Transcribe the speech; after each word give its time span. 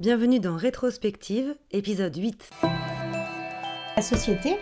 Bienvenue 0.00 0.38
dans 0.38 0.56
Rétrospective, 0.56 1.56
épisode 1.72 2.14
8. 2.14 2.50
La 3.96 4.00
société 4.00 4.54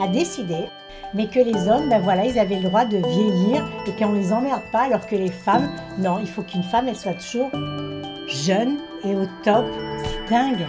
a 0.00 0.08
décidé, 0.08 0.64
mais 1.12 1.28
que 1.28 1.40
les 1.40 1.68
hommes, 1.68 1.90
ben 1.90 2.00
voilà, 2.00 2.24
ils 2.24 2.38
avaient 2.38 2.56
le 2.56 2.70
droit 2.70 2.86
de 2.86 2.96
vieillir 2.96 3.68
et 3.86 3.94
qu'on 3.98 4.14
les 4.14 4.32
emmerde 4.32 4.62
pas, 4.72 4.84
alors 4.84 5.06
que 5.06 5.14
les 5.14 5.30
femmes, 5.30 5.70
non, 5.98 6.18
il 6.20 6.26
faut 6.26 6.42
qu'une 6.42 6.62
femme, 6.62 6.88
elle 6.88 6.96
soit 6.96 7.12
toujours 7.12 7.50
jeune 8.28 8.78
et 9.04 9.14
au 9.14 9.26
top. 9.44 9.66
C'est 10.02 10.30
dingue. 10.30 10.66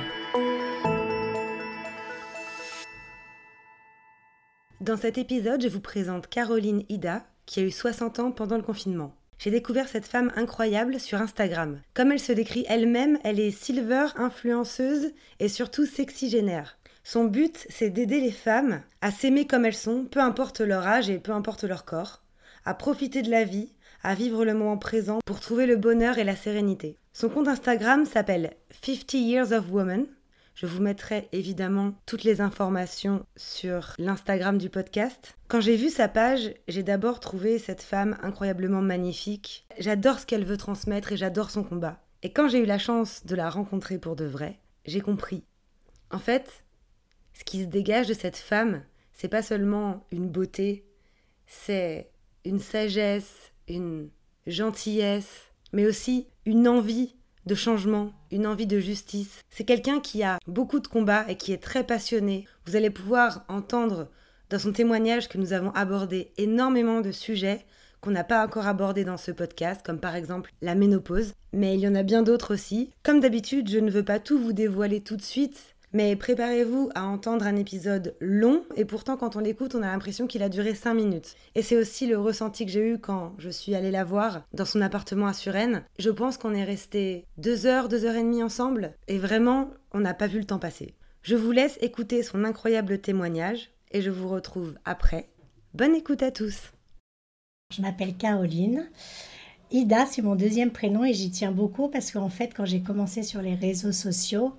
Dans 4.81 4.97
cet 4.97 5.17
épisode, 5.17 5.61
je 5.61 5.69
vous 5.69 5.79
présente 5.79 6.27
Caroline 6.27 6.83
Ida, 6.89 7.23
qui 7.45 7.61
a 7.61 7.63
eu 7.63 7.71
60 7.71 8.19
ans 8.19 8.31
pendant 8.33 8.57
le 8.57 8.63
confinement. 8.63 9.13
J'ai 9.39 9.51
découvert 9.51 9.87
cette 9.87 10.05
femme 10.05 10.33
incroyable 10.35 10.99
sur 10.99 11.21
Instagram. 11.21 11.79
Comme 11.93 12.11
elle 12.11 12.19
se 12.19 12.33
décrit 12.33 12.65
elle-même, 12.67 13.17
elle 13.23 13.39
est 13.39 13.51
silver 13.51 14.07
influenceuse 14.17 15.13
et 15.39 15.47
surtout 15.47 15.85
sexygénaire. 15.85 16.77
Son 17.05 17.23
but, 17.23 17.65
c'est 17.69 17.89
d'aider 17.89 18.19
les 18.19 18.33
femmes 18.33 18.81
à 19.01 19.11
s'aimer 19.11 19.47
comme 19.47 19.63
elles 19.63 19.73
sont, 19.73 20.03
peu 20.03 20.19
importe 20.19 20.59
leur 20.59 20.85
âge 20.85 21.09
et 21.09 21.19
peu 21.19 21.31
importe 21.31 21.63
leur 21.63 21.85
corps, 21.85 22.21
à 22.65 22.73
profiter 22.73 23.21
de 23.21 23.31
la 23.31 23.45
vie, 23.45 23.71
à 24.03 24.13
vivre 24.13 24.43
le 24.43 24.53
moment 24.53 24.77
présent 24.77 25.19
pour 25.25 25.39
trouver 25.39 25.65
le 25.65 25.77
bonheur 25.77 26.17
et 26.17 26.25
la 26.25 26.35
sérénité. 26.35 26.97
Son 27.13 27.29
compte 27.29 27.47
Instagram 27.47 28.05
s'appelle 28.05 28.51
50 28.83 29.13
Years 29.13 29.53
of 29.53 29.71
Woman 29.71 30.05
je 30.59 30.65
vous 30.65 30.81
mettrai 30.81 31.29
évidemment 31.31 31.93
toutes 32.05 32.25
les 32.25 32.41
informations 32.41 33.25
sur 33.37 33.93
l'Instagram 33.97 34.57
du 34.57 34.69
podcast. 34.69 35.37
Quand 35.47 35.61
j'ai 35.61 35.77
vu 35.77 35.89
sa 35.89 36.09
page, 36.09 36.53
j'ai 36.67 36.83
d'abord 36.83 37.21
trouvé 37.21 37.59
cette 37.59 37.81
femme 37.81 38.17
incroyablement 38.21 38.81
magnifique. 38.81 39.65
J'adore 39.77 40.19
ce 40.19 40.25
qu'elle 40.25 40.43
veut 40.43 40.57
transmettre 40.57 41.13
et 41.13 41.17
j'adore 41.17 41.49
son 41.49 41.63
combat. 41.63 42.03
Et 42.23 42.33
quand 42.33 42.49
j'ai 42.49 42.59
eu 42.59 42.65
la 42.65 42.77
chance 42.77 43.25
de 43.25 43.35
la 43.35 43.49
rencontrer 43.49 43.99
pour 43.99 44.17
de 44.17 44.25
vrai, 44.25 44.59
j'ai 44.83 44.99
compris. 44.99 45.45
En 46.11 46.19
fait, 46.19 46.65
ce 47.31 47.45
qui 47.45 47.61
se 47.61 47.67
dégage 47.67 48.09
de 48.09 48.13
cette 48.13 48.35
femme, 48.35 48.83
c'est 49.13 49.29
pas 49.29 49.41
seulement 49.41 50.05
une 50.11 50.27
beauté, 50.27 50.83
c'est 51.47 52.11
une 52.43 52.59
sagesse, 52.59 53.53
une 53.69 54.09
gentillesse, 54.45 55.53
mais 55.71 55.85
aussi 55.85 56.27
une 56.45 56.67
envie 56.67 57.15
de 57.45 57.55
changement, 57.55 58.11
une 58.31 58.47
envie 58.47 58.67
de 58.67 58.79
justice. 58.79 59.41
C'est 59.49 59.63
quelqu'un 59.63 59.99
qui 59.99 60.23
a 60.23 60.39
beaucoup 60.47 60.79
de 60.79 60.87
combats 60.87 61.25
et 61.27 61.35
qui 61.35 61.51
est 61.51 61.63
très 61.63 61.83
passionné. 61.83 62.47
Vous 62.65 62.75
allez 62.75 62.89
pouvoir 62.89 63.43
entendre 63.47 64.07
dans 64.49 64.59
son 64.59 64.71
témoignage 64.71 65.29
que 65.29 65.37
nous 65.37 65.53
avons 65.53 65.71
abordé 65.71 66.31
énormément 66.37 67.01
de 67.01 67.11
sujets 67.11 67.65
qu'on 68.01 68.11
n'a 68.11 68.23
pas 68.23 68.45
encore 68.45 68.67
abordés 68.67 69.03
dans 69.03 69.17
ce 69.17 69.31
podcast, 69.31 69.81
comme 69.85 69.99
par 69.99 70.15
exemple 70.15 70.51
la 70.61 70.75
ménopause, 70.75 71.33
mais 71.51 71.75
il 71.75 71.81
y 71.81 71.87
en 71.87 71.95
a 71.95 72.03
bien 72.03 72.23
d'autres 72.23 72.53
aussi. 72.53 72.91
Comme 73.03 73.19
d'habitude, 73.19 73.69
je 73.69 73.79
ne 73.79 73.91
veux 73.91 74.05
pas 74.05 74.19
tout 74.19 74.39
vous 74.39 74.53
dévoiler 74.53 75.01
tout 75.01 75.17
de 75.17 75.21
suite, 75.21 75.75
mais 75.93 76.15
préparez-vous 76.15 76.89
à 76.95 77.05
entendre 77.05 77.45
un 77.45 77.55
épisode 77.55 78.15
long, 78.19 78.63
et 78.75 78.85
pourtant 78.85 79.17
quand 79.17 79.35
on 79.35 79.39
l'écoute, 79.39 79.75
on 79.75 79.81
a 79.81 79.87
l'impression 79.87 80.27
qu'il 80.27 80.43
a 80.43 80.49
duré 80.49 80.75
5 80.75 80.93
minutes. 80.93 81.35
Et 81.55 81.61
c'est 81.61 81.77
aussi 81.77 82.07
le 82.07 82.17
ressenti 82.17 82.65
que 82.65 82.71
j'ai 82.71 82.87
eu 82.87 82.99
quand 82.99 83.33
je 83.37 83.49
suis 83.49 83.75
allée 83.75 83.91
la 83.91 84.03
voir 84.03 84.43
dans 84.53 84.65
son 84.65 84.81
appartement 84.81 85.27
à 85.27 85.33
Suresnes. 85.33 85.83
Je 85.97 86.09
pense 86.09 86.37
qu'on 86.37 86.53
est 86.53 86.63
resté 86.63 87.25
2 87.37 87.65
heures, 87.65 87.89
2 87.89 88.05
heures 88.05 88.15
et 88.15 88.23
demie 88.23 88.43
ensemble, 88.43 88.93
et 89.07 89.17
vraiment, 89.17 89.71
on 89.91 89.99
n'a 89.99 90.13
pas 90.13 90.27
vu 90.27 90.39
le 90.39 90.45
temps 90.45 90.59
passer. 90.59 90.93
Je 91.21 91.35
vous 91.35 91.51
laisse 91.51 91.77
écouter 91.81 92.23
son 92.23 92.43
incroyable 92.43 92.99
témoignage, 92.99 93.71
et 93.91 94.01
je 94.01 94.11
vous 94.11 94.29
retrouve 94.29 94.75
après. 94.85 95.29
Bonne 95.73 95.95
écoute 95.95 96.23
à 96.23 96.31
tous 96.31 96.71
Je 97.75 97.81
m'appelle 97.81 98.15
Caroline. 98.15 98.89
Ida, 99.71 100.07
c'est 100.07 100.23
mon 100.23 100.35
deuxième 100.35 100.71
prénom 100.71 101.05
et 101.05 101.13
j'y 101.13 101.29
tiens 101.29 101.51
beaucoup 101.51 101.89
parce 101.89 102.11
qu'en 102.11 102.29
fait, 102.29 102.53
quand 102.55 102.65
j'ai 102.65 102.81
commencé 102.81 103.21
sur 103.21 103.41
les 103.43 103.53
réseaux 103.53 103.91
sociaux, 103.91 104.53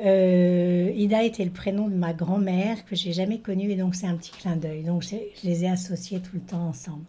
euh, 0.00 0.92
Ida 0.94 1.24
était 1.24 1.44
le 1.44 1.50
prénom 1.50 1.88
de 1.88 1.94
ma 1.94 2.12
grand-mère 2.12 2.84
que 2.84 2.94
j'ai 2.94 3.12
jamais 3.12 3.38
connue 3.38 3.70
et 3.70 3.76
donc 3.76 3.94
c'est 3.94 4.06
un 4.06 4.16
petit 4.16 4.30
clin 4.30 4.56
d'œil. 4.56 4.82
Donc 4.84 5.02
je 5.02 5.16
les 5.46 5.64
ai 5.64 5.68
associés 5.68 6.20
tout 6.20 6.34
le 6.34 6.40
temps 6.40 6.68
ensemble. 6.68 7.04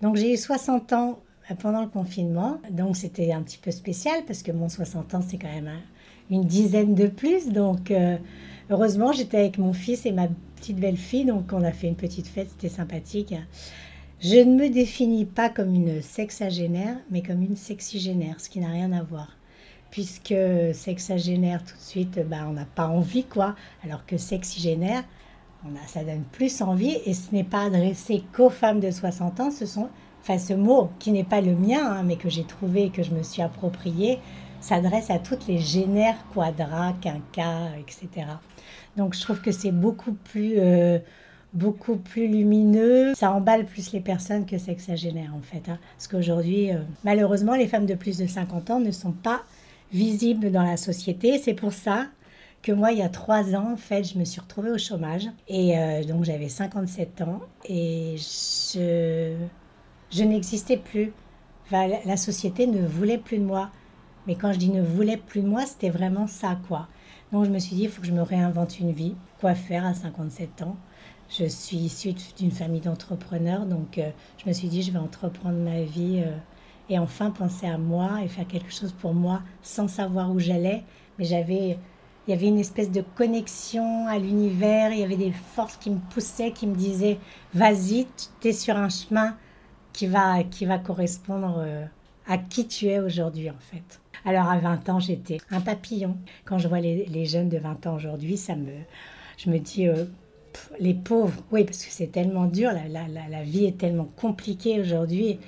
Donc 0.00 0.16
j'ai 0.16 0.32
eu 0.32 0.36
60 0.36 0.92
ans 0.94 1.18
euh, 1.50 1.54
pendant 1.54 1.82
le 1.82 1.88
confinement, 1.88 2.58
donc 2.70 2.96
c'était 2.96 3.32
un 3.32 3.42
petit 3.42 3.58
peu 3.58 3.70
spécial 3.70 4.24
parce 4.26 4.42
que 4.42 4.52
mon 4.52 4.68
60 4.68 5.14
ans 5.14 5.20
c'est 5.26 5.36
quand 5.36 5.52
même 5.52 5.70
une 6.30 6.44
dizaine 6.44 6.94
de 6.94 7.08
plus. 7.08 7.48
Donc 7.48 7.90
euh, 7.90 8.16
heureusement 8.70 9.12
j'étais 9.12 9.38
avec 9.38 9.58
mon 9.58 9.74
fils 9.74 10.06
et 10.06 10.12
ma 10.12 10.28
petite 10.56 10.78
belle-fille, 10.78 11.26
donc 11.26 11.50
on 11.52 11.62
a 11.62 11.72
fait 11.72 11.88
une 11.88 11.96
petite 11.96 12.26
fête, 12.26 12.48
c'était 12.50 12.74
sympathique. 12.74 13.34
Je 14.20 14.36
ne 14.36 14.54
me 14.54 14.68
définis 14.68 15.24
pas 15.24 15.48
comme 15.48 15.74
une 15.74 16.02
sexagénaire, 16.02 16.96
mais 17.10 17.22
comme 17.22 17.42
une 17.42 17.56
sexygénaire, 17.56 18.38
ce 18.38 18.50
qui 18.50 18.60
n'a 18.60 18.68
rien 18.68 18.92
à 18.92 19.02
voir 19.02 19.39
puisque 19.90 20.34
sexagénaire 20.72 21.62
tout 21.64 21.76
de 21.76 21.82
suite, 21.82 22.20
bah, 22.28 22.46
on 22.48 22.52
n'a 22.52 22.64
pas 22.64 22.86
envie, 22.86 23.24
quoi. 23.24 23.54
Alors 23.84 24.06
que 24.06 24.16
sexygénaire, 24.16 25.04
on 25.64 25.74
a, 25.76 25.86
ça 25.86 26.04
donne 26.04 26.24
plus 26.32 26.62
envie 26.62 26.96
et 27.04 27.14
ce 27.14 27.34
n'est 27.34 27.44
pas 27.44 27.64
adressé 27.64 28.22
qu'aux 28.32 28.50
femmes 28.50 28.80
de 28.80 28.90
60 28.90 29.40
ans. 29.40 29.50
Ce 29.50 29.66
sont, 29.66 29.88
enfin, 30.22 30.38
ce 30.38 30.54
mot 30.54 30.90
qui 30.98 31.12
n'est 31.12 31.24
pas 31.24 31.40
le 31.40 31.54
mien, 31.54 31.84
hein, 31.84 32.02
mais 32.04 32.16
que 32.16 32.28
j'ai 32.28 32.44
trouvé 32.44 32.84
et 32.84 32.90
que 32.90 33.02
je 33.02 33.10
me 33.10 33.22
suis 33.22 33.42
approprié, 33.42 34.18
s'adresse 34.60 35.10
à 35.10 35.18
toutes 35.18 35.46
les 35.46 35.58
génères, 35.58 36.16
quadra, 36.32 36.94
quinca, 37.00 37.70
etc. 37.78 38.26
Donc 38.96 39.14
je 39.14 39.20
trouve 39.20 39.40
que 39.40 39.52
c'est 39.52 39.72
beaucoup 39.72 40.12
plus, 40.12 40.54
euh, 40.58 40.98
beaucoup 41.52 41.96
plus 41.96 42.26
lumineux. 42.26 43.14
Ça 43.14 43.32
emballe 43.32 43.66
plus 43.66 43.92
les 43.92 44.00
personnes 44.00 44.46
que 44.46 44.58
sexagénaire 44.58 45.34
en 45.34 45.42
fait. 45.42 45.68
Hein. 45.68 45.78
Parce 45.96 46.08
qu'aujourd'hui, 46.08 46.72
euh, 46.72 46.78
malheureusement, 47.04 47.54
les 47.54 47.66
femmes 47.66 47.86
de 47.86 47.94
plus 47.94 48.18
de 48.18 48.26
50 48.26 48.70
ans 48.70 48.80
ne 48.80 48.90
sont 48.90 49.12
pas 49.12 49.42
visible 49.92 50.50
dans 50.50 50.62
la 50.62 50.76
société. 50.76 51.38
C'est 51.38 51.54
pour 51.54 51.72
ça 51.72 52.06
que 52.62 52.72
moi, 52.72 52.92
il 52.92 52.98
y 52.98 53.02
a 53.02 53.08
trois 53.08 53.54
ans, 53.54 53.72
en 53.72 53.76
fait, 53.76 54.04
je 54.04 54.18
me 54.18 54.24
suis 54.24 54.40
retrouvée 54.40 54.70
au 54.70 54.78
chômage. 54.78 55.28
Et 55.48 55.78
euh, 55.78 56.04
donc, 56.04 56.24
j'avais 56.24 56.48
57 56.48 57.22
ans 57.22 57.40
et 57.64 58.16
je, 58.16 59.34
je 60.10 60.22
n'existais 60.22 60.76
plus. 60.76 61.12
la 61.70 62.16
société 62.16 62.66
ne 62.66 62.86
voulait 62.86 63.18
plus 63.18 63.38
de 63.38 63.44
moi. 63.44 63.70
Mais 64.26 64.34
quand 64.34 64.52
je 64.52 64.58
dis 64.58 64.70
ne 64.70 64.82
voulait 64.82 65.16
plus 65.16 65.40
de 65.40 65.48
moi, 65.48 65.64
c'était 65.66 65.90
vraiment 65.90 66.26
ça, 66.26 66.58
quoi. 66.68 66.88
Donc, 67.32 67.44
je 67.46 67.50
me 67.50 67.58
suis 67.58 67.76
dit, 67.76 67.84
il 67.84 67.88
faut 67.88 68.00
que 68.00 68.06
je 68.06 68.12
me 68.12 68.22
réinvente 68.22 68.78
une 68.78 68.92
vie. 68.92 69.14
Quoi 69.40 69.54
faire 69.54 69.86
à 69.86 69.94
57 69.94 70.62
ans? 70.62 70.76
Je 71.30 71.44
suis 71.44 71.76
issue 71.76 72.12
d'une 72.36 72.50
famille 72.50 72.80
d'entrepreneurs, 72.80 73.64
donc 73.64 73.98
euh, 73.98 74.10
je 74.36 74.48
me 74.48 74.52
suis 74.52 74.66
dit, 74.68 74.82
je 74.82 74.90
vais 74.90 74.98
entreprendre 74.98 75.56
ma 75.58 75.82
vie. 75.82 76.22
Euh, 76.26 76.36
et 76.90 76.98
enfin 76.98 77.30
penser 77.30 77.66
à 77.66 77.78
moi 77.78 78.18
et 78.22 78.28
faire 78.28 78.46
quelque 78.46 78.72
chose 78.72 78.92
pour 78.92 79.14
moi 79.14 79.42
sans 79.62 79.88
savoir 79.88 80.30
où 80.32 80.40
j'allais. 80.40 80.82
Mais 81.18 81.24
j'avais, 81.24 81.78
il 82.26 82.30
y 82.30 82.32
avait 82.32 82.48
une 82.48 82.58
espèce 82.58 82.90
de 82.90 83.02
connexion 83.14 84.08
à 84.08 84.18
l'univers, 84.18 84.92
il 84.92 84.98
y 84.98 85.04
avait 85.04 85.16
des 85.16 85.30
forces 85.32 85.76
qui 85.76 85.90
me 85.90 86.00
poussaient, 86.10 86.50
qui 86.50 86.66
me 86.66 86.74
disaient 86.74 87.18
vas-y, 87.54 88.06
tu 88.40 88.48
es 88.48 88.52
sur 88.52 88.76
un 88.76 88.88
chemin 88.88 89.36
qui 89.92 90.08
va, 90.08 90.42
qui 90.42 90.66
va 90.66 90.78
correspondre 90.78 91.58
euh, 91.60 91.86
à 92.26 92.38
qui 92.38 92.66
tu 92.66 92.86
es 92.86 92.98
aujourd'hui 92.98 93.48
en 93.48 93.58
fait. 93.58 94.00
Alors 94.24 94.48
à 94.48 94.58
20 94.58 94.88
ans, 94.88 95.00
j'étais 95.00 95.38
un 95.50 95.60
papillon. 95.60 96.16
Quand 96.44 96.58
je 96.58 96.68
vois 96.68 96.80
les, 96.80 97.24
jeunes 97.24 97.48
de 97.48 97.56
20 97.56 97.86
ans 97.86 97.94
aujourd'hui, 97.94 98.36
ça 98.36 98.54
me, 98.54 98.72
je 99.38 99.48
me 99.48 99.58
dis, 99.58 99.86
euh, 99.88 100.04
les 100.78 100.94
pauvres, 100.94 101.42
oui, 101.52 101.64
parce 101.64 101.84
que 101.84 101.90
c'est 101.90 102.08
tellement 102.08 102.44
dur, 102.46 102.70
la, 102.72 102.88
la, 102.88 103.28
la, 103.28 103.42
vie 103.42 103.64
est 103.64 103.78
tellement 103.78 104.08
compliquée 104.16 104.80
aujourd'hui 104.80 105.38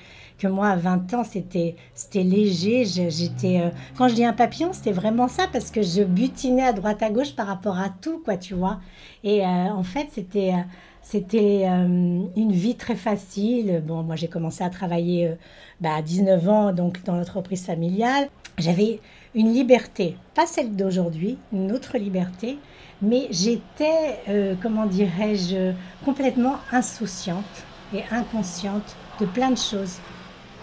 que 0.43 0.49
moi, 0.49 0.71
à 0.71 0.77
20 0.77 1.15
ans, 1.15 1.23
c'était, 1.25 1.77
léger. 2.15 2.85
J'étais, 2.85 3.61
euh, 3.61 3.71
quand 3.97 4.09
je 4.09 4.15
dis 4.15 4.25
un 4.25 4.33
papillon, 4.33 4.73
c'était 4.73 4.91
vraiment 4.91 5.29
ça, 5.29 5.45
parce 5.53 5.71
que 5.71 5.83
je 5.83 6.03
butinais 6.03 6.65
à 6.65 6.73
droite 6.73 7.01
à 7.01 7.11
gauche 7.11 7.37
par 7.37 7.47
rapport 7.47 7.79
à 7.79 7.91
tout, 7.91 8.21
quoi, 8.25 8.37
tu 8.37 8.55
vois. 8.55 8.81
Et 9.23 9.43
euh, 9.43 9.47
en 9.47 9.85
fait, 9.85 10.09
c'était, 10.11 10.53
euh, 10.53 10.63
c'était 11.01 11.65
une 11.65 12.51
vie 12.51 12.75
très 12.75 12.97
facile. 12.97 13.85
Bon, 13.87 14.03
moi, 14.03 14.17
j'ai 14.17 14.27
commencé 14.27 14.65
à 14.65 14.71
travailler 14.71 15.33
bah, 15.81 15.95
à 15.95 16.03
19 16.03 16.49
ans, 16.49 16.73
donc 16.73 17.05
dans 17.05 17.15
l'entreprise 17.15 17.65
familiale. 17.65 18.29
J'avais 18.59 18.99
une 19.37 19.53
liberté, 19.53 20.17
pas 20.35 20.47
celle 20.47 20.75
d'aujourd'hui, 20.75 21.39
une 21.53 21.71
autre 21.73 21.99
liberté, 21.99 22.59
mais 23.01 23.29
j'étais, 23.31 24.21
comment 24.61 24.87
dirais-je, 24.87 25.73
complètement 26.05 26.57
insouciante 26.71 27.65
et 27.95 28.03
inconsciente 28.11 28.97
de 29.21 29.27
plein 29.27 29.51
de 29.51 29.59
choses. 29.59 29.99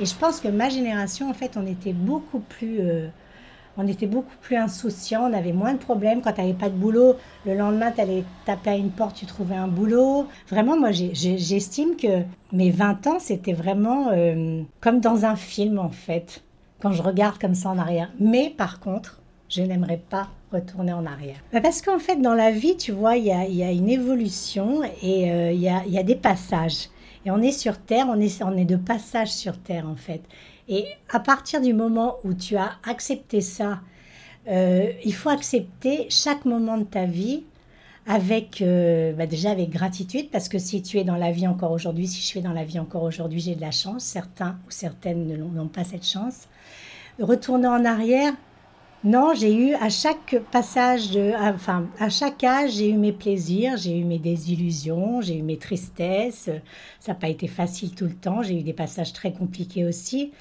Et 0.02 0.06
je 0.06 0.16
pense 0.16 0.40
que 0.40 0.48
ma 0.48 0.70
génération, 0.70 1.30
en 1.30 1.34
fait, 1.34 1.58
on 1.58 1.68
était 1.68 1.92
beaucoup 1.92 2.40
plus, 2.40 2.80
euh, 2.80 3.08
on 3.78 3.86
était 3.86 4.08
beaucoup 4.08 4.36
plus 4.42 4.56
insouciants, 4.56 5.30
on 5.30 5.34
avait 5.34 5.52
moins 5.52 5.74
de 5.74 5.80
problèmes. 5.80 6.22
Quand 6.22 6.32
tu 6.32 6.40
n'avais 6.40 6.54
pas 6.54 6.70
de 6.70 6.76
boulot, 6.76 7.18
le 7.46 7.54
lendemain, 7.54 7.92
tu 7.92 8.00
allais 8.00 8.24
taper 8.46 8.70
à 8.70 8.76
une 8.76 8.92
porte, 8.92 9.18
tu 9.18 9.26
trouvais 9.26 9.56
un 9.56 9.68
boulot. 9.68 10.28
Vraiment, 10.48 10.80
moi, 10.80 10.92
j'estime 10.92 11.98
que 11.98 12.24
mes 12.54 12.72
20 12.72 13.08
ans, 13.08 13.20
c'était 13.20 13.52
vraiment 13.52 14.10
euh, 14.14 14.62
comme 14.80 15.02
dans 15.02 15.26
un 15.26 15.36
film, 15.36 15.80
en 15.80 15.90
fait, 15.90 16.44
quand 16.82 16.94
je 16.94 17.04
regarde 17.04 17.38
comme 17.38 17.56
ça 17.56 17.70
en 17.70 17.78
arrière. 17.78 18.10
Mais 18.22 18.54
par 18.56 18.80
contre, 18.80 19.20
je 19.50 19.62
n'aimerais 19.64 20.02
pas 20.10 20.30
retourner 20.54 20.94
en 20.94 21.06
arrière. 21.06 21.38
Bah, 21.52 21.60
parce 21.60 21.82
qu'en 21.82 22.00
fait, 22.00 22.16
dans 22.16 22.36
la 22.36 22.52
vie, 22.52 22.78
tu 22.78 22.94
vois, 22.94 23.18
il 23.18 23.26
y 23.26 23.32
a, 23.32 23.46
y 23.46 23.64
a, 23.64 23.72
une 23.72 23.90
évolution 23.90 24.82
et 25.04 25.30
euh, 25.30 25.52
il 25.52 25.60
y, 25.60 25.68
a, 25.68 25.86
y 25.86 25.98
a 25.98 26.04
des 26.04 26.16
passages. 26.16 26.88
Et 27.26 27.32
on 27.32 27.42
est 27.42 27.52
sur 27.52 27.78
Terre, 27.78 28.08
on 28.10 28.20
est, 28.20 28.42
on 28.44 28.56
est 28.56 28.66
de 28.66 28.76
passage 28.76 29.32
sur 29.32 29.58
Terre 29.58 29.88
en 29.88 29.96
fait. 29.96 30.22
Et 30.68 30.86
à 31.10 31.20
partir 31.20 31.62
du 31.62 31.74
moment 31.74 32.18
où 32.24 32.34
tu 32.34 32.56
as 32.56 32.72
accepté 32.84 33.42
ça, 33.42 33.82
euh, 34.48 34.92
il 35.04 35.14
faut 35.14 35.30
accepter 35.30 36.08
chaque 36.10 36.46
moment 36.46 36.78
de 36.78 36.84
ta 36.84 37.06
vie 37.06 37.44
avec 38.08 38.62
euh, 38.62 39.14
bah, 39.14 39.28
déjà 39.28 39.52
avec 39.52 39.70
gratitude 39.70 40.30
parce 40.32 40.50
que 40.50 40.58
si 40.58 40.82
tu 40.82 40.98
es 40.98 41.04
dans 41.04 41.16
la 41.16 41.32
vie 41.32 41.48
encore 41.48 41.72
aujourd'hui, 41.72 42.08
si 42.08 42.22
je 42.22 42.26
suis 42.26 42.42
dans 42.42 42.54
la 42.54 42.64
vie 42.64 42.80
encore 42.80 43.04
aujourd'hui, 43.04 43.40
j'ai 43.40 43.56
de 43.56 43.62
la 43.62 43.72
chance. 43.72 44.04
Certains 44.04 44.58
ou 44.68 44.72
certaines 44.72 45.38
n'ont 45.38 45.68
pas 45.68 45.84
cette 45.84 46.06
chance. 46.06 46.48
Retourner 47.20 47.68
en 47.68 47.84
arrière, 47.84 48.34
non, 49.04 49.34
j'ai 49.34 49.56
eu 49.56 49.74
à 49.76 49.90
chaque 49.90 50.36
passage, 50.52 51.12
de, 51.12 51.32
enfin 51.38 51.88
à 52.00 52.10
chaque 52.10 52.44
âge, 52.44 52.72
j'ai 52.72 52.90
eu 52.90 52.98
mes 52.98 53.14
plaisirs, 53.14 53.78
j'ai 53.78 53.98
eu 53.98 54.04
mes 54.04 54.20
désillusions, 54.20 55.22
j'ai 55.22 55.38
eu 55.38 55.42
mes 55.42 55.58
tristesses. 55.58 56.50
Ça 57.00 57.14
n'a 57.14 57.16
pas 57.16 57.30
été 57.30 57.48
facile 57.48 57.96
tout 57.96 58.06
le 58.06 58.14
temps. 58.14 58.44
J'ai 58.44 58.60
eu 58.60 58.64
des 58.64 58.74
passages 58.74 59.14
très 59.14 59.32
compliqués 59.32 59.86
aussi. 59.86 60.34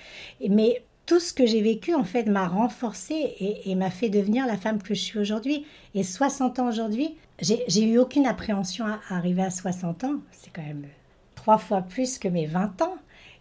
Mais 0.48 0.82
tout 1.06 1.20
ce 1.20 1.32
que 1.32 1.46
j'ai 1.46 1.62
vécu, 1.62 1.94
en 1.94 2.04
fait, 2.04 2.24
m'a 2.24 2.48
renforcée 2.48 3.62
et, 3.64 3.74
m'a 3.76 3.90
fait 3.90 4.10
devenir 4.10 4.46
la 4.46 4.56
femme 4.56 4.82
que 4.82 4.92
je 4.92 5.00
suis 5.00 5.18
aujourd'hui. 5.20 5.64
Et 5.94 6.02
60 6.02 6.58
ans 6.58 6.68
aujourd'hui, 6.68 7.16
j'ai 7.40 7.84
eu 7.84 7.98
aucune 7.98 8.26
appréhension 8.26 8.84
à, 8.84 8.98
arriver 9.08 9.42
à 9.42 9.50
60 9.50 10.04
ans. 10.04 10.16
C'est 10.32 10.52
quand 10.52 10.62
même 10.62 10.84
trois 11.36 11.58
fois 11.58 11.80
plus 11.80 12.18
que 12.18 12.28
mes 12.28 12.46
20 12.46 12.82
ans. 12.82 12.96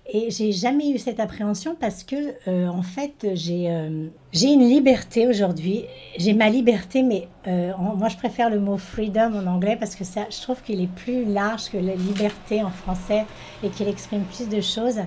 Et 0.10 0.32
j'ai 0.32 0.54
jamais 0.54 0.92
eu 0.92 0.98
cette 0.98 1.20
appréhension 1.20 1.76
parce 1.78 2.04
que, 2.04 2.16
euh, 2.48 2.68
en 2.68 2.82
fait, 2.82 3.28
j'ai 3.34 3.70
euh, 3.70 4.08
j'ai 4.32 4.54
une 4.54 4.68
liberté 4.68 5.28
aujourd'hui. 5.28 5.84
J'ai 6.18 6.34
ma 6.34 6.50
liberté, 6.50 7.04
mais 7.04 7.28
euh, 7.48 7.74
moi, 7.98 8.08
je 8.08 8.16
préfère 8.16 8.50
le 8.50 8.60
mot 8.60 8.78
freedom 8.78 9.34
en 9.34 9.48
anglais 9.48 9.76
parce 9.78 9.96
que 9.96 10.06
ça, 10.06 10.26
je 10.30 10.42
trouve 10.42 10.62
qu'il 10.62 10.82
est 10.82 10.94
plus 10.96 11.26
large 11.26 11.70
que 11.70 11.78
la 11.78 11.96
liberté 11.96 12.64
en 12.64 12.70
français 12.70 13.26
et 13.64 13.70
qu'il 13.70 13.90
exprime 13.90 14.24
plus 14.24 14.48
de 14.48 14.62
choses. 14.62 15.00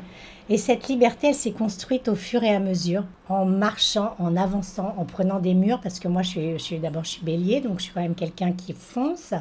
Et 0.52 0.58
cette 0.58 0.88
liberté, 0.88 1.29
elle 1.29 1.35
s'est 1.37 1.52
construite 1.52 2.08
au 2.08 2.17
fur 2.17 2.43
et 2.43 2.52
à 2.52 2.58
mesure, 2.58 3.05
en 3.29 3.44
marchant, 3.44 4.17
en 4.19 4.37
avançant, 4.37 4.97
en 4.99 5.05
prenant 5.05 5.38
des 5.38 5.55
murs, 5.55 5.81
parce 5.81 6.00
que 6.00 6.08
moi, 6.08 6.23
je 6.23 6.29
suis, 6.31 6.58
suis 6.58 6.79
d'abord, 6.81 7.05
je 7.05 7.11
suis 7.11 7.25
bélier, 7.25 7.61
donc 7.61 7.79
je 7.79 7.85
suis 7.85 7.93
quand 7.93 8.00
même 8.00 8.17
quelqu'un 8.17 8.50
qui 8.50 8.73
fonce, 8.73 9.32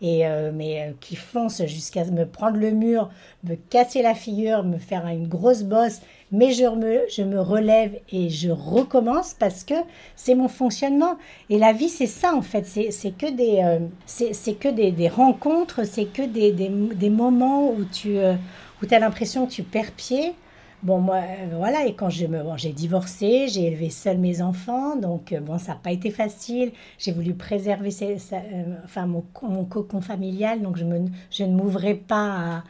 et 0.00 0.24
euh, 0.24 0.52
mais 0.54 0.82
euh, 0.82 0.92
qui 1.00 1.16
fonce 1.16 1.66
jusqu'à 1.66 2.04
me 2.04 2.26
prendre 2.26 2.58
le 2.58 2.70
mur, 2.70 3.10
me 3.42 3.56
casser 3.56 4.02
la 4.02 4.14
figure, 4.14 4.62
me 4.62 4.78
faire 4.78 5.04
une 5.08 5.26
grosse 5.26 5.64
bosse, 5.64 6.00
mais 6.30 6.52
je 6.52 6.64
me, 6.64 7.00
je 7.10 7.22
me 7.22 7.40
relève 7.40 7.98
et 8.12 8.30
je 8.30 8.50
recommence 8.50 9.34
parce 9.34 9.64
que 9.64 9.74
c'est 10.14 10.36
mon 10.36 10.46
fonctionnement. 10.46 11.16
Et 11.50 11.58
la 11.58 11.72
vie, 11.72 11.88
c'est 11.88 12.06
ça 12.06 12.36
en 12.36 12.42
fait, 12.42 12.66
c'est 12.66 13.18
que 13.18 13.32
des, 13.32 13.62
euh, 13.64 13.80
c'est 14.06 14.54
que 14.54 14.68
des, 14.68 14.92
des 14.92 15.08
rencontres, 15.08 15.84
c'est 15.84 16.06
que 16.06 16.22
des, 16.22 16.52
des, 16.52 16.68
des, 16.68 17.10
moments 17.10 17.72
où 17.72 17.84
tu 17.84 18.16
où 18.18 18.86
as 18.94 18.98
l'impression 19.00 19.46
que 19.46 19.52
tu 19.52 19.64
perds 19.64 19.92
pied, 19.92 20.34
Bon, 20.82 20.98
moi, 20.98 21.18
euh, 21.18 21.46
voilà, 21.56 21.86
et 21.86 21.94
quand 21.94 22.10
je 22.10 22.26
me, 22.26 22.42
j'ai 22.56 22.72
divorcé, 22.72 23.46
j'ai 23.46 23.66
élevé 23.68 23.88
seul 23.88 24.18
mes 24.18 24.42
enfants, 24.42 24.96
donc 24.96 25.32
euh, 25.32 25.38
bon, 25.38 25.56
ça 25.56 25.72
n'a 25.74 25.78
pas 25.78 25.92
été 25.92 26.10
facile. 26.10 26.72
J'ai 26.98 27.12
voulu 27.12 27.34
préserver 27.34 27.90
euh, 28.02 28.74
enfin, 28.84 29.06
mon, 29.06 29.22
cocon 29.64 30.00
familial, 30.00 30.60
donc 30.60 30.76
je, 30.76 30.84
je 31.30 31.44
ne 31.44 31.54
m'ouvrais 31.54 31.94
pas 31.94 32.64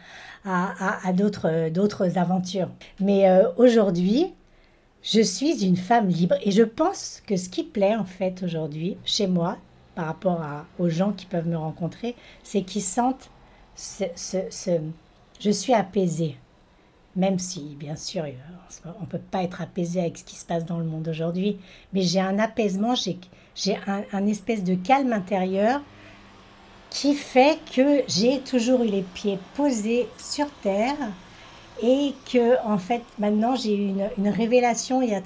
à, 0.44 1.08
à, 1.08 1.12
d'autres, 1.14 1.70
d'autres 1.70 2.18
aventures. 2.18 2.68
Mais 3.00 3.24
aujourd'hui, 3.56 4.34
je 5.02 5.22
suis 5.22 5.64
une 5.64 5.76
femme 5.76 6.08
libre 6.08 6.34
et 6.42 6.50
je 6.50 6.64
pense 6.64 7.22
que 7.26 7.36
ce 7.36 7.48
qui 7.48 7.64
plaît 7.64 7.96
en 7.96 8.04
fait 8.04 8.42
aujourd'hui 8.42 8.98
chez 9.04 9.26
moi, 9.26 9.56
par 9.94 10.06
rapport 10.06 10.42
aux 10.78 10.88
gens 10.88 11.12
qui 11.12 11.26
peuvent 11.26 11.48
me 11.48 11.56
rencontrer, 11.56 12.16
c'est 12.42 12.62
qu'ils 12.62 12.82
sentent 12.82 13.30
ce, 13.76 14.04
ce, 14.16 14.70
je 15.40 15.50
suis 15.50 15.72
apaisée 15.74 16.36
même 17.16 17.38
si, 17.38 17.76
bien 17.78 17.96
sûr, 17.96 18.24
on 18.84 19.02
ne 19.02 19.06
peut 19.06 19.18
pas 19.18 19.42
être 19.42 19.60
apaisé 19.60 20.00
avec 20.00 20.18
ce 20.18 20.24
qui 20.24 20.36
se 20.36 20.44
passe 20.44 20.64
dans 20.64 20.78
le 20.78 20.84
monde 20.84 21.08
aujourd'hui, 21.08 21.58
mais 21.92 22.02
j'ai 22.02 22.20
un 22.20 22.38
apaisement, 22.38 22.94
j'ai 22.94 23.78
un, 23.86 24.26
espèce 24.26 24.64
de 24.64 24.74
calme 24.74 25.12
intérieur 25.12 25.82
qui 26.90 27.14
fait 27.14 27.58
que 27.74 28.02
j'ai 28.08 28.40
toujours 28.40 28.82
eu 28.82 28.88
les 28.88 29.02
pieds 29.02 29.38
posés 29.54 30.08
sur 30.18 30.50
terre 30.62 30.96
et 31.82 32.14
que, 32.30 32.62
en 32.66 32.78
fait, 32.78 33.02
maintenant, 33.18 33.56
j'ai 33.56 33.76
eu 33.76 33.94
une, 34.18 34.28
révélation 34.28 35.02
il 35.02 35.10
y 35.10 35.14
a 35.14 35.22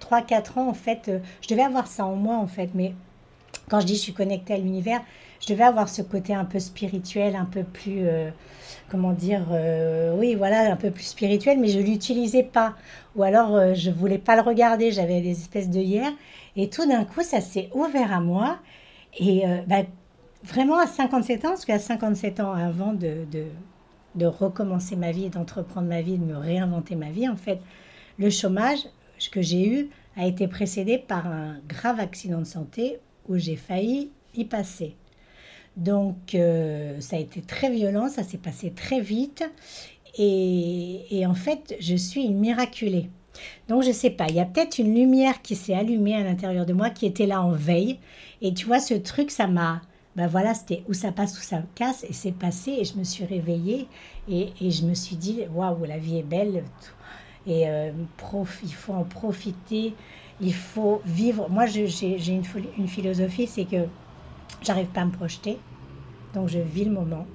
3-4 0.00 0.58
ans, 0.58 0.68
en 0.68 0.74
fait, 0.74 1.08
euh, 1.08 1.18
je 1.42 1.48
devais 1.48 1.62
avoir 1.62 1.86
ça 1.86 2.04
en 2.06 2.14
moi, 2.14 2.36
en 2.36 2.46
fait, 2.46 2.70
mais 2.74 2.94
quand 3.68 3.80
je 3.80 3.86
dis 3.86 3.96
je 3.96 4.00
suis 4.00 4.12
connectée 4.12 4.54
à 4.54 4.58
l'univers, 4.58 5.00
je 5.44 5.52
devais 5.52 5.64
avoir 5.64 5.88
ce 5.88 6.02
côté 6.02 6.34
un 6.34 6.44
peu 6.44 6.58
spirituel, 6.58 7.36
un 7.36 7.44
peu 7.46 7.64
plus... 7.64 8.06
Euh, 8.06 8.30
comment 8.90 9.12
dire, 9.12 9.46
euh, 9.50 10.14
oui, 10.16 10.34
voilà, 10.34 10.72
un 10.72 10.76
peu 10.76 10.90
plus 10.90 11.04
spirituel, 11.04 11.58
mais 11.58 11.68
je 11.68 11.80
l'utilisais 11.80 12.42
pas. 12.42 12.74
Ou 13.16 13.22
alors, 13.22 13.56
euh, 13.56 13.74
je 13.74 13.90
voulais 13.90 14.18
pas 14.18 14.36
le 14.36 14.42
regarder, 14.42 14.92
j'avais 14.92 15.20
des 15.20 15.32
espèces 15.32 15.70
de 15.70 15.80
hier. 15.80 16.10
Et 16.56 16.68
tout 16.70 16.86
d'un 16.86 17.04
coup, 17.04 17.22
ça 17.22 17.40
s'est 17.40 17.70
ouvert 17.74 18.12
à 18.12 18.20
moi. 18.20 18.58
Et 19.18 19.46
euh, 19.46 19.62
bah, 19.66 19.82
vraiment 20.44 20.78
à 20.78 20.86
57 20.86 21.44
ans, 21.44 21.48
parce 21.50 21.64
qu'à 21.64 21.78
57 21.78 22.40
ans 22.40 22.52
avant 22.52 22.92
de, 22.92 23.26
recommencer 24.26 24.96
ma 24.96 25.10
vie, 25.10 25.28
d'entreprendre 25.28 25.88
ma 25.88 26.02
vie, 26.02 26.18
de 26.18 26.24
me 26.24 26.36
réinventer 26.36 26.94
ma 26.94 27.10
vie, 27.10 27.28
en 27.28 27.36
fait, 27.36 27.60
le 28.18 28.30
chômage 28.30 28.80
que 29.32 29.42
j'ai 29.42 29.66
eu 29.66 29.88
a 30.16 30.26
été 30.26 30.46
précédé 30.46 30.98
par 30.98 31.26
un 31.26 31.56
grave 31.66 31.98
accident 31.98 32.38
de 32.38 32.44
santé 32.44 32.98
où 33.28 33.36
j'ai 33.36 33.56
failli 33.56 34.10
y 34.34 34.44
passer. 34.44 34.94
Donc 35.76 36.34
euh, 36.34 37.00
ça 37.00 37.16
a 37.16 37.18
été 37.18 37.40
très 37.40 37.70
violent, 37.70 38.08
ça 38.08 38.22
s'est 38.22 38.38
passé 38.38 38.70
très 38.70 39.00
vite. 39.00 39.44
Et, 40.16 41.24
en 41.26 41.34
fait, 41.34 41.74
je 41.80 41.96
suis 41.96 42.22
une 42.22 42.38
miraculée. 42.38 43.10
Donc 43.68 43.82
je 43.82 43.90
sais 43.90 44.10
pas, 44.10 44.26
il 44.28 44.36
y 44.36 44.40
a 44.40 44.44
peut-être 44.44 44.78
une 44.78 44.94
lumière 44.94 45.42
qui 45.42 45.56
s'est 45.56 45.74
allumée 45.74 46.14
à 46.14 46.22
l'intérieur 46.22 46.66
de 46.66 46.72
moi 46.72 46.90
qui 46.90 47.06
était 47.06 47.26
là 47.26 47.42
en 47.42 47.50
veille. 47.50 47.98
Et 48.40 48.54
tu 48.54 48.66
vois, 48.66 48.78
ce 48.78 48.94
truc, 48.94 49.30
ça 49.30 49.46
m'a... 49.46 49.82
Ben 50.14 50.28
voilà, 50.28 50.54
c'était 50.54 50.84
où 50.88 50.92
ça 50.92 51.10
passe, 51.10 51.36
où 51.36 51.42
ça 51.42 51.62
casse, 51.74 52.04
et 52.04 52.12
c'est 52.12 52.30
passé, 52.30 52.70
et 52.78 52.84
je 52.84 52.96
me 52.96 53.02
suis 53.02 53.24
réveillée, 53.24 53.88
et, 54.28 54.52
je 54.60 54.84
me 54.84 54.94
suis 54.94 55.16
dit, 55.16 55.40
waouh, 55.52 55.84
la 55.86 55.98
vie 55.98 56.18
est 56.18 56.22
belle, 56.22 56.62
et 57.48 57.68
euh, 57.68 57.90
il 58.62 58.72
faut 58.72 58.92
en 58.92 59.02
profiter, 59.02 59.92
il 60.40 60.54
faut 60.54 61.02
vivre. 61.04 61.48
Moi, 61.50 61.66
j'ai 61.66 61.88
une 62.78 62.86
philosophie, 62.86 63.48
c'est 63.48 63.64
que 63.64 63.88
J'arrive 64.64 64.86
pas 64.88 65.02
à 65.02 65.04
me 65.04 65.10
projeter. 65.10 65.58
Donc 66.32 66.48
je 66.48 66.58
vis 66.58 66.84
le 66.84 66.90
moment. 66.90 67.26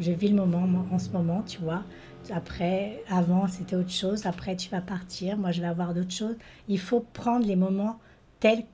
Je 0.00 0.10
vis 0.10 0.28
le 0.28 0.34
moment 0.34 0.84
en 0.90 0.98
ce 0.98 1.10
moment, 1.10 1.42
tu 1.46 1.60
vois. 1.60 1.84
Après, 2.30 3.02
avant, 3.08 3.46
c'était 3.48 3.76
autre 3.76 3.90
chose. 3.90 4.26
Après, 4.26 4.56
tu 4.56 4.68
vas 4.70 4.80
partir. 4.80 5.36
Moi, 5.36 5.52
je 5.52 5.60
vais 5.60 5.66
avoir 5.66 5.94
d'autres 5.94 6.10
choses. 6.10 6.36
Il 6.68 6.80
faut 6.80 7.00
prendre 7.00 7.46
les 7.46 7.54
moments 7.54 7.98
tels 8.40 8.64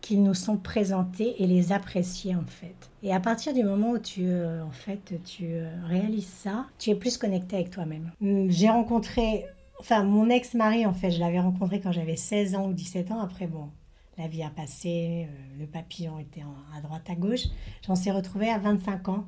qu'ils 0.00 0.22
nous 0.22 0.34
sont 0.34 0.56
présentés 0.56 1.42
et 1.42 1.46
les 1.46 1.72
apprécier, 1.72 2.34
en 2.34 2.44
fait. 2.46 2.90
Et 3.02 3.12
à 3.12 3.20
partir 3.20 3.54
du 3.54 3.64
moment 3.64 3.92
où 3.92 3.98
tu, 3.98 4.22
euh, 4.24 4.62
en 4.62 4.70
fait, 4.70 5.14
tu 5.24 5.44
euh, 5.46 5.70
réalises 5.86 6.26
ça, 6.26 6.66
tu 6.78 6.90
es 6.90 6.94
plus 6.94 7.16
connecté 7.16 7.56
avec 7.56 7.70
toi-même. 7.70 8.12
Hum, 8.22 8.50
j'ai 8.50 8.68
rencontré, 8.68 9.46
enfin, 9.80 10.04
mon 10.04 10.28
ex-mari, 10.28 10.86
en 10.86 10.92
fait, 10.92 11.10
je 11.10 11.20
l'avais 11.20 11.40
rencontré 11.40 11.80
quand 11.80 11.92
j'avais 11.92 12.16
16 12.16 12.54
ans 12.54 12.68
ou 12.68 12.72
17 12.72 13.10
ans. 13.10 13.20
Après, 13.20 13.46
bon, 13.46 13.70
la 14.18 14.26
vie 14.26 14.42
a 14.42 14.50
passé, 14.50 15.28
euh, 15.28 15.60
le 15.60 15.66
papillon 15.66 16.18
était 16.18 16.42
à 16.76 16.80
droite, 16.80 17.08
à 17.08 17.14
gauche. 17.14 17.44
J'en 17.86 17.94
suis 17.94 18.10
retrouvée 18.10 18.50
à 18.50 18.58
25 18.58 19.08
ans. 19.08 19.24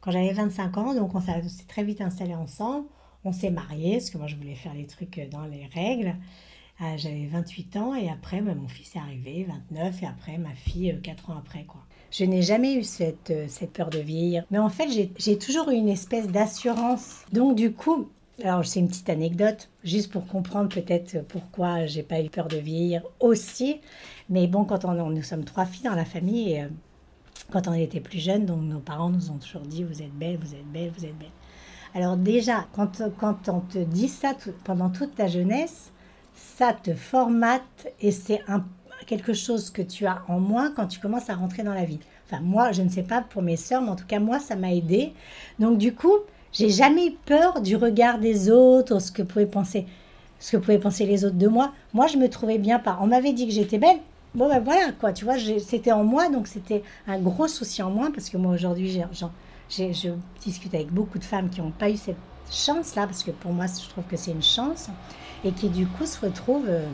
Quand 0.00 0.10
j'avais 0.10 0.32
25 0.32 0.76
ans, 0.76 0.94
donc 0.94 1.14
on 1.14 1.20
s'est 1.20 1.42
très 1.66 1.82
vite 1.82 2.02
installés 2.02 2.34
ensemble. 2.34 2.86
On 3.24 3.32
s'est 3.32 3.50
mariés, 3.50 3.92
parce 3.92 4.10
que 4.10 4.18
moi 4.18 4.26
je 4.26 4.36
voulais 4.36 4.54
faire 4.54 4.74
les 4.74 4.86
trucs 4.86 5.18
dans 5.30 5.46
les 5.46 5.66
règles. 5.66 6.14
Euh, 6.82 6.96
j'avais 6.98 7.26
28 7.26 7.76
ans 7.76 7.94
et 7.94 8.10
après 8.10 8.42
bah, 8.42 8.54
mon 8.54 8.68
fils 8.68 8.96
est 8.96 8.98
arrivé, 8.98 9.46
29, 9.48 10.02
et 10.02 10.06
après 10.06 10.36
ma 10.36 10.54
fille 10.54 11.00
4 11.02 11.30
euh, 11.30 11.32
ans 11.32 11.38
après. 11.38 11.64
quoi. 11.64 11.80
Je 12.10 12.24
n'ai 12.24 12.42
jamais 12.42 12.74
eu 12.74 12.84
cette, 12.84 13.32
cette 13.48 13.72
peur 13.72 13.88
de 13.88 13.98
vieillir. 13.98 14.44
Mais 14.50 14.58
en 14.58 14.68
fait, 14.68 14.88
j'ai 15.16 15.38
toujours 15.38 15.70
eu 15.70 15.74
une 15.74 15.88
espèce 15.88 16.28
d'assurance. 16.28 17.24
Donc 17.32 17.56
du 17.56 17.72
coup, 17.72 18.10
alors 18.42 18.64
c'est 18.64 18.80
une 18.80 18.88
petite 18.88 19.08
anecdote, 19.08 19.68
juste 19.84 20.10
pour 20.10 20.26
comprendre 20.26 20.68
peut-être 20.68 21.24
pourquoi 21.28 21.86
j'ai 21.86 22.02
pas 22.02 22.20
eu 22.20 22.28
peur 22.28 22.48
de 22.48 22.56
vieillir 22.56 23.02
aussi. 23.20 23.80
Mais 24.28 24.46
bon, 24.46 24.64
quand 24.64 24.84
on, 24.84 25.10
nous 25.10 25.22
sommes 25.22 25.44
trois 25.44 25.66
filles 25.66 25.84
dans 25.84 25.94
la 25.94 26.04
famille, 26.04 26.60
euh, 26.60 26.68
quand 27.52 27.68
on 27.68 27.74
était 27.74 28.00
plus 28.00 28.18
jeunes, 28.18 28.46
donc 28.46 28.62
nos 28.62 28.80
parents 28.80 29.10
nous 29.10 29.30
ont 29.30 29.38
toujours 29.38 29.62
dit 29.62 29.84
vous 29.84 30.02
êtes 30.02 30.12
belle, 30.14 30.38
vous 30.38 30.54
êtes 30.54 30.66
belle, 30.66 30.90
vous 30.96 31.04
êtes 31.04 31.16
belle. 31.16 31.28
Alors 31.94 32.16
déjà, 32.16 32.66
quand, 32.72 33.02
quand 33.18 33.48
on 33.48 33.60
te 33.60 33.78
dit 33.78 34.08
ça 34.08 34.32
pendant 34.64 34.90
toute 34.90 35.14
ta 35.14 35.28
jeunesse, 35.28 35.92
ça 36.34 36.72
te 36.72 36.92
formate 36.92 37.86
et 38.00 38.10
c'est 38.10 38.42
quelque 39.06 39.32
chose 39.32 39.70
que 39.70 39.82
tu 39.82 40.06
as 40.06 40.22
en 40.26 40.40
moins 40.40 40.72
quand 40.72 40.88
tu 40.88 40.98
commences 40.98 41.30
à 41.30 41.34
rentrer 41.34 41.62
dans 41.62 41.74
la 41.74 41.84
vie. 41.84 42.00
Enfin, 42.26 42.42
moi, 42.42 42.72
je 42.72 42.82
ne 42.82 42.88
sais 42.88 43.02
pas 43.02 43.20
pour 43.20 43.42
mes 43.42 43.56
sœurs, 43.56 43.82
mais 43.82 43.90
en 43.90 43.96
tout 43.96 44.06
cas, 44.06 44.18
moi, 44.18 44.40
ça 44.40 44.56
m'a 44.56 44.72
aidé. 44.72 45.12
Donc, 45.58 45.78
du 45.78 45.94
coup, 45.94 46.16
j'ai 46.54 46.70
jamais 46.70 47.08
eu 47.08 47.10
peur 47.26 47.60
du 47.60 47.76
regard 47.76 48.18
des 48.18 48.50
autres, 48.50 49.00
ce 49.00 49.12
que 49.12 49.22
pouvaient 49.22 49.44
penser, 49.44 49.86
ce 50.38 50.52
que 50.52 50.56
pouvaient 50.56 50.78
penser 50.78 51.04
les 51.04 51.24
autres 51.24 51.36
de 51.36 51.48
moi. 51.48 51.72
Moi, 51.92 52.06
je 52.06 52.16
me 52.16 52.30
trouvais 52.30 52.58
bien 52.58 52.78
pas. 52.78 52.96
On 53.02 53.08
m'avait 53.08 53.32
dit 53.32 53.46
que 53.46 53.52
j'étais 53.52 53.78
belle, 53.78 53.98
bon 54.34 54.48
ben 54.48 54.60
voilà 54.60 54.92
quoi, 54.98 55.12
tu 55.12 55.24
vois, 55.24 55.34
c'était 55.36 55.92
en 55.92 56.04
moi, 56.04 56.28
donc 56.28 56.46
c'était 56.46 56.82
un 57.06 57.18
gros 57.18 57.48
souci 57.48 57.82
en 57.82 57.90
moi, 57.90 58.08
parce 58.14 58.30
que 58.30 58.36
moi 58.36 58.54
aujourd'hui, 58.54 59.00
je 59.68 60.08
discute 60.42 60.74
avec 60.74 60.92
beaucoup 60.92 61.18
de 61.18 61.24
femmes 61.24 61.50
qui 61.50 61.60
n'ont 61.60 61.72
pas 61.72 61.90
eu 61.90 61.96
cette 61.96 62.16
chance-là, 62.50 63.06
parce 63.06 63.24
que 63.24 63.32
pour 63.32 63.52
moi, 63.52 63.66
je 63.66 63.88
trouve 63.88 64.04
que 64.04 64.16
c'est 64.16 64.30
une 64.30 64.42
chance, 64.42 64.88
et 65.44 65.50
qui 65.50 65.68
du 65.68 65.86
coup 65.86 66.06
se 66.06 66.24
retrouvent 66.24 66.68
euh, 66.68 66.86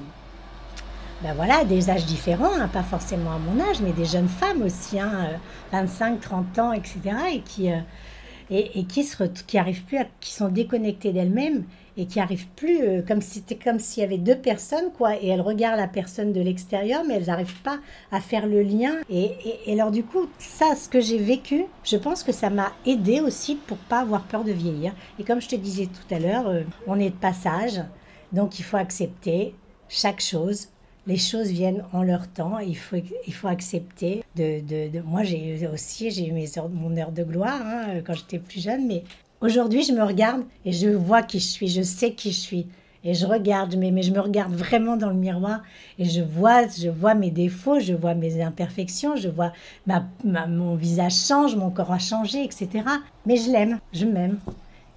ben 1.23 1.35
voilà, 1.35 1.65
des 1.65 1.91
âges 1.91 2.07
différents, 2.07 2.55
hein, 2.59 2.69
pas 2.69 2.83
forcément 2.83 3.33
à 3.33 3.39
mon 3.39 3.61
âge, 3.63 3.81
mais 3.83 3.93
des 3.93 4.07
jeunes 4.07 4.29
femmes 4.29 4.63
aussi, 4.63 4.99
hein, 4.99 5.29
25, 5.71 6.19
30 6.19 6.59
ans, 6.59 6.73
etc., 6.73 6.99
et 7.35 7.41
qui, 7.41 7.71
et, 8.51 8.85
qui, 8.85 9.05
se, 9.05 9.23
qui 9.47 9.59
arrivent 9.59 9.85
plus, 9.85 9.99
qui 10.21 10.33
sont 10.33 10.49
déconnectées 10.49 11.13
d'elles-mêmes 11.13 11.65
et 11.97 12.07
qui 12.07 12.19
arrivent 12.19 12.49
plus, 12.57 12.83
euh, 12.83 13.03
comme 13.07 13.21
c'était 13.21 13.57
comme 13.57 13.79
s'il 13.79 14.03
y 14.03 14.07
avait 14.07 14.19
deux 14.19 14.37
personnes, 14.37 14.91
quoi, 14.97 15.17
et 15.21 15.29
elles 15.29 15.41
regardent 15.41 15.79
la 15.79 15.89
personne 15.89 16.33
de 16.33 16.41
l'extérieur, 16.41 17.03
mais 17.07 17.15
elles 17.15 17.27
n'arrivent 17.27 17.61
pas 17.63 17.79
à 18.11 18.21
faire 18.21 18.47
le 18.47 18.63
lien. 18.63 18.95
Et, 19.11 19.33
et, 19.67 19.73
alors 19.73 19.91
du 19.91 20.03
coup, 20.03 20.29
ça, 20.39 20.75
ce 20.77 20.89
que 20.89 21.01
j'ai 21.01 21.19
vécu, 21.19 21.65
je 21.85 21.97
pense 21.97 22.23
que 22.23 22.33
ça 22.33 22.51
m'a 22.51 22.73
aidé 22.87 23.21
aussi 23.21 23.55
pour 23.55 23.77
pas 23.77 24.01
avoir 24.01 24.23
peur 24.23 24.45
de 24.45 24.53
vieillir. 24.53 24.95
Et 25.19 25.25
comme 25.25 25.41
je 25.41 25.49
te 25.49 25.57
disais 25.57 25.87
tout 25.87 26.15
à 26.15 26.19
l'heure, 26.19 26.49
euh, 26.49 26.63
on 26.87 26.99
est 26.99 27.11
de 27.11 27.15
passage, 27.15 27.83
donc 28.33 28.59
il 28.59 28.63
faut 28.63 28.77
accepter 28.77 29.55
chaque 29.89 30.21
chose 30.21 30.69
les 31.11 31.17
choses 31.17 31.49
viennent 31.49 31.83
en 31.93 32.03
leur 32.03 32.29
temps. 32.29 32.59
Il 32.61 32.77
faut, 32.77 32.97
il 33.27 33.35
faut 33.35 33.49
accepter. 33.49 34.23
De, 34.37 34.61
de, 34.61 35.01
Moi, 35.01 35.25
j'ai 35.25 35.69
aussi 35.73 36.11
j'ai 36.11 36.29
eu 36.29 36.33
mes 36.33 36.47
mon 36.73 36.97
heure 36.97 37.11
de 37.11 37.25
gloire 37.25 37.61
hein, 37.65 38.01
quand 38.07 38.15
j'étais 38.15 38.39
plus 38.39 38.63
jeune, 38.63 38.87
mais 38.87 39.03
aujourd'hui, 39.41 39.83
je 39.83 39.93
me 39.93 40.05
regarde 40.05 40.43
et 40.65 40.73
je 40.73 40.89
vois 40.89 41.23
qui 41.23 41.41
je 41.41 41.47
suis, 41.47 41.69
je 41.69 41.83
sais 41.83 42.13
qui 42.13 42.31
je 42.31 42.39
suis. 42.39 42.67
Et 43.03 43.15
je 43.15 43.27
regarde, 43.27 43.77
mais, 43.77 43.91
mais 43.91 44.03
je 44.03 44.13
me 44.13 44.21
regarde 44.21 44.53
vraiment 44.53 44.97
dans 44.97 45.09
le 45.09 45.17
miroir 45.17 45.63
et 45.99 46.05
je 46.05 46.21
vois, 46.21 46.69
je 46.69 46.91
vois 46.91 47.15
mes 47.15 47.31
défauts, 47.31 47.81
je 47.81 47.95
vois 47.95 48.15
mes 48.15 48.43
imperfections, 48.43 49.17
je 49.17 49.31
vois 49.31 49.53
ma, 49.87 50.07
mon 50.47 50.75
visage 50.75 51.17
change, 51.27 51.57
mon 51.57 51.71
corps 51.71 51.93
a 51.93 51.99
changé, 51.99 52.45
etc. 52.45 52.69
Mais 53.25 53.37
je 53.37 53.51
l'aime, 53.51 53.79
je 53.95 54.05
m'aime. 54.05 54.39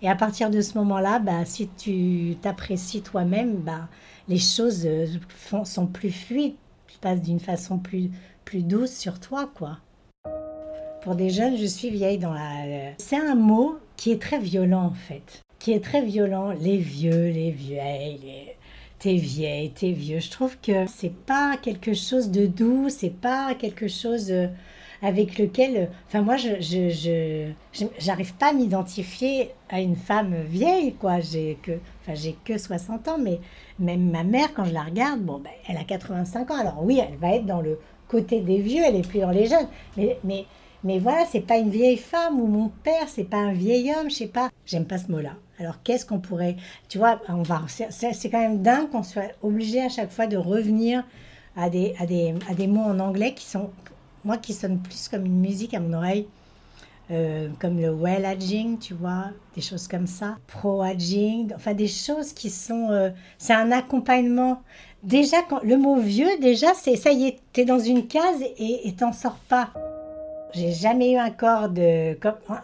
Et 0.04 0.10
à 0.10 0.16
partir 0.16 0.50
de 0.50 0.60
ce 0.60 0.78
moment-là, 0.80 1.20
bah, 1.20 1.46
si 1.46 1.70
tu 1.78 2.36
t'apprécies 2.42 3.02
toi-même, 3.02 3.56
bah, 3.56 3.88
les 4.28 4.38
choses 4.38 4.86
euh, 4.86 5.08
sont 5.64 5.88
plus 5.88 6.12
fluides, 6.12 6.56
tu 6.88 6.98
passes 7.00 7.22
d'une 7.22 7.40
façon 7.40 7.78
plus, 7.78 8.12
plus 8.44 8.64
douce 8.64 8.92
sur 8.92 9.22
toi, 9.22 9.50
quoi. 9.56 9.80
Pour 11.04 11.16
des 11.16 11.30
jeunes, 11.30 11.56
je 11.56 11.66
suis 11.66 11.90
vieille 11.90 12.18
dans 12.18 12.34
la... 12.34 12.66
Euh, 12.66 12.92
c'est 12.98 13.16
un 13.16 13.36
mot 13.36 13.78
qui 13.96 14.12
est 14.12 14.22
très 14.22 14.40
violent, 14.40 14.88
en 14.88 14.94
fait. 14.94 15.42
Qui 15.58 15.72
est 15.72 15.84
très 15.84 16.02
violent. 16.02 16.52
Les 16.52 16.78
vieux, 16.78 17.30
les 17.30 17.52
vieilles, 17.52 18.20
les... 18.22 18.58
T'es 19.00 19.16
vieille, 19.16 19.72
t'es 19.72 19.92
vieux. 19.92 20.20
Je 20.20 20.32
trouve 20.32 20.58
que 20.62 20.86
c'est 20.88 21.14
pas 21.14 21.56
quelque 21.62 21.94
chose 21.94 22.30
de 22.30 22.46
doux, 22.46 22.88
c'est 22.90 23.10
pas 23.10 23.56
quelque 23.56 23.88
chose 23.88 24.32
euh, 24.32 24.48
avec 25.04 25.38
lequel, 25.38 25.90
enfin 26.08 26.22
moi, 26.22 26.38
je, 26.38 26.62
je, 26.62 27.52
j'arrive 28.00 28.34
pas 28.36 28.52
à 28.52 28.54
m'identifier 28.54 29.52
à 29.70 29.82
une 29.82 29.98
femme 29.98 30.34
vieille, 30.44 30.94
quoi. 30.94 31.20
J'ai 31.20 31.58
que, 31.62 31.74
enfin 32.02 32.16
j'ai 32.16 32.38
que 32.46 32.58
60 32.58 33.10
ans, 33.10 33.18
mais 33.20 33.40
même 33.80 34.10
ma 34.10 34.24
mère, 34.24 34.54
quand 34.54 34.64
je 34.64 34.74
la 34.74 34.84
regarde, 34.84 35.20
bon, 35.20 35.40
ben, 35.40 35.52
elle 35.68 35.76
a 35.76 35.84
85 35.84 36.52
ans. 36.52 36.58
Alors 36.58 36.84
oui, 36.84 37.02
elle 37.06 37.18
va 37.18 37.36
être 37.36 37.46
dans 37.46 37.60
le 37.60 37.80
côté 38.08 38.40
des 38.40 38.60
vieux, 38.60 38.82
elle 38.86 38.96
est 38.96 39.08
plus 39.08 39.20
dans 39.20 39.32
les 39.32 39.46
jeunes. 39.46 39.68
Mais, 39.98 40.18
mais, 40.24 40.46
mais 40.86 41.00
voilà, 41.00 41.26
c'est 41.30 41.42
pas 41.42 41.58
une 41.58 41.70
vieille 41.70 41.98
femme 41.98 42.40
ou 42.40 42.48
mon 42.48 42.70
père, 42.70 43.10
c'est 43.10 43.26
pas 43.26 43.38
un 43.38 43.54
vieil 43.54 43.92
homme, 43.92 44.10
je 44.10 44.16
sais 44.16 44.28
pas. 44.28 44.50
J'aime 44.66 44.86
pas 44.86 44.98
ce 44.98 45.12
mot-là. 45.12 45.34
Alors 45.60 45.84
qu'est-ce 45.84 46.06
qu'on 46.06 46.20
pourrait, 46.20 46.56
tu 46.88 46.98
vois, 46.98 47.22
on 47.28 47.42
va, 47.42 47.62
c'est 47.68 48.30
quand 48.30 48.40
même 48.40 48.62
dingue 48.62 48.90
qu'on 48.90 49.04
soit 49.04 49.32
obligé 49.42 49.82
à 49.82 49.90
chaque 49.90 50.12
fois 50.12 50.28
de 50.28 50.38
revenir 50.38 51.04
à 51.56 51.70
des, 51.70 51.94
à 52.00 52.06
des, 52.06 52.34
à 52.50 52.54
des 52.54 52.68
mots 52.68 52.82
en 52.82 53.00
anglais 53.00 53.34
qui 53.34 53.46
sont, 53.46 53.70
moi, 54.26 54.38
qui 54.38 54.54
sonnent 54.54 54.80
plus 54.80 55.08
comme 55.08 55.26
une 55.26 55.40
musique 55.40 55.74
à 55.74 55.80
mon 55.80 55.94
oreille. 55.94 56.28
Euh, 57.12 57.50
comme 57.60 57.82
le 57.82 57.92
well 57.92 58.26
aging, 58.26 58.80
tu 58.80 58.94
vois, 58.94 59.26
des 59.56 59.62
choses 59.62 59.90
comme 59.90 60.08
ça, 60.08 60.38
pro 60.48 60.82
aging, 60.82 61.52
enfin 61.54 61.74
des 61.74 61.90
choses 61.90 62.32
qui 62.32 62.50
sont, 62.50 62.92
euh, 62.92 63.10
c'est 63.38 63.54
un 63.54 63.74
accompagnement. 63.74 64.62
Déjà, 65.04 65.38
le 65.64 65.76
mot 65.76 65.98
vieux, 65.98 66.40
déjà, 66.40 66.74
c'est 66.74 66.96
ça 66.96 67.12
y 67.12 67.28
est, 67.28 67.40
t'es 67.52 67.66
dans 67.66 67.80
une 67.80 68.08
case 68.08 68.42
et 68.58 68.94
t'en 68.98 69.12
sors 69.12 69.38
pas. 69.50 69.74
J'ai 70.54 70.72
jamais 70.72 71.14
eu 71.14 71.18
un 71.18 71.32
corps 71.32 71.68
de, 71.68 72.14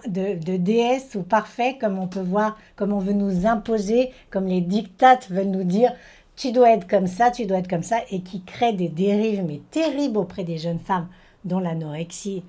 de, 0.08 0.36
de, 0.36 0.58
déesse 0.58 1.16
ou 1.16 1.24
parfait 1.24 1.76
comme 1.82 1.98
on 1.98 2.08
peut 2.08 2.20
voir, 2.20 2.56
comme 2.76 2.94
on 2.94 3.00
veut 3.00 3.14
nous 3.14 3.48
imposer, 3.48 4.12
comme 4.30 4.46
les 4.46 4.62
dictates 4.62 5.32
veulent 5.32 5.50
nous 5.50 5.64
dire 5.64 5.94
tu 6.36 6.52
dois 6.52 6.72
être 6.72 6.88
comme 6.88 7.08
ça, 7.08 7.32
tu 7.32 7.48
dois 7.48 7.58
être 7.58 7.68
comme 7.68 7.84
ça, 7.84 7.98
et 8.12 8.22
qui 8.22 8.44
crée 8.44 8.74
des 8.74 8.90
dérives 8.90 9.44
mais 9.46 9.60
terribles 9.72 10.18
auprès 10.18 10.44
des 10.44 10.60
jeunes 10.60 10.80
femmes, 10.80 11.08
dont 11.46 11.60
l'anorexie, 11.60 12.44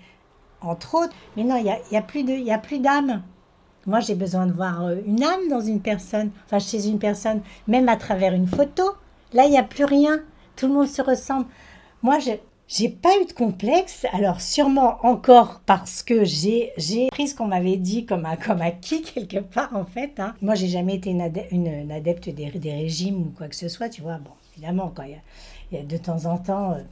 entre 0.61 0.95
autres. 0.95 1.15
Mais 1.37 1.45
non, 1.45 1.57
il 1.57 1.65
n'y 1.65 1.71
a, 1.71 1.79
y 1.91 1.97
a 1.97 2.03
plus 2.03 2.25
a 2.51 2.79
d'âme. 2.79 3.23
Moi, 3.87 4.01
j'ai 4.01 4.15
besoin 4.15 4.47
de 4.47 4.53
voir 4.53 4.85
euh, 4.85 4.97
une 5.07 5.23
âme 5.23 5.49
dans 5.49 5.61
une 5.61 5.81
personne, 5.81 6.31
enfin 6.45 6.59
chez 6.59 6.87
une 6.87 6.99
personne, 6.99 7.41
même 7.67 7.89
à 7.89 7.97
travers 7.97 8.35
une 8.35 8.47
photo. 8.47 8.85
Là, 9.33 9.47
il 9.47 9.51
n'y 9.51 9.59
a 9.59 9.63
plus 9.63 9.85
rien. 9.85 10.21
Tout 10.57 10.67
le 10.67 10.75
monde 10.75 10.89
se 10.89 11.01
ressemble. 11.01 11.47
Moi, 12.03 12.19
je 12.19 12.33
j'ai 12.71 12.89
pas 12.89 13.11
eu 13.21 13.27
de 13.27 13.33
complexe. 13.33 14.07
Alors, 14.13 14.41
sûrement 14.41 15.05
encore 15.05 15.61
parce 15.67 16.05
que 16.05 16.25
j'ai 16.25 16.73
pris 17.11 17.27
ce 17.27 17.35
qu'on 17.35 17.49
m'avait 17.49 17.77
dit 17.77 18.07
comme, 18.07 18.25
un, 18.25 18.37
comme 18.37 18.63
acquis 18.63 19.03
quelque 19.03 19.41
part, 19.41 19.75
en 19.75 19.85
fait. 19.85 20.21
Hein. 20.21 20.35
Moi, 20.41 20.55
j'ai 20.55 20.69
jamais 20.69 20.95
été 20.95 21.11
une, 21.11 21.21
adepte 21.91 22.29
des, 22.29 22.49
des, 22.53 22.73
régimes 22.73 23.23
ou 23.23 23.35
quoi 23.37 23.49
que 23.49 23.57
ce 23.57 23.69
soit, 23.69 23.89
tu 23.89 24.03
vois. 24.03 24.19
Bon, 24.19 24.31
évidemment, 24.53 24.93
quand 24.95 25.03
il 25.03 25.19
y, 25.73 25.81
a, 25.81 25.83
de 25.83 25.97
temps 25.97 26.27
en 26.27 26.39
temps. 26.39 26.75
Euh, 26.75 26.83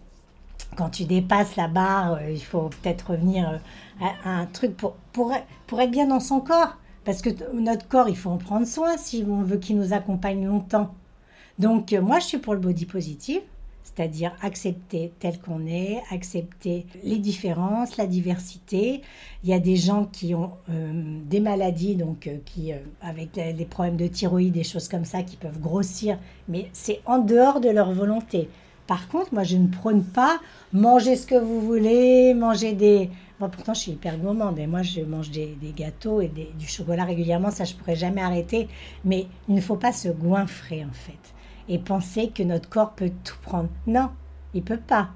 quand 0.78 0.90
tu 0.90 1.04
dépasses 1.04 1.56
la 1.56 1.66
barre, 1.66 2.14
euh, 2.14 2.30
il 2.30 2.42
faut 2.42 2.68
peut-être 2.68 3.10
revenir 3.10 3.50
euh, 3.50 4.06
à, 4.24 4.30
un 4.30 4.46
truc 4.46 4.76
pour, 4.76 4.92
pour, 5.12 5.34
pour 5.66 5.80
être 5.80 5.90
bien 5.90 6.06
dans 6.06 6.20
son 6.20 6.40
corps. 6.40 6.76
Parce 7.04 7.20
que 7.20 7.30
notre 7.52 7.88
corps, 7.88 8.08
il 8.08 8.16
faut 8.16 8.30
en 8.30 8.36
prendre 8.36 8.66
soin 8.66 8.96
si 8.96 9.24
on 9.28 9.42
veut 9.42 9.56
qu'il 9.56 9.76
nous 9.76 9.92
accompagne 9.92 10.46
longtemps. 10.46 10.94
Donc, 11.58 11.92
euh, 11.92 12.00
moi, 12.00 12.20
je 12.20 12.26
suis 12.26 12.38
pour 12.38 12.54
le 12.54 12.60
body 12.60 12.86
positive, 12.86 13.40
c'est-à-dire 13.82 14.32
accepter 14.40 15.12
tel 15.18 15.40
qu'on 15.40 15.66
est, 15.66 16.00
accepter 16.12 16.86
les 17.02 17.18
différences, 17.18 17.96
la 17.96 18.06
diversité. 18.06 19.02
Il 19.42 19.50
y 19.50 19.54
a 19.54 19.58
des 19.58 19.74
gens 19.74 20.04
qui 20.04 20.36
ont 20.36 20.52
des 20.68 21.40
maladies, 21.40 21.96
donc 21.96 22.30
qui, 22.44 22.72
avec 23.00 23.34
les 23.34 23.64
problèmes 23.64 23.96
de 23.96 24.06
thyroïde, 24.06 24.52
des 24.52 24.62
choses 24.62 24.86
comme 24.86 25.06
ça, 25.06 25.22
qui 25.22 25.36
peuvent 25.36 25.58
grossir, 25.58 26.18
mais 26.48 26.68
c'est 26.72 27.00
en 27.06 27.18
dehors 27.18 27.60
de 27.60 27.70
leur 27.70 27.90
volonté. 27.90 28.48
Par 28.88 29.06
contre, 29.06 29.34
moi, 29.34 29.44
je 29.44 29.58
ne 29.58 29.68
prône 29.68 30.02
pas 30.02 30.40
manger 30.72 31.14
ce 31.14 31.26
que 31.26 31.34
vous 31.34 31.60
voulez, 31.60 32.32
manger 32.32 32.72
des... 32.72 33.10
Moi, 33.38 33.50
pourtant, 33.50 33.74
je 33.74 33.80
suis 33.80 33.92
hyper 33.92 34.16
gourmande 34.16 34.58
et 34.58 34.66
moi, 34.66 34.82
je 34.82 35.02
mange 35.02 35.30
des, 35.30 35.56
gâteaux 35.76 36.22
et 36.22 36.28
du 36.28 36.66
chocolat 36.66 37.04
régulièrement. 37.04 37.50
Ça, 37.50 37.64
je 37.64 37.74
pourrais 37.74 37.96
jamais 37.96 38.22
arrêter. 38.22 38.66
Mais 39.04 39.26
il 39.46 39.54
ne 39.54 39.60
faut 39.60 39.76
pas 39.76 39.92
se 39.92 40.08
goinfrer, 40.08 40.86
en 40.86 40.92
fait, 40.92 41.34
et 41.68 41.78
penser 41.78 42.30
que 42.34 42.42
notre 42.42 42.70
corps 42.70 42.92
peut 42.92 43.12
tout 43.24 43.36
prendre. 43.42 43.68
Non, 43.86 44.08
il 44.54 44.62
peut 44.62 44.80
pas. 44.80 45.10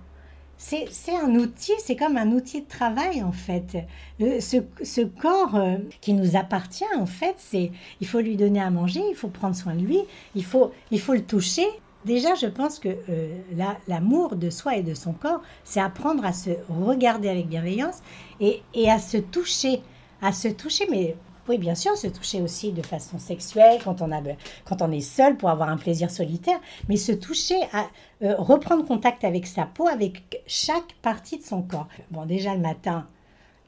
C'est 0.58 0.86
un 1.20 1.34
outil, 1.34 1.72
c'est 1.78 1.96
comme 1.96 2.16
un 2.16 2.30
outil 2.30 2.60
de 2.60 2.68
travail 2.68 3.20
en 3.24 3.32
fait. 3.32 3.78
ce, 4.20 4.58
ce, 4.84 5.00
corps 5.00 5.56
euh, 5.56 5.78
qui 6.00 6.12
nous 6.12 6.36
appartient 6.36 6.84
en 6.96 7.06
fait, 7.06 7.34
c'est 7.38 7.72
il 8.00 8.06
faut 8.06 8.20
lui 8.20 8.36
donner 8.36 8.60
à 8.60 8.70
manger, 8.70 9.02
il 9.10 9.16
faut 9.16 9.26
prendre 9.26 9.56
soin 9.56 9.74
de 9.74 9.80
lui, 9.84 9.98
il 10.36 10.44
faut, 10.44 10.70
il 10.92 11.00
faut 11.00 11.14
le 11.14 11.24
toucher, 11.24 11.66
Déjà, 12.04 12.34
je 12.34 12.46
pense 12.46 12.78
que 12.78 12.88
euh, 12.88 13.38
l'amour 13.86 14.34
de 14.34 14.50
soi 14.50 14.76
et 14.76 14.82
de 14.82 14.94
son 14.94 15.12
corps, 15.12 15.40
c'est 15.62 15.80
apprendre 15.80 16.24
à 16.24 16.32
se 16.32 16.50
regarder 16.68 17.28
avec 17.28 17.48
bienveillance 17.48 18.02
et, 18.40 18.62
à 18.90 18.98
se 18.98 19.18
toucher, 19.18 19.82
à 20.20 20.32
se 20.32 20.48
toucher, 20.48 20.86
mais 20.90 21.16
oui, 21.48 21.58
bien 21.58 21.74
sûr, 21.74 21.96
se 21.96 22.08
toucher 22.08 22.40
aussi 22.40 22.72
de 22.72 22.82
façon 22.82 23.18
sexuelle 23.18 23.80
quand 23.82 24.02
on, 24.02 24.10
a, 24.10 24.20
quand 24.64 24.82
on 24.82 24.90
est 24.90 25.00
seul 25.00 25.36
pour 25.36 25.48
avoir 25.48 25.68
un 25.68 25.76
plaisir 25.76 26.10
solitaire, 26.10 26.60
mais 26.88 26.96
se 26.96 27.12
toucher 27.12 27.60
à 27.72 27.86
euh, 28.22 28.34
reprendre 28.36 28.84
contact 28.84 29.22
avec 29.24 29.46
sa 29.46 29.64
peau, 29.64 29.86
avec 29.86 30.42
chaque 30.46 30.94
partie 31.02 31.38
de 31.38 31.44
son 31.44 31.62
corps. 31.62 31.88
Bon, 32.10 32.26
déjà 32.26 32.54
le 32.54 32.60
matin, 32.60 33.06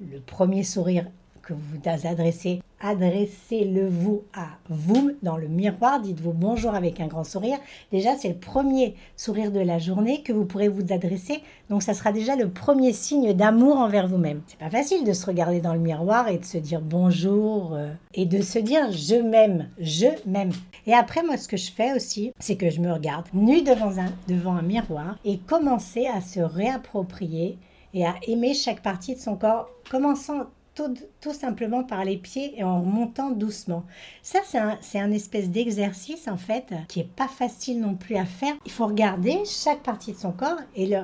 le 0.00 0.18
premier 0.20 0.64
sourire 0.64 1.06
que 1.44 1.52
vous 1.52 1.78
adressez, 2.08 2.60
adressez-le 2.80 3.88
vous 3.88 4.24
à 4.34 4.46
vous 4.68 5.12
dans 5.22 5.36
le 5.36 5.48
miroir, 5.48 6.00
dites-vous 6.00 6.32
bonjour 6.32 6.74
avec 6.74 7.00
un 7.00 7.06
grand 7.06 7.24
sourire. 7.24 7.58
Déjà, 7.92 8.16
c'est 8.16 8.28
le 8.28 8.34
premier 8.34 8.94
sourire 9.16 9.52
de 9.52 9.60
la 9.60 9.78
journée 9.78 10.22
que 10.22 10.32
vous 10.32 10.44
pourrez 10.44 10.68
vous 10.68 10.92
adresser. 10.92 11.42
Donc, 11.70 11.82
ça 11.82 11.94
sera 11.94 12.12
déjà 12.12 12.36
le 12.36 12.48
premier 12.48 12.92
signe 12.92 13.32
d'amour 13.34 13.76
envers 13.76 14.08
vous-même. 14.08 14.42
C'est 14.46 14.58
pas 14.58 14.70
facile 14.70 15.04
de 15.04 15.12
se 15.12 15.26
regarder 15.26 15.60
dans 15.60 15.74
le 15.74 15.80
miroir 15.80 16.28
et 16.28 16.38
de 16.38 16.44
se 16.44 16.58
dire 16.58 16.80
bonjour 16.80 17.74
euh, 17.74 17.92
et 18.14 18.26
de 18.26 18.40
se 18.42 18.58
dire 18.58 18.90
je 18.90 19.16
m'aime, 19.16 19.68
je 19.78 20.08
m'aime. 20.26 20.52
Et 20.86 20.94
après, 20.94 21.22
moi, 21.22 21.36
ce 21.36 21.48
que 21.48 21.56
je 21.56 21.70
fais 21.70 21.94
aussi, 21.94 22.32
c'est 22.38 22.56
que 22.56 22.70
je 22.70 22.80
me 22.80 22.92
regarde 22.92 23.26
nu 23.32 23.62
devant 23.62 23.98
un, 23.98 24.12
devant 24.28 24.54
un 24.54 24.62
miroir 24.62 25.16
et 25.24 25.38
commencer 25.38 26.06
à 26.06 26.20
se 26.20 26.40
réapproprier 26.40 27.58
et 27.94 28.04
à 28.04 28.14
aimer 28.26 28.54
chaque 28.54 28.82
partie 28.82 29.14
de 29.14 29.20
son 29.20 29.36
corps, 29.36 29.68
commençant 29.90 30.46
tout, 30.74 31.32
simplement 31.32 31.84
par 31.84 32.04
les 32.04 32.16
pieds 32.16 32.58
et 32.58 32.64
en 32.64 32.80
remontant 32.80 33.30
doucement. 33.30 33.84
Ça, 34.22 34.40
c'est 34.80 34.98
un, 34.98 35.12
espèce 35.12 35.50
d'exercice 35.50 36.28
en 36.28 36.36
fait 36.36 36.74
qui 36.88 37.00
est 37.00 37.08
pas 37.08 37.28
facile 37.28 37.80
non 37.80 37.94
plus 37.94 38.16
à 38.16 38.24
faire. 38.24 38.54
Il 38.64 38.72
faut 38.72 38.86
regarder 38.86 39.42
chaque 39.44 39.82
partie 39.82 40.12
de 40.12 40.18
son 40.18 40.32
corps 40.32 40.58
et 40.74 40.86
le, 40.86 40.98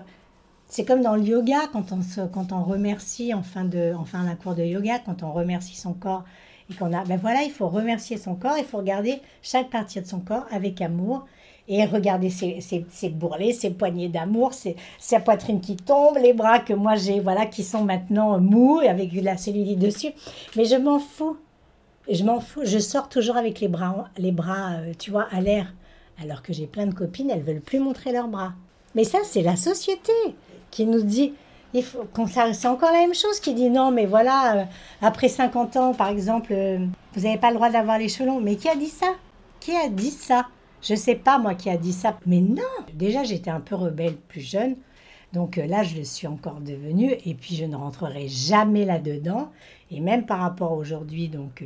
c'est 0.66 0.84
comme 0.84 1.02
dans 1.02 1.16
le 1.16 1.22
yoga 1.22 1.68
quand 1.72 1.92
on, 1.92 2.00
quand 2.28 2.52
on 2.52 2.62
remercie 2.62 3.34
en 3.34 3.42
fin, 3.42 3.64
de, 3.64 3.94
en 3.94 4.04
d'un 4.04 4.34
cours 4.36 4.54
de 4.54 4.64
yoga, 4.64 4.98
quand 4.98 5.22
on 5.22 5.32
remercie 5.32 5.76
son 5.76 5.92
corps 5.92 6.24
et 6.70 6.74
qu'on 6.74 6.92
a, 6.92 7.04
ben 7.04 7.18
voilà, 7.18 7.42
il 7.42 7.50
faut 7.50 7.68
remercier 7.68 8.16
son 8.16 8.34
corps, 8.34 8.56
il 8.58 8.64
faut 8.64 8.78
regarder 8.78 9.20
chaque 9.42 9.70
partie 9.70 10.00
de 10.00 10.06
son 10.06 10.20
corps 10.20 10.46
avec 10.50 10.80
amour 10.80 11.26
et 11.70 11.84
regarder 11.84 12.30
ses, 12.30 12.58
ses, 12.60 13.08
bourrelets, 13.08 13.52
ses 13.52 13.70
poignées 13.70 14.08
d'amour, 14.08 14.50
sa 14.98 15.20
poitrine 15.20 15.60
qui 15.60 15.76
tombe, 15.76 16.18
les 16.18 16.32
bras 16.32 16.58
que 16.58 16.72
moi 16.72 16.96
j'ai, 16.96 17.20
voilà, 17.20 17.46
qui 17.46 17.62
sont 17.62 17.84
maintenant 17.84 18.40
mous 18.40 18.80
avec 18.80 19.14
de 19.14 19.20
la 19.20 19.36
cellulite 19.36 19.78
dessus. 19.78 20.10
Mais 20.56 20.64
je 20.64 20.74
m'en 20.74 20.98
fous. 20.98 21.36
Je 22.10 22.24
m'en 22.24 22.40
fous. 22.40 22.62
Je 22.64 22.80
sors 22.80 23.08
toujours 23.08 23.36
avec 23.36 23.60
les 23.60 23.68
bras, 23.68 24.08
les 24.18 24.32
bras, 24.32 24.72
euh, 24.72 24.92
tu 24.98 25.12
vois, 25.12 25.28
à 25.30 25.40
l'air. 25.40 25.72
Alors 26.20 26.42
que 26.42 26.52
j'ai 26.52 26.66
plein 26.66 26.86
de 26.86 26.92
copines, 26.92 27.30
elles 27.30 27.42
veulent 27.42 27.60
plus 27.60 27.78
montrer 27.78 28.10
leurs 28.10 28.26
bras. 28.26 28.52
Mais 28.96 29.04
ça, 29.04 29.18
c'est 29.22 29.42
la 29.42 29.54
société 29.54 30.12
qui 30.72 30.86
nous 30.86 31.02
dit. 31.02 31.34
C'est 31.72 32.66
encore 32.66 32.90
la 32.90 32.98
même 32.98 33.14
chose 33.14 33.38
qui 33.38 33.54
dit 33.54 33.70
non, 33.70 33.92
mais 33.92 34.06
voilà, 34.06 34.56
euh, 34.56 34.64
après 35.02 35.28
50 35.28 35.76
ans, 35.76 35.94
par 35.94 36.08
exemple, 36.08 36.52
euh, 36.52 36.84
vous 37.12 37.20
n'avez 37.20 37.38
pas 37.38 37.50
le 37.50 37.54
droit 37.54 37.70
d'avoir 37.70 37.96
les 37.96 38.08
cheveux. 38.08 38.40
Mais 38.42 38.56
qui 38.56 38.68
a 38.68 38.74
dit 38.74 38.88
ça? 38.88 39.14
Qui 39.60 39.76
a 39.76 39.88
dit 39.88 40.10
ça? 40.10 40.46
Je 40.82 40.94
sais 40.94 41.14
pas 41.14 41.38
moi 41.38 41.54
qui 41.54 41.70
a 41.70 41.76
dit 41.76 41.92
ça. 41.92 42.18
Mais 42.26 42.40
non 42.40 42.62
Déjà, 42.94 43.24
j'étais 43.24 43.50
un 43.50 43.60
peu 43.60 43.74
rebelle 43.74 44.16
plus 44.16 44.40
jeune. 44.40 44.76
Donc 45.32 45.58
euh, 45.58 45.66
là, 45.66 45.82
je 45.82 45.96
le 45.96 46.04
suis 46.04 46.26
encore 46.26 46.60
devenue. 46.60 47.14
Et 47.24 47.34
puis, 47.34 47.54
je 47.54 47.64
ne 47.64 47.76
rentrerai 47.76 48.28
jamais 48.28 48.84
là-dedans. 48.84 49.50
Et 49.90 50.00
même 50.00 50.26
par 50.26 50.40
rapport 50.40 50.72
aujourd'hui, 50.72 51.28
donc, 51.28 51.64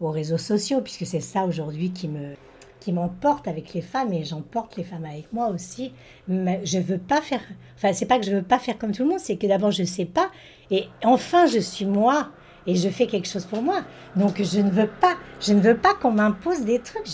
aux 0.00 0.10
réseaux 0.10 0.38
sociaux, 0.38 0.80
puisque 0.80 1.06
c'est 1.06 1.20
ça 1.20 1.44
aujourd'hui 1.44 1.90
qui 1.90 2.08
me, 2.08 2.34
qui 2.80 2.92
m'emporte 2.92 3.48
avec 3.48 3.74
les 3.74 3.80
femmes 3.80 4.12
et 4.12 4.24
j'emporte 4.24 4.76
les 4.76 4.84
femmes 4.84 5.04
avec 5.04 5.32
moi 5.32 5.48
aussi. 5.48 5.92
Mais 6.28 6.60
je 6.64 6.78
veux 6.78 6.98
pas 6.98 7.20
faire. 7.20 7.40
Enfin, 7.76 7.92
c'est 7.92 8.06
pas 8.06 8.18
que 8.18 8.26
je 8.26 8.30
veux 8.30 8.42
pas 8.42 8.58
faire 8.58 8.78
comme 8.78 8.92
tout 8.92 9.02
le 9.02 9.10
monde, 9.10 9.20
c'est 9.20 9.36
que 9.36 9.46
d'abord 9.46 9.70
je 9.70 9.84
sais 9.84 10.04
pas 10.04 10.30
et 10.70 10.84
enfin 11.04 11.46
je 11.46 11.58
suis 11.58 11.84
moi 11.84 12.30
et 12.66 12.74
je 12.74 12.88
fais 12.88 13.06
quelque 13.06 13.28
chose 13.28 13.44
pour 13.44 13.62
moi. 13.62 13.82
Donc 14.16 14.42
je 14.42 14.60
ne 14.60 14.70
veux 14.70 14.88
pas, 14.88 15.16
je 15.40 15.52
ne 15.52 15.60
veux 15.60 15.76
pas 15.76 15.94
qu'on 15.94 16.12
m'impose 16.12 16.64
des 16.64 16.80
trucs. 16.80 17.06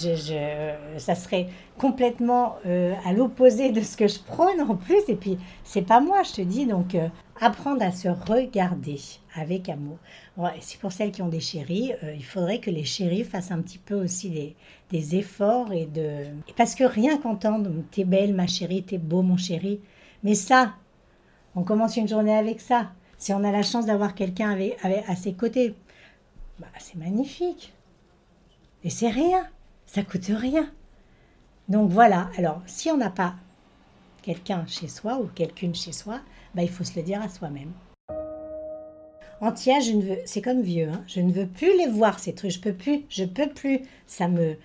Ça 0.98 1.14
serait 1.14 1.48
complètement 1.78 2.56
euh, 2.66 2.94
à 3.04 3.12
l'opposé 3.12 3.72
de 3.72 3.80
ce 3.80 3.96
que 3.96 4.08
je 4.08 4.18
prône 4.20 4.60
en 4.60 4.76
plus. 4.76 5.02
Et 5.08 5.16
puis 5.16 5.38
c'est 5.64 5.82
pas 5.82 6.00
moi, 6.00 6.22
je 6.22 6.32
te 6.32 6.42
dis. 6.42 6.66
Donc 6.66 6.94
euh, 6.94 7.08
apprendre 7.40 7.82
à 7.82 7.90
se 7.90 8.08
regarder 8.08 9.00
avec 9.34 9.68
amour. 9.68 9.98
c'est 10.60 10.78
pour 10.78 10.92
celles 10.92 11.10
qui 11.10 11.22
ont 11.22 11.28
des 11.28 11.40
chéris, 11.40 11.92
euh, 12.04 12.14
il 12.14 12.24
faudrait 12.24 12.58
que 12.58 12.70
les 12.70 12.84
chéris 12.84 13.24
fassent 13.24 13.50
un 13.50 13.60
petit 13.60 13.78
peu 13.78 13.94
aussi 13.94 14.30
des, 14.30 14.54
des 14.90 15.16
efforts 15.16 15.72
et 15.72 15.86
de... 15.86 16.26
Parce 16.56 16.74
que 16.74 16.84
rien 16.84 17.18
qu'entendre 17.18 17.70
«t'es 17.90 18.04
belle 18.04 18.34
ma 18.34 18.46
chérie, 18.46 18.82
t'es 18.82 18.98
beau 18.98 19.22
mon 19.22 19.36
chéri», 19.36 19.80
mais 20.22 20.34
ça, 20.34 20.74
on 21.56 21.62
commence 21.62 21.96
une 21.96 22.06
journée 22.06 22.36
avec 22.36 22.60
ça. 22.60 22.92
Si 23.22 23.32
on 23.32 23.44
a 23.44 23.52
la 23.52 23.62
chance 23.62 23.86
d'avoir 23.86 24.16
quelqu'un 24.16 24.58
à 24.82 25.14
ses 25.14 25.32
côtés, 25.34 25.76
bah, 26.58 26.66
c'est 26.80 26.96
magnifique. 26.96 27.72
Et 28.82 28.90
c'est 28.90 29.10
rien, 29.10 29.46
ça 29.86 30.02
coûte 30.02 30.26
rien. 30.26 30.68
Donc 31.68 31.88
voilà, 31.88 32.30
alors 32.36 32.60
si 32.66 32.90
on 32.90 32.96
n'a 32.96 33.10
pas 33.10 33.36
quelqu'un 34.22 34.64
chez 34.66 34.88
soi 34.88 35.20
ou 35.20 35.28
quelqu'une 35.36 35.72
chez 35.72 35.92
soi, 35.92 36.18
bah, 36.56 36.64
il 36.64 36.68
faut 36.68 36.82
se 36.82 36.96
le 36.96 37.04
dire 37.04 37.22
à 37.22 37.28
soi-même. 37.28 37.70
Antia, 39.40 39.78
je 39.78 39.92
ne 39.92 40.02
veux, 40.02 40.18
c'est 40.24 40.42
comme 40.42 40.62
vieux, 40.62 40.88
hein, 40.88 41.04
je 41.06 41.20
ne 41.20 41.30
veux 41.30 41.46
plus 41.46 41.78
les 41.78 41.86
voir 41.86 42.18
ces 42.18 42.34
trucs, 42.34 42.50
je 42.50 42.58
peux 42.58 42.74
plus, 42.74 43.04
je 43.08 43.22
peux 43.22 43.48
plus, 43.48 43.82
ça 44.08 44.26
me, 44.26 44.56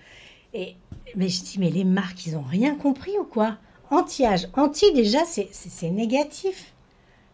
et 0.52 0.74
mais 1.14 1.28
je 1.28 1.44
dis 1.44 1.58
mais 1.60 1.70
les 1.70 1.84
marques 1.84 2.26
ils 2.26 2.36
ont 2.36 2.42
rien 2.42 2.74
compris 2.74 3.16
ou 3.20 3.24
quoi? 3.24 3.56
Anti-âge, 3.90 4.48
anti 4.54 4.92
déjà 4.94 5.20
c'est, 5.24 5.90
négatif. 5.90 6.72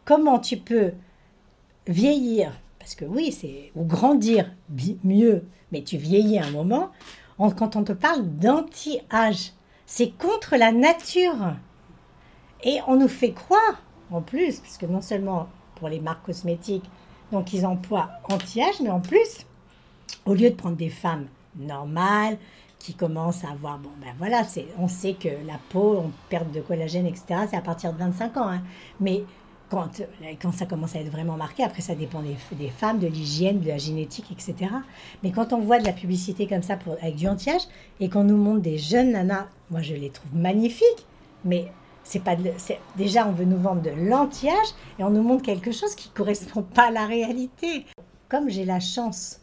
Comment 0.05 0.39
tu 0.39 0.59
peux 0.59 0.93
vieillir 1.87 2.53
parce 2.79 2.95
que 2.95 3.05
oui 3.05 3.33
c'est 3.33 3.73
ou 3.75 3.85
grandir 3.85 4.51
mieux, 5.05 5.47
mais 5.73 5.83
tu 5.83 5.97
vieillis 5.97 6.39
un 6.39 6.51
moment. 6.51 6.91
quand 7.39 7.77
on 7.77 7.85
te 7.85 7.93
parle 7.93 8.23
d'anti-âge, 8.39 9.53
c'est 9.87 10.11
contre 10.11 10.57
la 10.57 10.71
nature. 10.71 11.55
Et 12.63 12.81
on 12.87 12.97
nous 12.97 13.09
fait 13.09 13.33
croire, 13.33 13.83
en 14.11 14.23
plus, 14.23 14.61
puisque 14.61 14.85
non 14.85 15.01
seulement 15.01 15.49
pour 15.77 15.89
les 15.89 16.01
marques 16.01 16.27
cosmétiques, 16.27 16.89
donc 17.33 17.53
ils 17.53 17.67
emploient 17.67 18.11
anti-âge, 18.31 18.81
mais 18.83 18.91
en 18.91 19.01
plus, 19.01 19.47
au 20.27 20.35
lieu 20.35 20.51
de 20.51 20.55
prendre 20.55 20.77
des 20.77 20.91
femmes 20.91 21.27
normales, 21.57 22.39
qui 22.85 22.93
commencent 22.93 23.45
à 23.45 23.51
avoir, 23.51 23.79
bon 23.79 23.89
ben 24.03 24.15
voilà, 24.19 24.43
on 24.79 24.89
sait 24.89 25.15
que 25.15 25.29
la 25.47 25.59
peau, 25.71 26.05
on 26.05 26.11
perd 26.29 26.53
de 26.53 26.61
collagène, 26.61 27.07
etc., 27.07 27.47
c'est 27.49 27.57
à 27.57 27.63
partir 27.63 27.95
de 27.95 27.99
25 27.99 28.37
ans. 28.37 28.51
Hein. 28.51 28.61
Mais 29.01 29.25
quand, 29.71 30.03
quand 30.41 30.53
ça 30.53 30.67
commence 30.67 30.95
à 30.95 31.01
être 31.01 31.11
vraiment 31.11 31.37
marqué, 31.37 31.65
après 31.65 31.83
ça 31.83 31.95
dépend 31.95 32.23
des, 32.23 32.69
femmes, 32.69 32.99
de 32.99 33.07
l'hygiène, 33.07 33.61
de 33.61 33.69
la 33.69 33.79
génétique, 33.79 34.31
etc. 34.31 34.71
Mais 35.23 35.31
quand 35.31 35.53
on 35.53 35.61
voit 35.61 35.79
de 35.79 35.85
la 35.85 35.93
publicité 35.93 36.47
comme 36.47 36.63
ça 36.63 36.79
avec 37.01 37.17
du 37.17 37.27
anti-âge 37.27 37.63
et 38.01 38.09
qu'on 38.09 38.25
nous 38.25 38.37
montre 38.37 38.61
des 38.61 38.79
jeunes 38.79 39.13
nanas, 39.13 39.47
moi 39.71 39.83
je 39.83 39.95
les 39.95 40.11
trouve 40.11 40.35
magnifiques, 40.35 41.07
mais 41.45 41.73
c'est 42.05 42.23
pas 42.23 42.37
déjà 42.97 43.27
on 43.27 43.33
veut 43.33 43.47
nous 43.47 43.59
vendre 43.59 43.81
de 43.81 43.91
l'anti-âge 43.91 44.75
et 44.99 45.05
on 45.05 45.11
nous 45.11 45.23
montre 45.23 45.43
quelque 45.43 45.73
chose 45.73 45.95
qui 45.95 46.11
correspond 46.11 46.63
pas 46.75 46.89
à 46.89 46.91
la 46.91 47.07
réalité. 47.07 47.87
Comme 48.29 48.51
j'ai 48.51 48.65
la 48.65 48.81
chance 48.81 49.41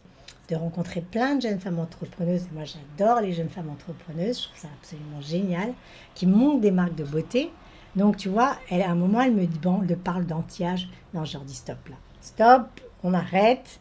de 0.49 0.55
rencontrer 0.55 1.01
plein 1.01 1.36
de 1.36 1.41
jeunes 1.41 1.60
femmes 1.60 1.79
entrepreneuses, 1.79 2.47
moi 2.53 2.63
j'adore 2.65 3.21
les 3.21 3.34
jeunes 3.34 3.49
femmes 3.49 3.69
entrepreneuses, 3.69 4.38
je 4.38 4.43
trouve 4.47 4.60
ça 4.60 4.67
absolument 4.79 5.21
génial, 5.21 5.73
qui 6.13 6.27
montrent 6.27 6.62
des 6.62 6.71
marques 6.71 6.95
de 6.95 7.05
beauté. 7.05 7.51
Donc 7.95 8.17
tu 8.17 8.30
vois, 8.30 8.58
à 8.69 8.89
un 8.89 8.95
moment 8.95 9.21
elle 9.21 9.34
me 9.34 9.45
dit, 9.45 9.60
bon, 9.60 9.82
elle 9.88 9.97
parle 9.97 10.25
d'anti-âge. 10.25 10.89
Non, 11.13 11.25
je 11.25 11.34
leur 11.34 11.43
dis 11.43 11.56
stop 11.56 11.89
là. 11.89 11.95
Stop, 12.21 12.82
on 13.04 13.13
arrête, 13.13 13.80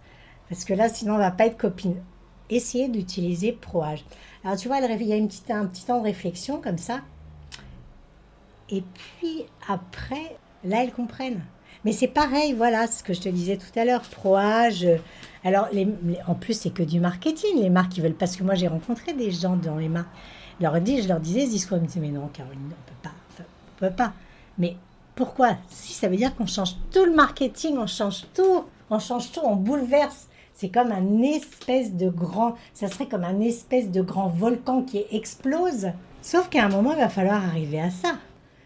parce 0.49 0.64
que 0.64 0.75
là 0.75 0.88
sinon 0.88 1.14
on 1.14 1.18
va 1.18 1.31
pas 1.31 1.46
être 1.46 1.59
copines. 1.59 2.01
Essayez 2.49 2.88
d'utiliser 2.88 3.53
pro-âge. 3.53 4.05
Alors 4.44 4.57
tu 4.57 4.68
vois, 4.68 4.79
il 4.79 5.07
y 5.07 5.12
a 5.12 5.16
une 5.16 5.29
petite, 5.29 5.51
un 5.51 5.66
petit 5.66 5.85
temps 5.85 5.99
de 5.99 6.05
réflexion 6.05 6.61
comme 6.61 6.79
ça. 6.79 7.01
Et 8.70 8.83
puis 8.83 9.44
après, 9.68 10.37
là, 10.64 10.83
elles 10.83 10.92
comprennent. 10.92 11.42
Mais 11.85 11.92
c'est 11.92 12.09
pareil, 12.09 12.53
voilà, 12.53 12.87
ce 12.87 13.03
que 13.03 13.14
je 13.14 13.20
te 13.20 13.29
disais 13.29 13.57
tout 13.57 13.79
à 13.79 13.85
l'heure, 13.85 14.03
pro-âge. 14.03 14.87
Alors, 15.44 15.68
les, 15.73 15.88
en 16.27 16.35
plus, 16.35 16.59
c'est 16.59 16.70
que 16.70 16.83
du 16.83 17.01
marketing, 17.01 17.61
les 17.61 17.70
marques, 17.70 17.96
ils 17.96 18.03
veulent. 18.03 18.14
Parce 18.14 18.37
que 18.37 18.44
moi, 18.44 18.55
j'ai 18.55 18.68
rencontré 18.68 19.14
des 19.14 19.31
gens 19.31 19.57
dans 19.57 19.77
les 19.77 19.88
marques. 19.88 20.11
Je 20.59 20.64
leur, 20.64 20.75
je 20.75 21.09
leur 21.09 21.20
disais 21.20 21.46
ce 21.46 21.51
discours, 21.51 21.79
ils 21.79 21.83
me 21.83 21.87
disaient, 21.87 22.01
mais 22.01 22.11
non, 22.11 22.29
Caroline, 22.29 22.61
on 22.62 22.66
ne 22.66 22.70
peut 22.70 23.01
pas. 23.03 23.12
Peut 23.81 23.95
pas. 23.95 24.12
Mais 24.59 24.77
pourquoi? 25.14 25.57
Si, 25.69 25.93
ça 25.93 26.09
veut 26.09 26.16
dire 26.16 26.35
qu'on 26.37 26.47
change 26.47 26.77
tout 26.93 27.05
le 27.05 27.14
marketing, 27.14 27.77
on 27.79 27.87
change 27.87 28.27
tout, 28.35 28.64
on 28.90 28.99
change 28.99 29.33
tout, 29.33 29.40
on 29.43 29.57
bouleverse. 29.57 30.29
C'est 30.55 30.69
comme 30.69 30.93
un 30.93 31.23
espèce 31.23 31.95
de 31.95 32.11
grand, 32.11 32.55
ça 32.75 32.88
serait 32.88 33.09
comme 33.09 33.25
un 33.25 33.40
espèce 33.40 33.90
de 33.90 34.03
grand 34.03 34.29
volcan 34.29 34.83
qui 34.83 35.05
explose. 35.11 35.88
Sauf 36.23 36.51
qu'à 36.51 36.64
un 36.64 36.69
moment, 36.69 36.93
il 36.93 36.99
va 36.99 37.09
falloir 37.09 37.43
arriver 37.43 37.81
à 37.81 37.90
ça 37.90 38.16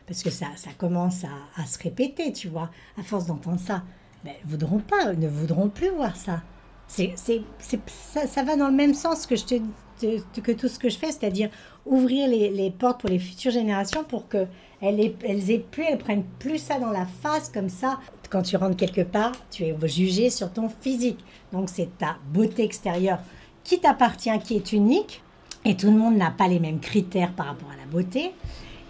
parce 0.06 0.22
que 0.22 0.30
ça, 0.30 0.46
ça 0.56 0.70
commence 0.76 1.24
à, 1.24 1.66
se 1.66 1.78
répéter, 1.78 2.32
tu 2.32 2.48
vois, 2.48 2.70
à 2.98 3.02
force 3.02 3.26
d'entendre 3.26 3.60
ça. 3.60 3.82
Mais 4.24 4.38
voudront 4.44 4.80
pas, 4.80 5.12
ne 5.14 5.28
voudront 5.28 5.68
plus 5.68 5.90
voir 5.90 6.16
ça. 6.16 6.42
C'est, 6.86 7.14
ça, 7.16 8.26
ça, 8.26 8.42
va 8.42 8.56
dans 8.56 8.68
le 8.68 8.74
même 8.74 8.94
sens 8.94 9.26
que, 9.26 9.36
je 9.36 9.44
te, 9.44 10.40
que 10.40 10.52
tout 10.52 10.68
ce 10.68 10.78
que 10.78 10.88
je 10.88 10.98
fais, 10.98 11.10
c'est-à-dire 11.10 11.50
ouvrir 11.86 12.28
les, 12.28 12.50
les, 12.50 12.70
portes 12.70 13.00
pour 13.00 13.10
les 13.10 13.18
futures 13.18 13.50
générations 13.50 14.04
pour 14.04 14.28
qu'elles 14.28 14.48
elles, 14.80 15.14
elles 15.24 15.50
aient 15.50 15.64
plus, 15.70 15.84
elles 15.84 15.98
prennent 15.98 16.24
plus 16.38 16.58
ça 16.58 16.78
dans 16.78 16.90
la 16.90 17.06
face 17.06 17.48
comme 17.48 17.68
ça. 17.68 17.98
Quand 18.30 18.42
tu 18.42 18.56
rentres 18.56 18.76
quelque 18.76 19.00
part, 19.00 19.32
tu 19.50 19.64
es 19.64 19.76
jugé 19.88 20.30
sur 20.30 20.52
ton 20.52 20.68
physique. 20.68 21.24
Donc 21.52 21.68
c'est 21.68 21.96
ta 21.98 22.16
beauté 22.32 22.64
extérieure 22.64 23.18
qui 23.64 23.80
t'appartient, 23.80 24.38
qui 24.40 24.56
est 24.56 24.72
unique. 24.72 25.22
Et 25.64 25.76
tout 25.76 25.86
le 25.86 25.96
monde 25.96 26.16
n'a 26.16 26.30
pas 26.30 26.46
les 26.46 26.60
mêmes 26.60 26.78
critères 26.78 27.32
par 27.32 27.46
rapport 27.46 27.70
à 27.70 27.76
la 27.76 27.86
beauté. 27.86 28.32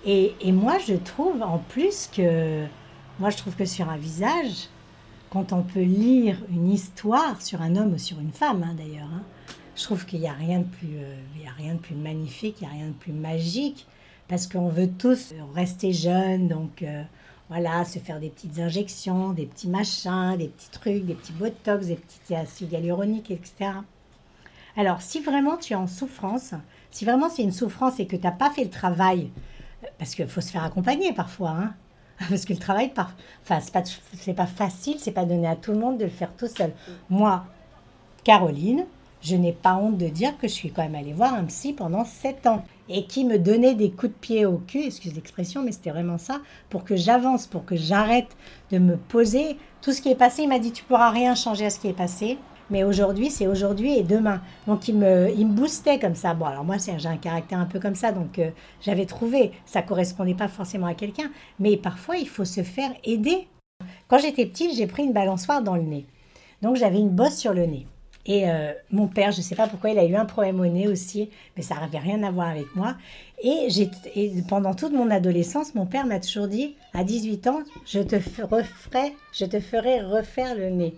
Et, 0.06 0.52
moi, 0.52 0.76
je 0.86 0.94
trouve 0.94 1.42
en 1.42 1.58
plus 1.58 2.10
que, 2.14 2.64
moi, 3.18 3.30
je 3.30 3.38
trouve 3.38 3.54
que 3.54 3.64
sur 3.64 3.88
un 3.88 3.96
visage, 3.96 4.68
quand 5.34 5.52
on 5.52 5.62
peut 5.62 5.82
lire 5.82 6.36
une 6.48 6.70
histoire 6.70 7.42
sur 7.42 7.60
un 7.60 7.74
homme 7.74 7.94
ou 7.94 7.98
sur 7.98 8.20
une 8.20 8.30
femme, 8.30 8.62
hein, 8.62 8.76
d'ailleurs, 8.78 9.10
hein, 9.12 9.24
je 9.74 9.82
trouve 9.82 10.06
qu'il 10.06 10.20
n'y 10.20 10.28
a 10.28 10.32
rien 10.32 10.60
de 10.60 10.64
plus, 10.64 10.96
euh, 10.96 11.16
il 11.36 11.44
a 11.44 11.50
rien 11.50 11.74
de 11.74 11.80
plus 11.80 11.96
magnifique, 11.96 12.58
il 12.60 12.68
n'y 12.68 12.70
a 12.70 12.76
rien 12.76 12.86
de 12.86 12.92
plus 12.92 13.12
magique, 13.12 13.88
parce 14.28 14.46
qu'on 14.46 14.68
veut 14.68 14.88
tous 14.88 15.34
rester 15.52 15.92
jeunes, 15.92 16.46
donc 16.46 16.82
euh, 16.82 17.02
voilà, 17.48 17.84
se 17.84 17.98
faire 17.98 18.20
des 18.20 18.30
petites 18.30 18.60
injections, 18.60 19.30
des 19.30 19.46
petits 19.46 19.66
machins, 19.66 20.36
des 20.38 20.46
petits 20.46 20.70
trucs, 20.70 21.04
des 21.04 21.14
petits 21.14 21.32
botox, 21.32 21.88
des 21.88 21.96
petits 21.96 22.36
acides 22.36 22.70
hyaluroniques, 22.70 23.32
etc. 23.32 23.72
Alors, 24.76 25.02
si 25.02 25.20
vraiment 25.20 25.56
tu 25.56 25.72
es 25.72 25.76
en 25.76 25.88
souffrance, 25.88 26.54
si 26.92 27.04
vraiment 27.04 27.28
c'est 27.28 27.42
une 27.42 27.52
souffrance 27.52 27.98
et 27.98 28.06
que 28.06 28.14
tu 28.14 28.22
n'as 28.22 28.30
pas 28.30 28.50
fait 28.50 28.62
le 28.62 28.70
travail 28.70 29.30
parce 29.98 30.14
qu'il 30.14 30.28
faut 30.28 30.40
se 30.40 30.52
faire 30.52 30.64
accompagner 30.64 31.12
parfois. 31.12 31.50
Hein 31.50 31.74
parce 32.28 32.44
que 32.44 32.52
le 32.52 32.58
travail, 32.58 32.90
par... 32.90 33.14
enfin, 33.42 33.60
c'est 33.60 33.72
pas, 33.72 33.82
c'est 34.18 34.34
pas 34.34 34.46
facile, 34.46 34.96
c'est 34.98 35.12
pas 35.12 35.24
donné 35.24 35.46
à 35.46 35.56
tout 35.56 35.72
le 35.72 35.78
monde 35.78 35.98
de 35.98 36.04
le 36.04 36.10
faire 36.10 36.32
tout 36.36 36.48
seul. 36.48 36.72
Moi, 37.10 37.44
Caroline, 38.24 38.84
je 39.22 39.36
n'ai 39.36 39.52
pas 39.52 39.76
honte 39.76 39.96
de 39.96 40.08
dire 40.08 40.36
que 40.36 40.48
je 40.48 40.52
suis 40.52 40.70
quand 40.70 40.82
même 40.82 40.94
allée 40.94 41.14
voir 41.14 41.34
un 41.34 41.44
psy 41.44 41.72
pendant 41.72 42.04
7 42.04 42.46
ans 42.46 42.64
et 42.90 43.06
qui 43.06 43.24
me 43.24 43.38
donnait 43.38 43.74
des 43.74 43.90
coups 43.90 44.12
de 44.12 44.18
pied 44.18 44.44
au 44.44 44.58
cul, 44.58 44.84
excuse 44.84 45.14
l'expression, 45.14 45.62
mais 45.62 45.72
c'était 45.72 45.90
vraiment 45.90 46.18
ça, 46.18 46.40
pour 46.68 46.84
que 46.84 46.96
j'avance, 46.96 47.46
pour 47.46 47.64
que 47.64 47.76
j'arrête 47.76 48.36
de 48.70 48.78
me 48.78 48.96
poser. 48.96 49.56
Tout 49.80 49.92
ce 49.92 50.02
qui 50.02 50.10
est 50.10 50.14
passé, 50.14 50.42
il 50.42 50.48
m'a 50.48 50.58
dit 50.58 50.72
tu 50.72 50.84
pourras 50.84 51.10
rien 51.10 51.34
changer 51.34 51.66
à 51.66 51.70
ce 51.70 51.80
qui 51.80 51.88
est 51.88 51.94
passé. 51.94 52.38
Mais 52.70 52.84
aujourd'hui, 52.84 53.30
c'est 53.30 53.46
aujourd'hui 53.46 53.98
et 53.98 54.02
demain. 54.02 54.40
Donc, 54.66 54.88
il 54.88 54.96
me, 54.96 55.30
il 55.36 55.46
me 55.46 55.52
boostait 55.52 55.98
comme 55.98 56.14
ça. 56.14 56.34
Bon, 56.34 56.46
alors 56.46 56.64
moi, 56.64 56.76
j'ai 56.78 57.08
un 57.08 57.16
caractère 57.16 57.58
un 57.58 57.66
peu 57.66 57.78
comme 57.78 57.94
ça. 57.94 58.12
Donc, 58.12 58.38
euh, 58.38 58.50
j'avais 58.80 59.06
trouvé, 59.06 59.52
ça 59.66 59.82
correspondait 59.82 60.34
pas 60.34 60.48
forcément 60.48 60.86
à 60.86 60.94
quelqu'un. 60.94 61.30
Mais 61.58 61.76
parfois, 61.76 62.16
il 62.16 62.28
faut 62.28 62.44
se 62.44 62.62
faire 62.62 62.90
aider. 63.04 63.46
Quand 64.08 64.18
j'étais 64.18 64.46
petite, 64.46 64.74
j'ai 64.74 64.86
pris 64.86 65.04
une 65.04 65.12
balançoire 65.12 65.62
dans 65.62 65.76
le 65.76 65.82
nez. 65.82 66.06
Donc, 66.62 66.76
j'avais 66.76 66.98
une 66.98 67.10
bosse 67.10 67.36
sur 67.36 67.52
le 67.52 67.66
nez. 67.66 67.86
Et 68.26 68.48
euh, 68.48 68.72
mon 68.90 69.06
père, 69.06 69.32
je 69.32 69.38
ne 69.38 69.42
sais 69.42 69.54
pas 69.54 69.66
pourquoi, 69.66 69.90
il 69.90 69.98
a 69.98 70.04
eu 70.04 70.14
un 70.14 70.24
problème 70.24 70.58
au 70.60 70.66
nez 70.66 70.88
aussi, 70.88 71.28
mais 71.56 71.62
ça 71.62 71.74
n'avait 71.74 71.98
rien 71.98 72.22
à 72.22 72.30
voir 72.30 72.48
avec 72.48 72.74
moi. 72.74 72.96
Et, 73.42 73.68
et, 74.14 74.32
pendant 74.48 74.72
toute 74.74 74.92
mon 74.92 75.10
adolescence, 75.10 75.74
mon 75.74 75.84
père 75.84 76.06
m'a 76.06 76.20
toujours 76.20 76.48
dit, 76.48 76.74
à 76.94 77.04
18 77.04 77.46
ans, 77.48 77.60
je 77.84 78.00
te, 78.00 78.16
referai, 78.16 79.14
je 79.32 79.44
te 79.44 79.60
ferai 79.60 80.00
refaire 80.00 80.54
le 80.54 80.70
nez. 80.70 80.94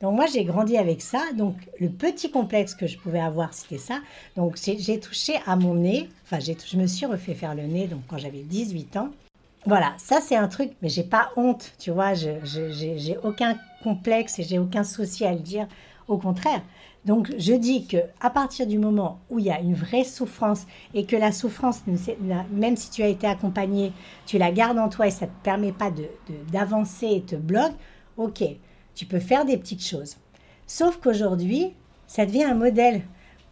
Donc 0.00 0.14
moi, 0.14 0.26
j'ai 0.26 0.44
grandi 0.44 0.76
avec 0.76 1.02
ça. 1.02 1.22
Donc 1.36 1.56
le 1.80 1.88
petit 1.88 2.30
complexe 2.30 2.74
que 2.74 2.86
je 2.86 2.98
pouvais 2.98 3.20
avoir, 3.20 3.52
c'était 3.54 3.78
ça. 3.78 4.00
Donc 4.36 4.56
j'ai 4.56 5.00
touché 5.00 5.34
à 5.46 5.56
mon 5.56 5.74
nez. 5.74 6.08
Enfin, 6.24 6.38
je 6.40 6.76
me 6.76 6.86
suis 6.86 7.06
refait 7.06 7.34
faire 7.34 7.54
le 7.54 7.64
nez 7.64 7.86
donc 7.86 8.00
quand 8.08 8.18
j'avais 8.18 8.42
18 8.42 8.96
ans. 8.96 9.10
Voilà, 9.66 9.92
ça 9.98 10.20
c'est 10.20 10.36
un 10.36 10.48
truc, 10.48 10.70
mais 10.82 10.88
j'ai 10.88 11.02
pas 11.02 11.30
honte, 11.36 11.72
tu 11.78 11.90
vois, 11.90 12.14
j'ai 12.14 13.18
aucun 13.22 13.58
complexe 13.82 14.38
et 14.38 14.44
j'ai 14.44 14.58
aucun 14.58 14.84
souci 14.84 15.24
à 15.24 15.32
le 15.32 15.40
dire. 15.40 15.66
Au 16.06 16.16
contraire. 16.16 16.62
Donc 17.04 17.34
je 17.36 17.52
dis 17.52 17.86
que 17.86 17.98
à 18.20 18.30
partir 18.30 18.66
du 18.66 18.78
moment 18.78 19.20
où 19.28 19.38
il 19.38 19.44
y 19.44 19.50
a 19.50 19.60
une 19.60 19.74
vraie 19.74 20.04
souffrance 20.04 20.66
et 20.94 21.04
que 21.04 21.16
la 21.16 21.32
souffrance, 21.32 21.82
même 22.50 22.76
si 22.76 22.90
tu 22.90 23.02
as 23.02 23.08
été 23.08 23.26
accompagné, 23.26 23.92
tu 24.24 24.38
la 24.38 24.50
gardes 24.50 24.78
en 24.78 24.88
toi 24.88 25.06
et 25.06 25.10
ça 25.10 25.26
ne 25.26 25.30
te 25.30 25.42
permet 25.42 25.72
pas 25.72 25.90
d'avancer 26.50 27.08
et 27.08 27.20
te 27.20 27.36
bloque, 27.36 27.74
ok, 28.16 28.42
tu 28.98 29.06
peux 29.06 29.20
faire 29.20 29.44
des 29.44 29.56
petites 29.56 29.86
choses. 29.86 30.16
Sauf 30.66 30.98
qu'aujourd'hui, 30.98 31.72
ça 32.08 32.26
devient 32.26 32.42
un 32.42 32.54
modèle. 32.54 33.02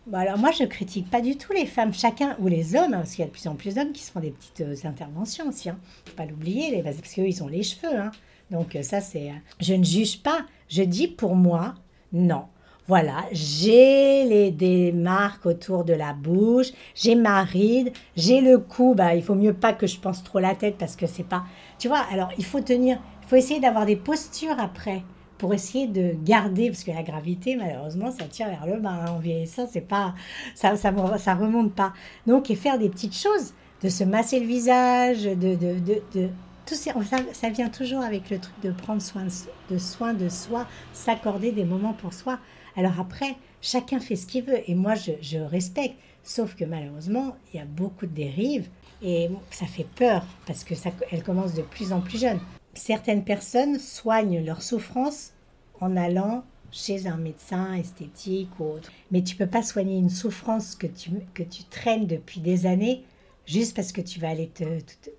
Bon, 0.08 0.18
alors 0.18 0.38
moi, 0.38 0.50
je 0.50 0.64
critique 0.64 1.08
pas 1.08 1.20
du 1.20 1.36
tout 1.36 1.52
les 1.52 1.66
femmes, 1.66 1.94
chacun, 1.94 2.36
ou 2.40 2.48
les 2.48 2.74
hommes, 2.74 2.94
hein, 2.94 2.98
parce 2.98 3.12
qu'il 3.12 3.20
y 3.20 3.22
a 3.22 3.26
de 3.26 3.32
plus 3.32 3.46
en 3.46 3.54
plus 3.54 3.76
d'hommes 3.76 3.92
qui 3.92 4.02
se 4.02 4.10
font 4.10 4.18
des 4.18 4.32
petites 4.32 4.62
euh, 4.62 4.88
interventions 4.88 5.48
aussi. 5.48 5.68
Hein. 5.68 5.78
faut 6.04 6.16
pas 6.16 6.26
l'oublier, 6.26 6.82
parce 6.82 6.96
qu'eux, 6.96 7.28
ils 7.28 7.44
ont 7.44 7.46
les 7.46 7.62
cheveux. 7.62 7.96
Hein. 7.96 8.10
Donc 8.50 8.74
euh, 8.74 8.82
ça, 8.82 9.00
c'est... 9.00 9.30
Euh, 9.30 9.34
je 9.60 9.74
ne 9.74 9.84
juge 9.84 10.20
pas. 10.20 10.46
Je 10.68 10.82
dis 10.82 11.06
pour 11.06 11.36
moi, 11.36 11.74
non. 12.12 12.46
Voilà, 12.88 13.24
j'ai 13.30 14.24
les, 14.24 14.50
des 14.50 14.90
marques 14.90 15.46
autour 15.46 15.84
de 15.84 15.92
la 15.92 16.12
bouche, 16.12 16.68
j'ai 16.94 17.14
ma 17.14 17.42
ride, 17.42 17.92
j'ai 18.16 18.40
le 18.40 18.58
cou. 18.58 18.94
Bah, 18.96 19.14
il 19.14 19.22
faut 19.22 19.34
mieux 19.36 19.54
pas 19.54 19.72
que 19.72 19.86
je 19.86 19.98
pense 19.98 20.24
trop 20.24 20.40
la 20.40 20.56
tête 20.56 20.76
parce 20.76 20.96
que 20.96 21.06
c'est 21.06 21.26
pas. 21.26 21.44
Tu 21.78 21.86
vois, 21.86 22.04
alors 22.12 22.30
il 22.36 22.44
faut 22.44 22.60
tenir, 22.60 22.98
il 23.22 23.28
faut 23.28 23.36
essayer 23.36 23.60
d'avoir 23.60 23.86
des 23.86 23.96
postures 23.96 24.58
après 24.60 25.02
pour 25.38 25.52
essayer 25.54 25.86
de 25.86 26.14
garder, 26.24 26.68
parce 26.68 26.84
que 26.84 26.90
la 26.90 27.02
gravité, 27.02 27.56
malheureusement, 27.56 28.10
ça 28.10 28.24
tire 28.24 28.48
vers 28.48 28.66
le 28.66 28.80
bas. 28.80 28.90
Hein, 28.90 29.12
en 29.12 29.18
vieillissant, 29.18 29.68
c'est 29.70 29.80
pas, 29.80 30.14
ça, 30.54 30.76
ça, 30.76 30.90
remonte 31.34 31.74
pas. 31.74 31.92
Donc, 32.26 32.50
et 32.50 32.56
faire 32.56 32.78
des 32.78 32.88
petites 32.88 33.16
choses, 33.16 33.52
de 33.82 33.88
se 33.88 34.04
masser 34.04 34.40
le 34.40 34.46
visage, 34.46 35.24
de, 35.24 35.54
de, 35.54 35.78
de, 36.14 36.30
tout 36.66 36.74
ça, 36.74 36.92
ça, 37.32 37.50
vient 37.50 37.68
toujours 37.68 38.02
avec 38.02 38.28
le 38.30 38.38
truc 38.38 38.54
de 38.62 38.70
prendre 38.70 39.00
soin 39.00 39.26
de, 39.70 39.78
soin 39.78 40.14
de 40.14 40.28
soi, 40.28 40.66
s'accorder 40.92 41.52
des 41.52 41.64
moments 41.64 41.92
pour 41.92 42.12
soi. 42.12 42.38
Alors 42.76 42.98
après, 42.98 43.36
chacun 43.62 44.00
fait 44.00 44.16
ce 44.16 44.26
qu'il 44.26 44.44
veut 44.44 44.68
et 44.68 44.74
moi 44.74 44.94
je, 44.94 45.38
respecte. 45.38 45.96
Sauf 46.24 46.56
que 46.56 46.64
malheureusement, 46.64 47.36
il 47.52 47.58
y 47.58 47.62
a 47.62 47.64
beaucoup 47.64 48.06
de 48.06 48.12
dérives 48.12 48.68
et 49.00 49.30
ça 49.52 49.66
fait 49.66 49.86
peur 49.94 50.24
parce 50.44 50.64
que 50.64 50.74
ça, 50.74 50.90
elle 51.12 51.22
commence 51.22 51.54
de 51.54 51.62
plus 51.62 51.92
en 51.92 52.00
plus 52.00 52.20
jeune. 52.20 52.40
Certaines 52.76 53.24
personnes 53.24 53.78
soignent 53.78 54.44
leur 54.44 54.62
souffrance 54.62 55.32
en 55.80 55.96
allant 55.96 56.44
chez 56.70 57.06
un 57.06 57.16
médecin 57.16 57.72
esthétique 57.72 58.50
ou 58.60 58.64
autre. 58.64 58.92
Mais 59.10 59.22
tu 59.22 59.34
peux 59.34 59.46
pas 59.46 59.62
soigner 59.62 59.98
une 59.98 60.10
souffrance 60.10 60.74
que 60.74 60.86
tu, 60.86 61.10
que 61.32 61.42
tu 61.42 61.64
traînes 61.64 62.06
depuis 62.06 62.40
des 62.40 62.66
années 62.66 63.02
juste 63.46 63.74
parce 63.74 63.92
que 63.92 64.02
tu 64.02 64.20
vas 64.20 64.28
aller 64.28 64.48
te, 64.48 64.64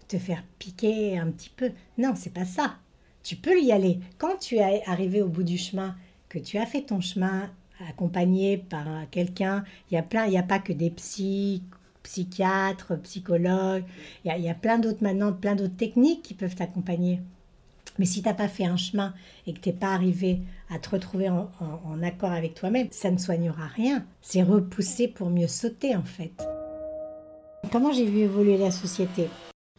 te, 0.08 0.18
faire 0.18 0.44
piquer 0.60 1.18
un 1.18 1.32
petit 1.32 1.50
peu. 1.50 1.72
Non, 1.98 2.14
c'est 2.16 2.34
pas 2.34 2.46
ça. 2.46 2.76
Tu 3.24 3.36
peux 3.36 3.60
y 3.60 3.72
aller. 3.72 4.00
Quand 4.20 4.38
tu 4.38 4.58
es 4.58 4.84
arrivé 4.86 5.22
au 5.22 5.28
bout 5.28 5.44
du 5.44 5.58
chemin, 5.58 5.96
que 6.30 6.40
tu 6.40 6.58
as 6.58 6.66
fait 6.66 6.84
ton 6.84 7.02
chemin 7.02 7.50
accompagné 7.90 8.58
par 8.58 8.86
quelqu'un, 9.10 9.64
il 9.90 9.96
y 9.96 9.98
a 9.98 10.04
plein, 10.04 10.26
il 10.26 10.32
n'y 10.32 10.38
a 10.38 10.44
pas 10.44 10.60
que 10.60 10.74
des 10.74 10.92
psy, 10.92 11.64
psychiatres, 12.04 13.00
psychologues, 13.02 13.84
il 14.24 14.28
y 14.28 14.32
a, 14.32 14.38
il 14.38 14.44
y 14.44 14.50
a 14.50 14.54
plein 14.54 14.78
d'autres 14.78 15.04
maintenant, 15.04 15.34
plein 15.34 15.56
d'autres 15.56 15.76
techniques 15.76 16.22
qui 16.22 16.34
peuvent 16.34 16.56
t'accompagner. 16.56 17.20
Mais 18.00 18.06
si 18.06 18.22
tu 18.22 18.28
n'as 18.28 18.34
pas 18.34 18.48
fait 18.48 18.66
un 18.66 18.78
chemin 18.78 19.14
et 19.46 19.54
que 19.54 19.60
tu 19.60 19.70
n'es 19.70 19.76
pas 19.76 19.94
arrivé 19.94 20.42
à 20.70 20.80
te 20.80 20.90
retrouver 20.90 21.30
en, 21.30 21.50
en 21.60 22.04
accord 22.04 22.32
avec 22.32 22.54
toi-même, 22.54 22.88
ça 22.92 23.12
ne 23.12 23.18
soignera 23.18 23.68
rien. 23.68 24.06
C'est 24.22 24.44
repousser 24.44 25.08
pour 25.08 25.30
mieux 25.30 25.48
sauter 25.48 25.96
en 25.96 26.04
fait. 26.04 26.48
Comment 27.72 27.92
j'ai 27.92 28.06
vu 28.06 28.20
évoluer 28.20 28.58
la 28.58 28.72
société? 28.72 29.28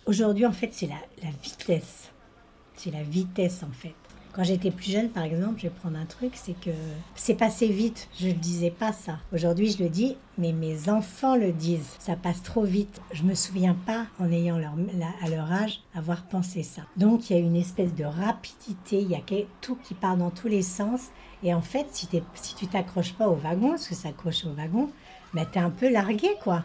Aujourd'hui, 0.04 0.44
en 0.46 0.52
fait, 0.52 0.70
c'est 0.72 0.86
la, 0.86 1.30
vitesse. 1.42 2.10
C'est 2.74 2.90
la 2.90 3.02
vitesse, 3.02 3.62
en 3.62 3.72
fait. 3.72 3.94
Quand 4.38 4.44
j'étais 4.44 4.70
plus 4.70 4.92
jeune, 4.92 5.08
par 5.08 5.24
exemple, 5.24 5.54
je 5.56 5.64
vais 5.64 5.74
prendre 5.74 5.98
un 5.98 6.04
truc, 6.04 6.30
c'est 6.34 6.52
que 6.52 6.70
c'est 7.16 7.34
passé 7.34 7.66
vite. 7.66 8.08
Je 8.20 8.28
ne 8.28 8.34
disais 8.34 8.70
pas 8.70 8.92
ça. 8.92 9.18
Aujourd'hui, 9.32 9.68
je 9.68 9.82
le 9.82 9.88
dis, 9.88 10.16
mais 10.38 10.52
mes 10.52 10.88
enfants 10.88 11.34
le 11.34 11.50
disent. 11.50 11.96
Ça 11.98 12.14
passe 12.14 12.44
trop 12.44 12.62
vite. 12.62 13.00
Je 13.10 13.24
me 13.24 13.34
souviens 13.34 13.74
pas, 13.74 14.06
en 14.20 14.30
ayant 14.30 14.56
leur, 14.56 14.74
à 15.24 15.28
leur 15.28 15.50
âge, 15.50 15.80
avoir 15.92 16.22
pensé 16.22 16.62
ça. 16.62 16.82
Donc, 16.96 17.28
il 17.28 17.32
y 17.32 17.36
a 17.36 17.42
une 17.42 17.56
espèce 17.56 17.92
de 17.96 18.04
rapidité. 18.04 19.00
Il 19.00 19.10
y 19.10 19.16
a 19.16 19.44
tout 19.60 19.76
qui 19.82 19.94
part 19.94 20.16
dans 20.16 20.30
tous 20.30 20.46
les 20.46 20.62
sens. 20.62 21.08
Et 21.42 21.52
en 21.52 21.60
fait, 21.60 21.88
si, 21.90 22.06
tu 22.06 22.68
t'accroches 22.68 23.14
pas 23.14 23.26
au 23.28 23.34
wagon, 23.34 23.70
parce 23.70 23.88
que 23.88 23.96
ça 23.96 24.10
accroche 24.10 24.44
au 24.44 24.52
wagon, 24.52 24.88
ben, 25.34 25.48
tu 25.50 25.58
es 25.58 25.62
un 25.62 25.70
peu 25.70 25.90
largué, 25.90 26.30
quoi. 26.44 26.62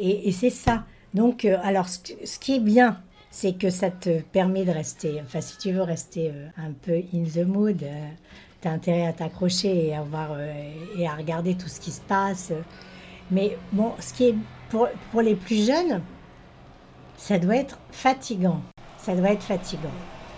Et, 0.00 0.32
c'est 0.32 0.50
ça. 0.50 0.82
Donc, 1.14 1.44
euh, 1.44 1.56
alors, 1.62 1.88
ce, 1.88 2.00
qui 2.40 2.56
est 2.56 2.60
bien, 2.60 3.00
c'est 3.36 3.52
que 3.52 3.68
ça 3.68 3.90
te 3.90 4.22
permet 4.22 4.64
de 4.64 4.70
rester, 4.70 5.20
enfin, 5.22 5.42
si 5.42 5.58
tu 5.58 5.70
veux 5.70 5.82
rester 5.82 6.30
euh, 6.30 6.48
un 6.56 6.72
peu 6.72 7.02
in 7.12 7.24
the 7.24 7.46
mood, 7.46 7.82
euh, 7.82 8.08
tu 8.62 8.66
as 8.66 8.70
intérêt 8.70 9.06
à 9.06 9.12
t'accrocher 9.12 9.88
et, 9.88 9.94
à 9.94 10.00
voir, 10.00 10.38
et 10.96 11.06
à 11.06 11.14
regarder 11.14 11.54
tout 11.54 11.68
ce 11.68 11.78
qui 11.78 11.90
se 11.90 12.00
passe. 12.00 12.50
Mais 13.30 13.58
bon, 13.72 13.92
ce 14.00 14.14
qui 14.14 14.28
est 14.28 14.34
pour, 14.70 14.88
pour 15.12 15.20
les 15.20 15.34
plus 15.34 15.66
jeunes, 15.66 16.00
ça 17.18 17.38
doit 17.38 17.56
être 17.56 17.78
fatigant. 17.90 18.62
Ça 18.96 19.14
doit 19.14 19.32
être 19.32 19.42
fatigant. 19.42 19.92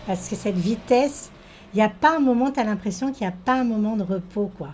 Parce 0.09 0.29
que 0.29 0.35
cette 0.35 0.59
vitesse, 0.59 1.31
il 1.73 1.77
n'y 1.77 1.85
a 1.85 1.89
pas 1.89 2.17
un 2.17 2.21
moment, 2.21 2.51
tu 2.51 2.59
as 2.59 2.65
l'impression 2.65 3.13
qu'il 3.13 3.29
n'y 3.29 3.33
a 3.33 3.37
pas 3.45 3.61
un 3.61 3.65
moment 3.65 3.97
de 3.97 4.03
repos, 4.03 4.51
quoi. 4.59 4.71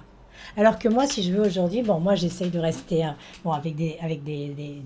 Alors 0.57 0.79
que 0.79 0.89
moi, 0.89 1.07
si 1.07 1.23
je 1.23 1.33
veux 1.33 1.47
aujourd'hui, 1.47 1.83
bon, 1.83 2.01
moi, 2.01 2.15
j'essaye 2.15 2.51
de 2.51 2.59
rester 2.59 3.09
bon, 3.45 3.53
avec, 3.53 3.75
des, 3.75 3.97
avec 4.01 4.23
des, 4.23 4.81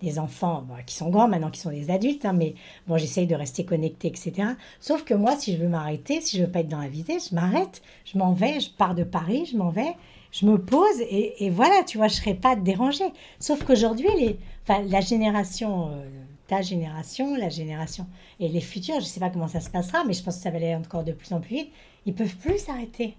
des, 0.00 0.18
enfants 0.18 0.66
qui 0.86 0.94
sont 0.94 1.10
grands 1.10 1.28
maintenant, 1.28 1.50
qui 1.50 1.60
sont 1.60 1.70
des 1.70 1.90
adultes, 1.90 2.24
hein, 2.24 2.32
mais 2.32 2.54
bon, 2.86 2.96
j'essaye 2.96 3.26
de 3.26 3.34
rester 3.34 3.64
connecté, 3.64 4.08
etc. 4.08 4.50
Sauf 4.80 5.04
que 5.04 5.14
moi, 5.14 5.36
si 5.36 5.54
je 5.54 5.58
veux 5.58 5.68
m'arrêter, 5.68 6.20
si 6.20 6.38
je 6.38 6.44
veux 6.44 6.50
pas 6.50 6.60
être 6.60 6.68
dans 6.68 6.80
la 6.80 6.88
vitesse, 6.88 7.30
je 7.30 7.34
m'arrête, 7.34 7.82
je 8.04 8.18
m'en 8.18 8.32
vais, 8.32 8.60
je 8.60 8.70
pars 8.70 8.94
de 8.94 9.04
Paris, 9.04 9.48
je 9.50 9.56
m'en 9.56 9.70
vais, 9.70 9.94
je 10.34 10.46
me 10.46 10.58
pose 10.58 11.00
et, 11.00 11.48
voilà, 11.50 11.84
tu 11.86 11.96
vois, 11.96 12.08
je 12.08 12.14
serai 12.16 12.34
pas 12.34 12.56
dérangée. 12.56 13.12
Sauf 13.38 13.64
qu'aujourd'hui, 13.64 14.36
la 14.68 15.00
génération, 15.00 15.90
euh, 15.90 16.04
ta 16.48 16.60
génération, 16.60 17.36
la 17.36 17.48
génération 17.48 18.06
et 18.40 18.48
les 18.48 18.60
futurs, 18.60 19.00
je 19.00 19.04
sais 19.04 19.20
pas 19.20 19.30
comment 19.30 19.48
ça 19.48 19.60
se 19.60 19.70
passera, 19.70 20.04
mais 20.04 20.12
je 20.12 20.22
pense 20.22 20.36
que 20.36 20.42
ça 20.42 20.50
va 20.50 20.56
aller 20.56 20.74
encore 20.74 21.04
de 21.04 21.12
plus 21.12 21.32
en 21.32 21.40
plus 21.40 21.56
vite, 21.56 21.72
ils 22.04 22.14
peuvent 22.14 22.36
plus 22.36 22.58
s'arrêter. 22.58 23.16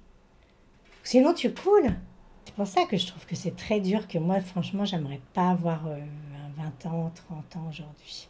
Sinon, 1.05 1.35
tu 1.35 1.53
coules. 1.53 1.93
C'est 2.45 2.55
pour 2.55 2.65
ça 2.65 2.85
que 2.85 2.97
je 2.97 3.05
trouve 3.05 3.27
que 3.27 3.35
c'est 3.35 3.55
très 3.55 3.79
dur, 3.79 4.07
que 4.07 4.17
moi, 4.17 4.39
franchement, 4.41 4.85
j'aimerais 4.85 5.21
pas 5.33 5.51
avoir 5.51 5.83
20 5.83 5.91
euh, 5.91 6.89
ans, 6.89 7.11
30 7.29 7.55
ans 7.57 7.67
aujourd'hui. 7.69 8.27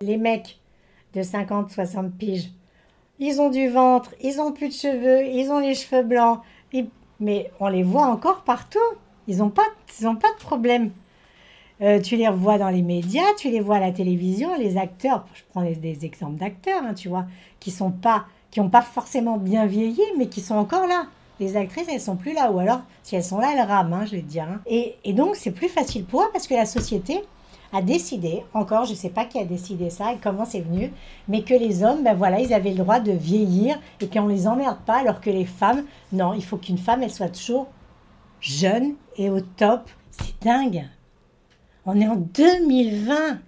Les 0.00 0.16
mecs 0.16 0.58
de 1.12 1.22
50, 1.22 1.70
60 1.70 2.14
piges, 2.16 2.48
ils 3.18 3.38
ont 3.42 3.50
du 3.50 3.68
ventre, 3.68 4.14
ils 4.22 4.40
ont 4.40 4.52
plus 4.52 4.68
de 4.68 4.72
cheveux, 4.72 5.26
ils 5.26 5.50
ont 5.50 5.58
les 5.58 5.74
cheveux 5.74 6.02
blancs, 6.04 6.40
mais 7.20 7.50
on 7.60 7.68
les 7.68 7.82
voit 7.82 8.06
encore 8.06 8.42
partout. 8.42 8.78
Ils 9.28 9.38
n'ont 9.38 9.50
pas, 9.50 9.68
pas 10.00 10.32
de 10.32 10.40
problème. 10.40 10.90
Euh, 11.82 12.00
tu 12.00 12.16
les 12.16 12.28
revois 12.28 12.56
dans 12.56 12.70
les 12.70 12.82
médias, 12.82 13.34
tu 13.36 13.50
les 13.50 13.60
vois 13.60 13.76
à 13.76 13.80
la 13.80 13.92
télévision, 13.92 14.56
les 14.56 14.78
acteurs, 14.78 15.26
je 15.34 15.42
prends 15.50 15.62
des, 15.62 16.06
exemples 16.06 16.38
d'acteurs, 16.38 16.82
hein, 16.82 16.94
tu 16.94 17.08
vois, 17.10 17.26
qui 17.60 17.70
sont 17.70 17.90
pas 17.90 18.24
qui 18.52 18.60
n'ont 18.60 18.68
pas 18.68 18.82
forcément 18.82 19.38
bien 19.38 19.66
vieilli, 19.66 20.02
mais 20.16 20.28
qui 20.28 20.40
sont 20.40 20.54
encore 20.54 20.86
là. 20.86 21.06
Les 21.40 21.56
actrices, 21.56 21.88
elles 21.90 22.00
sont 22.00 22.16
plus 22.16 22.34
là, 22.34 22.52
ou 22.52 22.60
alors, 22.60 22.82
si 23.02 23.16
elles 23.16 23.24
sont 23.24 23.38
là, 23.38 23.50
elles 23.52 23.66
rament, 23.66 23.94
hein, 23.94 24.04
je 24.04 24.12
vais 24.12 24.20
te 24.20 24.28
dire. 24.28 24.44
Hein. 24.44 24.60
Et, 24.66 25.12
donc, 25.14 25.34
c'est 25.34 25.50
plus 25.50 25.68
facile 25.68 26.04
pour 26.04 26.22
eux 26.22 26.28
parce 26.32 26.46
que 26.46 26.54
la 26.54 26.66
société 26.66 27.24
a 27.72 27.80
décidé, 27.80 28.44
encore, 28.52 28.84
je 28.84 28.92
ne 28.92 28.96
sais 28.96 29.08
pas 29.08 29.24
qui 29.24 29.38
a 29.38 29.44
décidé 29.44 29.88
ça 29.88 30.12
et 30.12 30.18
comment 30.22 30.44
c'est 30.44 30.60
venu, 30.60 30.92
mais 31.26 31.42
que 31.42 31.54
les 31.54 31.82
hommes, 31.82 32.04
ben 32.04 32.14
voilà, 32.14 32.38
ils 32.38 32.52
avaient 32.52 32.70
le 32.70 32.76
droit 32.76 33.00
de 33.00 33.12
vieillir 33.12 33.80
et 34.02 34.08
qu'on 34.08 34.28
les 34.28 34.46
emmerde 34.46 34.78
pas, 34.84 34.98
alors 35.00 35.22
que 35.22 35.30
les 35.30 35.46
femmes, 35.46 35.84
non, 36.12 36.34
il 36.34 36.44
faut 36.44 36.58
qu'une 36.58 36.76
femme, 36.76 37.02
elle 37.02 37.10
soit 37.10 37.30
toujours 37.30 37.68
jeune 38.40 38.94
et 39.16 39.30
au 39.30 39.40
top. 39.40 39.88
C'est 40.10 40.44
dingue. 40.44 40.84
On 41.86 41.98
est 41.98 42.06
en 42.06 42.16
2020. 42.16 43.38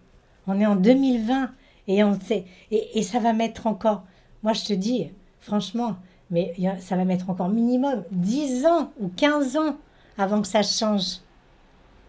On 0.46 0.58
est 0.58 0.66
en 0.66 0.76
2020. 0.76 1.50
Et, 1.86 2.02
on 2.02 2.18
sait, 2.18 2.46
et, 2.70 2.98
et 2.98 3.02
ça 3.02 3.18
va 3.18 3.34
mettre 3.34 3.66
encore 3.66 4.04
moi, 4.44 4.52
je 4.52 4.64
te 4.64 4.72
dis, 4.74 5.10
franchement, 5.40 5.96
Mais 6.30 6.54
ça 6.80 6.96
va 6.96 7.04
mettre 7.04 7.28
encore 7.30 7.48
minimum 7.48 8.02
10 8.10 8.66
ans 8.66 8.90
ou 9.00 9.08
15 9.08 9.56
ans 9.56 9.76
avant 10.16 10.40
que 10.40 10.48
ça 10.48 10.62
change. 10.62 11.18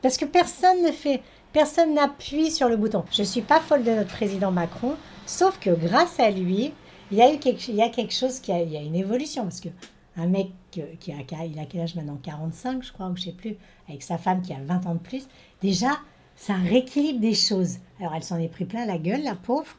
Parce 0.01 0.17
que 0.17 0.25
personne 0.25 0.83
ne 0.83 0.91
fait, 0.91 1.21
personne 1.51 1.93
n'appuie 1.93 2.51
sur 2.51 2.69
le 2.69 2.77
bouton. 2.77 3.03
Je 3.11 3.21
ne 3.21 3.27
suis 3.27 3.41
pas 3.41 3.59
folle 3.59 3.83
de 3.83 3.91
notre 3.91 4.13
président 4.13 4.51
Macron, 4.51 4.95
sauf 5.25 5.59
que 5.59 5.69
grâce 5.69 6.19
à 6.19 6.29
lui, 6.29 6.73
il 7.11 7.17
y 7.17 7.21
a 7.21 7.33
eu 7.33 7.39
quelque, 7.39 7.67
il 7.67 7.75
y 7.75 7.81
a 7.81 7.89
quelque 7.89 8.13
chose 8.13 8.39
qui 8.39 8.51
a, 8.51 8.61
il 8.61 8.71
y 8.71 8.77
a 8.77 8.81
une 8.81 8.95
évolution. 8.95 9.43
Parce 9.43 9.59
que 9.59 9.69
un 10.17 10.27
mec 10.27 10.49
qui 10.71 10.81
a, 11.11 11.45
il 11.45 11.59
a 11.59 11.65
quel 11.65 11.81
âge 11.81 11.95
maintenant? 11.95 12.17
45, 12.21 12.83
je 12.83 12.93
crois, 12.93 13.07
ou 13.07 13.15
je 13.15 13.23
sais 13.23 13.31
plus, 13.31 13.57
avec 13.87 14.01
sa 14.01 14.17
femme 14.17 14.41
qui 14.41 14.53
a 14.53 14.59
20 14.61 14.85
ans 14.87 14.93
de 14.93 14.99
plus, 14.99 15.27
déjà, 15.61 15.91
ça 16.35 16.55
rééquilibre 16.55 17.19
des 17.19 17.33
choses. 17.33 17.77
Alors, 17.99 18.13
elle 18.15 18.23
s'en 18.23 18.39
est 18.39 18.47
pris 18.47 18.65
plein 18.65 18.85
la 18.85 18.97
gueule, 18.97 19.23
la 19.23 19.35
pauvre. 19.35 19.77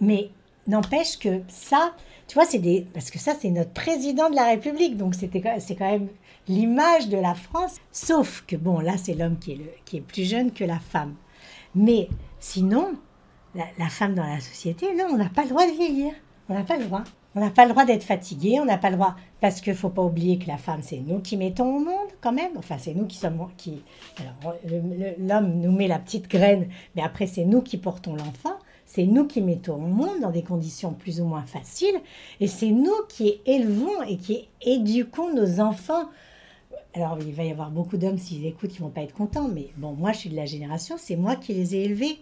Mais 0.00 0.30
n'empêche 0.70 1.18
que 1.18 1.42
ça, 1.48 1.92
tu 2.26 2.34
vois, 2.34 2.46
c'est 2.46 2.58
des. 2.58 2.86
Parce 2.94 3.10
que 3.10 3.18
ça, 3.18 3.34
c'est 3.38 3.50
notre 3.50 3.72
président 3.72 4.30
de 4.30 4.36
la 4.36 4.46
République. 4.46 4.96
Donc, 4.96 5.14
c'était, 5.14 5.42
c'est 5.58 5.76
quand 5.76 5.90
même 5.90 6.08
l'image 6.48 7.08
de 7.08 7.18
la 7.18 7.34
France. 7.34 7.76
Sauf 7.92 8.44
que, 8.46 8.56
bon, 8.56 8.80
là, 8.80 8.96
c'est 8.96 9.14
l'homme 9.14 9.38
qui 9.38 9.52
est, 9.52 9.82
qui 9.84 9.98
est 9.98 10.00
plus 10.00 10.28
jeune 10.28 10.52
que 10.52 10.64
la 10.64 10.78
femme. 10.78 11.14
Mais 11.74 12.08
sinon, 12.38 12.94
la, 13.54 13.64
la 13.78 13.88
femme 13.88 14.14
dans 14.14 14.26
la 14.26 14.40
société, 14.40 14.94
non, 14.94 15.08
on 15.10 15.16
n'a 15.16 15.28
pas 15.28 15.42
le 15.42 15.50
droit 15.50 15.66
de 15.66 15.72
vieillir. 15.72 16.12
On 16.48 16.54
n'a 16.54 16.62
pas 16.62 16.78
le 16.78 16.84
droit. 16.84 17.04
On 17.36 17.40
n'a 17.40 17.50
pas 17.50 17.64
le 17.64 17.70
droit 17.70 17.84
d'être 17.84 18.02
fatigué, 18.02 18.58
on 18.58 18.64
n'a 18.64 18.76
pas 18.76 18.90
le 18.90 18.96
droit, 18.96 19.14
parce 19.40 19.60
qu'il 19.60 19.72
ne 19.72 19.78
faut 19.78 19.88
pas 19.88 20.02
oublier 20.02 20.36
que 20.36 20.48
la 20.48 20.56
femme, 20.56 20.80
c'est 20.82 20.98
nous 20.98 21.20
qui 21.20 21.36
mettons 21.36 21.76
au 21.76 21.78
monde 21.78 22.08
quand 22.20 22.32
même. 22.32 22.50
Enfin, 22.56 22.76
c'est 22.78 22.92
nous 22.92 23.06
qui 23.06 23.18
sommes... 23.18 23.46
Qui, 23.56 23.84
alors, 24.18 24.56
l'homme 25.16 25.60
nous 25.60 25.70
met 25.70 25.86
la 25.86 26.00
petite 26.00 26.28
graine, 26.28 26.68
mais 26.96 27.02
après, 27.02 27.28
c'est 27.28 27.44
nous 27.44 27.62
qui 27.62 27.78
portons 27.78 28.16
l'enfant. 28.16 28.58
C'est 28.92 29.06
nous 29.06 29.24
qui 29.24 29.40
mettons 29.40 29.76
au 29.76 29.86
monde 29.86 30.18
dans 30.20 30.32
des 30.32 30.42
conditions 30.42 30.94
plus 30.94 31.20
ou 31.20 31.24
moins 31.24 31.44
faciles. 31.44 32.00
Et 32.40 32.48
c'est 32.48 32.72
nous 32.72 32.96
qui 33.08 33.40
élevons 33.46 34.02
et 34.02 34.16
qui 34.16 34.48
éduquons 34.62 35.32
nos 35.32 35.60
enfants. 35.60 36.08
Alors, 36.94 37.16
il 37.20 37.32
va 37.32 37.44
y 37.44 37.52
avoir 37.52 37.70
beaucoup 37.70 37.98
d'hommes, 37.98 38.18
s'ils 38.18 38.44
écoutent, 38.46 38.70
qui 38.70 38.80
vont 38.80 38.88
pas 38.88 39.02
être 39.02 39.14
contents. 39.14 39.46
Mais 39.46 39.68
bon, 39.76 39.92
moi, 39.92 40.10
je 40.10 40.18
suis 40.18 40.30
de 40.30 40.34
la 40.34 40.44
génération, 40.44 40.96
c'est 40.98 41.14
moi 41.14 41.36
qui 41.36 41.54
les 41.54 41.76
ai 41.76 41.84
élevés 41.84 42.18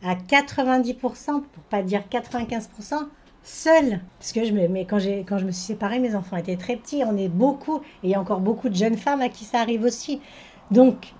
à 0.00 0.14
90%, 0.14 0.94
pour 0.94 1.62
pas 1.68 1.82
dire 1.82 2.04
95% 2.08 2.68
seule. 3.42 4.00
Parce 4.20 4.30
que 4.30 4.44
je 4.44 4.52
mais 4.52 4.84
quand, 4.84 4.98
quand 5.26 5.38
je 5.38 5.44
me 5.44 5.50
suis 5.50 5.64
séparée, 5.64 5.98
mes 5.98 6.14
enfants 6.14 6.36
étaient 6.36 6.56
très 6.56 6.76
petits. 6.76 7.02
On 7.04 7.16
est 7.16 7.26
beaucoup, 7.26 7.78
et 7.78 7.82
il 8.04 8.10
y 8.10 8.14
a 8.14 8.20
encore 8.20 8.40
beaucoup 8.40 8.68
de 8.68 8.76
jeunes 8.76 8.96
femmes 8.96 9.22
à 9.22 9.28
qui 9.28 9.44
ça 9.44 9.58
arrive 9.58 9.82
aussi. 9.82 10.20
Donc, 10.70 11.14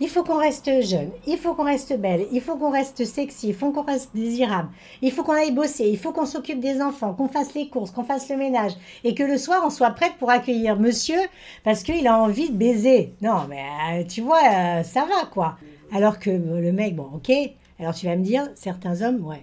il 0.00 0.08
faut 0.08 0.24
qu'on 0.24 0.38
reste 0.38 0.82
jeune, 0.82 1.10
il 1.26 1.36
faut 1.36 1.54
qu'on 1.54 1.64
reste 1.64 1.98
belle, 1.98 2.26
il 2.32 2.40
faut 2.40 2.56
qu'on 2.56 2.70
reste 2.70 3.04
sexy, 3.04 3.48
il 3.48 3.54
faut 3.54 3.70
qu'on 3.70 3.82
reste 3.82 4.10
désirable, 4.14 4.70
il 5.02 5.12
faut 5.12 5.22
qu'on 5.22 5.34
aille 5.34 5.52
bosser, 5.52 5.88
il 5.88 5.98
faut 5.98 6.12
qu'on 6.12 6.24
s'occupe 6.24 6.58
des 6.58 6.80
enfants, 6.80 7.12
qu'on 7.12 7.28
fasse 7.28 7.54
les 7.54 7.68
courses, 7.68 7.90
qu'on 7.90 8.04
fasse 8.04 8.30
le 8.30 8.36
ménage, 8.36 8.72
et 9.04 9.14
que 9.14 9.22
le 9.22 9.36
soir 9.36 9.60
on 9.64 9.70
soit 9.70 9.90
prête 9.90 10.14
pour 10.18 10.30
accueillir 10.30 10.78
monsieur 10.78 11.20
parce 11.64 11.82
qu'il 11.82 12.06
a 12.06 12.16
envie 12.16 12.50
de 12.50 12.56
baiser. 12.56 13.14
Non, 13.20 13.46
mais 13.48 13.62
euh, 13.92 14.04
tu 14.04 14.22
vois, 14.22 14.40
euh, 14.42 14.82
ça 14.82 15.02
va 15.02 15.26
quoi. 15.30 15.56
Alors 15.92 16.18
que 16.18 16.30
le 16.30 16.72
mec, 16.72 16.96
bon, 16.96 17.08
ok. 17.14 17.30
Alors 17.78 17.94
tu 17.94 18.06
vas 18.06 18.16
me 18.16 18.22
dire, 18.22 18.48
certains 18.54 19.02
hommes, 19.02 19.24
ouais, 19.26 19.42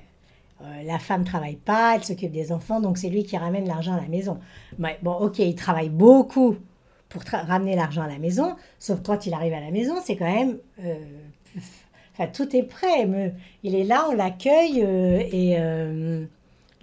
euh, 0.63 0.83
la 0.85 0.97
femme 0.97 1.23
travaille 1.23 1.55
pas, 1.55 1.95
elle 1.95 2.03
s'occupe 2.03 2.31
des 2.31 2.51
enfants, 2.51 2.81
donc 2.81 2.97
c'est 2.97 3.09
lui 3.09 3.23
qui 3.23 3.37
ramène 3.37 3.67
l'argent 3.67 3.93
à 3.93 4.01
la 4.01 4.07
maison. 4.07 4.39
bon, 4.79 5.13
ok, 5.13 5.37
il 5.39 5.55
travaille 5.55 5.89
beaucoup 5.89 6.55
pour 7.09 7.21
ramener 7.31 7.75
l'argent 7.75 8.01
à 8.01 8.07
la 8.07 8.19
maison, 8.19 8.55
sauf 8.79 8.99
quand 9.03 9.25
il 9.25 9.33
arrive 9.33 9.53
à 9.53 9.61
la 9.61 9.71
maison, 9.71 9.95
c'est 10.03 10.15
quand 10.15 10.31
même... 10.31 10.57
Euh, 10.83 10.95
enfin, 12.13 12.29
tout 12.31 12.55
est 12.55 12.63
prêt. 12.63 13.07
il 13.63 13.75
est 13.75 13.83
là, 13.83 14.07
on 14.09 14.13
l'accueille, 14.13 14.83
euh, 14.83 15.19
et 15.31 15.57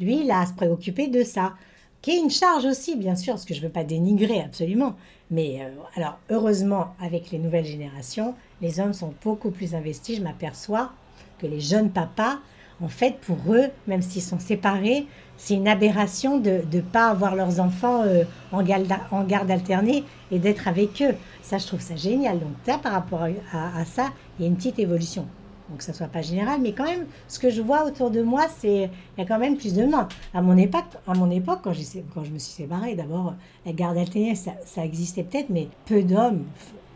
lui, 0.03 0.21
il 0.25 0.31
a 0.31 0.41
à 0.41 0.47
se 0.47 0.55
préoccuper 0.55 1.09
de 1.09 1.23
ça. 1.23 1.55
Qui 2.03 2.11
est 2.11 2.19
une 2.19 2.31
charge 2.31 2.65
aussi, 2.67 2.97
bien 2.97 3.17
sûr, 3.17 3.35
parce 3.35 3.45
que 3.45 3.55
je 3.55 3.61
ne 3.61 3.67
veux 3.67 3.73
pas 3.73 3.85
dénigrer 3.85 4.41
absolument. 4.41 4.95
Mais 5.31 5.61
alors, 5.97 6.19
heureusement, 6.31 6.95
avec 7.01 7.31
les 7.31 7.39
nouvelles 7.39 7.65
générations, 7.65 8.35
les 8.61 8.79
hommes 8.79 8.93
sont 8.93 9.15
beaucoup 9.23 9.51
plus 9.51 9.75
investis. 9.75 10.19
Je 10.19 10.23
m'aperçois 10.23 10.93
que 11.39 11.47
les 11.47 11.61
jeunes 11.61 11.91
papas 11.91 12.39
en 12.81 12.89
fait, 12.89 13.19
pour 13.21 13.39
eux, 13.55 13.69
même 13.87 14.03
s'ils 14.03 14.23
sont 14.23 14.39
séparés, 14.39 15.07
c'est 15.37 15.55
une 15.55 15.69
aberration 15.69 16.39
de 16.39 16.63
ne 16.73 16.81
pas 16.81 17.09
avoir 17.09 17.35
leurs 17.35 17.61
enfants 17.61 18.03
euh, 18.05 18.25
en, 18.53 18.63
garde, 18.63 18.87
en, 19.11 19.25
garde, 19.25 19.51
alternée 19.51 20.05
et 20.31 20.39
d'être 20.39 20.69
avec 20.69 21.03
eux. 21.03 21.15
Ça, 21.43 21.59
je 21.59 21.67
trouve 21.67 21.81
ça 21.81 21.97
génial. 21.97 22.39
Donc 22.39 22.53
là, 22.67 22.79
par 22.79 22.93
rapport 22.93 23.23
à, 23.53 23.85
ça, 23.85 24.11
il 24.39 24.43
y 24.43 24.45
a 24.47 24.49
une 24.49 24.57
petite 24.57 24.79
évolution. 24.79 25.27
Donc 25.71 25.81
ça 25.81 25.95
soit 25.95 26.09
pas 26.09 26.21
général, 26.21 26.61
mais 26.61 26.73
quand 26.73 26.85
même, 26.85 27.07
ce 27.27 27.39
que 27.39 27.49
je 27.49 27.63
vois 27.63 27.87
autour 27.87 28.11
de 28.11 28.23
moi, 28.23 28.47
c'est 28.59 28.91
il 29.17 29.21
y 29.21 29.23
a 29.23 29.27
quand 29.27 29.39
même 29.39 29.57
plus 29.57 29.73
de 29.75 29.85
mains. 29.87 30.09
À 30.35 30.43
mon 30.43 30.57
époque, 30.59 30.85
à 31.07 31.15
mon 31.15 31.31
époque 31.31 31.61
quand, 31.65 31.73
quand 32.15 32.25
je 32.25 32.31
me 32.31 32.39
suis 32.39 32.53
séparée, 32.53 32.95
d'abord, 32.95 33.35
la 33.65 33.73
garde 33.73 33.97
alternée, 33.97 34.35
ça, 34.35 34.53
ça 34.67 34.85
existait 34.85 35.23
peut-être, 35.23 35.49
mais 35.49 35.69
peu 35.87 36.03
d'hommes 36.03 36.45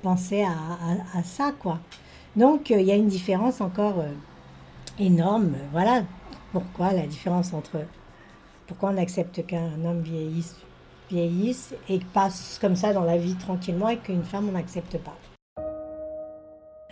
pensaient 0.03 0.45
à, 0.45 1.23
ça, 1.25 1.53
quoi. 1.59 1.79
Donc 2.37 2.71
euh, 2.71 2.79
il 2.79 2.87
y 2.87 2.93
a 2.93 2.95
une 2.95 3.09
différence 3.09 3.63
encore. 3.63 4.01
Euh, 4.01 4.13
énorme. 5.01 5.53
Voilà 5.73 6.03
pourquoi 6.53 6.93
la 6.93 7.07
différence 7.07 7.53
entre 7.53 7.79
pourquoi 8.69 8.91
on 8.91 8.99
accepte 8.99 9.45
qu'un 9.47 9.85
homme 9.85 10.03
vieillisse, 10.03 10.55
vieillisse 11.11 11.75
et 11.89 11.99
passe 12.13 12.59
comme 12.61 12.77
ça 12.77 12.93
dans 12.93 13.03
la 13.03 13.17
vie 13.17 13.35
tranquillement 13.35 13.89
et 13.89 13.97
qu'une 13.97 14.23
femme 14.23 14.49
on 14.49 14.53
n'accepte 14.53 14.99
pas? 14.99 15.17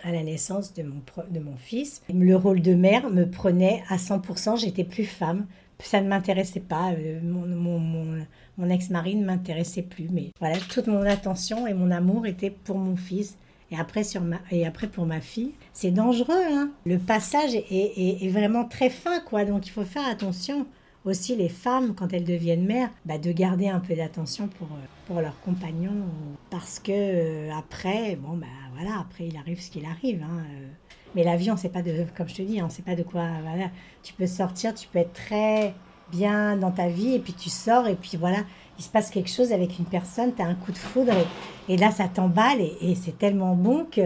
À 0.03 0.11
la 0.11 0.23
naissance 0.23 0.73
de 0.73 0.83
mon, 0.83 1.01
de 1.29 1.39
mon 1.39 1.55
fils, 1.55 2.01
le 2.13 2.35
rôle 2.35 2.61
de 2.61 2.73
mère 2.73 3.09
me 3.09 3.29
prenait 3.29 3.83
à 3.89 3.97
100%, 3.97 4.57
j'étais 4.59 4.83
plus 4.83 5.05
femme. 5.05 5.45
Ça 5.79 6.01
ne 6.01 6.07
m'intéressait 6.07 6.59
pas, 6.59 6.91
euh, 6.93 7.19
mon, 7.21 7.45
mon, 7.45 8.25
mon 8.57 8.69
ex-mari 8.69 9.15
ne 9.15 9.25
m'intéressait 9.25 9.83
plus, 9.83 10.09
mais 10.11 10.31
voilà, 10.39 10.57
toute 10.57 10.87
mon 10.87 11.03
attention 11.03 11.67
et 11.67 11.75
mon 11.75 11.91
amour 11.91 12.25
était 12.25 12.49
pour 12.49 12.77
mon 12.77 12.95
fils 12.95 13.37
et 13.69 13.77
après, 13.77 14.03
sur 14.03 14.21
ma, 14.21 14.37
et 14.49 14.65
après 14.65 14.87
pour 14.87 15.05
ma 15.05 15.19
fille, 15.19 15.51
c'est 15.73 15.91
dangereux. 15.91 16.41
Hein 16.51 16.71
le 16.85 16.97
passage 16.97 17.53
est, 17.55 17.65
est, 17.69 18.29
vraiment 18.29 18.65
très 18.65 18.89
fin, 18.89 19.19
quoi. 19.19 19.43
Donc 19.43 19.67
il 19.67 19.71
faut 19.71 19.83
faire 19.83 20.07
attention 20.07 20.65
aussi 21.07 21.35
les 21.35 21.49
femmes, 21.49 21.95
quand 21.95 22.13
elles 22.13 22.23
deviennent 22.23 22.65
mères, 22.65 22.89
bah, 23.05 23.17
de 23.17 23.31
garder 23.31 23.69
un 23.69 23.79
peu 23.79 23.95
d'attention 23.95 24.47
pour, 24.47 24.67
euh, 24.67 24.85
pour 25.07 25.21
leurs 25.21 25.39
compagnons. 25.41 26.05
Parce 26.49 26.79
que 26.79 26.91
euh, 26.91 27.51
après, 27.57 28.15
bon, 28.15 28.37
bah 28.37 28.47
voilà, 28.75 28.99
après 28.99 29.27
il 29.27 29.37
arrive 29.37 29.61
ce 29.61 29.71
qu'il 29.71 29.85
arrive. 29.85 30.21
Hein. 30.23 30.43
Euh. 30.51 30.67
Mais 31.15 31.23
la 31.23 31.35
vie, 31.35 31.49
on 31.49 31.57
sait 31.57 31.69
pas 31.69 31.81
de, 31.81 32.05
comme 32.15 32.27
je 32.27 32.35
te 32.35 32.41
dis, 32.41 32.61
on 32.61 32.69
sait 32.69 32.83
pas 32.83 32.95
de 32.95 33.03
quoi. 33.03 33.23
Tu 34.03 34.13
peux 34.13 34.27
sortir, 34.27 34.73
tu 34.75 34.87
peux 34.87 34.99
être 34.99 35.13
très 35.13 35.73
bien 36.11 36.55
dans 36.55 36.71
ta 36.71 36.87
vie, 36.87 37.15
et 37.15 37.19
puis 37.19 37.33
tu 37.33 37.49
sors, 37.49 37.87
et 37.87 37.95
puis 37.95 38.17
voilà, 38.17 38.37
il 38.77 38.83
se 38.83 38.89
passe 38.89 39.09
quelque 39.09 39.29
chose 39.29 39.51
avec 39.51 39.79
une 39.79 39.85
personne, 39.85 40.33
tu 40.35 40.41
as 40.41 40.45
un 40.45 40.55
coup 40.55 40.71
de 40.71 40.77
foudre 40.77 41.13
et, 41.67 41.77
là 41.77 41.91
ça 41.91 42.07
t'emballe 42.07 42.61
et, 42.61 42.95
c'est 42.95 43.17
tellement 43.17 43.55
bon 43.55 43.85
que 43.91 44.01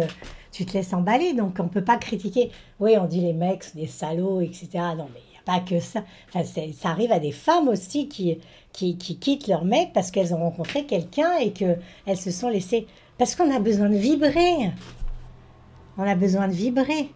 tu 0.51 0.65
te 0.65 0.73
laisses 0.73 0.93
emballer. 0.93 1.33
Donc 1.33 1.57
on 1.59 1.67
peut 1.67 1.83
pas 1.83 1.97
critiquer. 1.97 2.51
Oui, 2.79 2.95
on 2.97 3.05
dit 3.05 3.21
les 3.21 3.33
mecs 3.33 3.75
des 3.75 3.87
salauds, 3.87 4.41
etc. 4.41 4.69
Non, 4.97 5.07
mais 5.13 5.30
pas 5.45 5.59
que 5.59 5.79
ça. 5.79 6.03
Enfin, 6.29 6.43
ça 6.43 6.89
arrive 6.89 7.11
à 7.11 7.19
des 7.19 7.31
femmes 7.31 7.67
aussi 7.67 8.07
qui, 8.07 8.37
qui, 8.73 8.97
qui 8.97 9.17
quittent 9.17 9.47
leur 9.47 9.65
mec 9.65 9.91
parce 9.93 10.11
qu'elles 10.11 10.33
ont 10.33 10.39
rencontré 10.39 10.85
quelqu'un 10.85 11.37
et 11.37 11.51
qu'elles 11.51 12.17
se 12.17 12.31
sont 12.31 12.49
laissées. 12.49 12.87
Parce 13.17 13.35
qu'on 13.35 13.53
a 13.53 13.59
besoin 13.59 13.89
de 13.89 13.97
vibrer. 13.97 14.71
On 15.97 16.03
a 16.03 16.15
besoin 16.15 16.47
de 16.47 16.53
vibrer. 16.53 17.09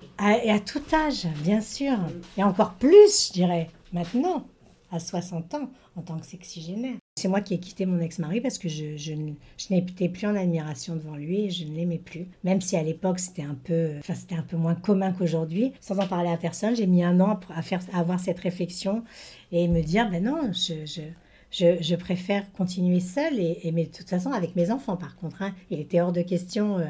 et 0.43 0.51
à 0.51 0.59
tout 0.59 0.83
âge, 0.93 1.27
bien 1.43 1.61
sûr. 1.61 1.97
Et 2.37 2.43
encore 2.43 2.73
plus, 2.73 3.27
je 3.27 3.33
dirais, 3.33 3.69
maintenant, 3.93 4.45
à 4.91 4.99
60 4.99 5.53
ans, 5.55 5.69
en 5.95 6.01
tant 6.01 6.19
que 6.19 6.25
sexygénaire. 6.25 6.97
C'est 7.25 7.29
moi 7.29 7.41
qui 7.41 7.55
ai 7.55 7.57
quitté 7.57 7.87
mon 7.87 7.99
ex-mari 8.01 8.39
parce 8.39 8.59
que 8.59 8.69
je, 8.69 8.97
je, 8.97 9.13
je 9.57 9.73
n'étais 9.73 10.09
plus 10.09 10.27
en 10.27 10.35
admiration 10.35 10.95
devant 10.95 11.15
lui 11.15 11.45
et 11.45 11.49
je 11.49 11.65
ne 11.65 11.75
l'aimais 11.75 11.97
plus. 11.97 12.27
Même 12.43 12.61
si 12.61 12.77
à 12.77 12.83
l'époque 12.83 13.17
c'était 13.17 13.41
un 13.41 13.55
peu, 13.55 13.93
enfin 13.97 14.13
c'était 14.13 14.35
un 14.35 14.43
peu 14.43 14.57
moins 14.57 14.75
commun 14.75 15.11
qu'aujourd'hui. 15.11 15.73
Sans 15.81 15.97
en 15.97 16.05
parler 16.05 16.29
à 16.29 16.37
personne, 16.37 16.75
j'ai 16.75 16.85
mis 16.85 17.03
un 17.03 17.19
an 17.19 17.39
à, 17.49 17.63
faire, 17.63 17.79
avoir 17.93 18.19
cette 18.19 18.37
réflexion 18.37 19.03
et 19.51 19.67
me 19.67 19.81
dire, 19.81 20.07
ben 20.11 20.23
non, 20.23 20.51
je, 20.53 21.95
préfère 21.95 22.51
continuer 22.51 22.99
seule, 22.99 23.39
et, 23.39 23.71
mais 23.73 23.85
de 23.85 23.91
toute 23.91 24.07
façon 24.07 24.31
avec 24.31 24.55
mes 24.55 24.69
enfants 24.69 24.95
par 24.95 25.15
contre. 25.15 25.41
Hein. 25.41 25.55
il 25.71 25.79
était 25.79 26.01
hors 26.01 26.11
de 26.11 26.21
question 26.21 26.77
euh, 26.77 26.85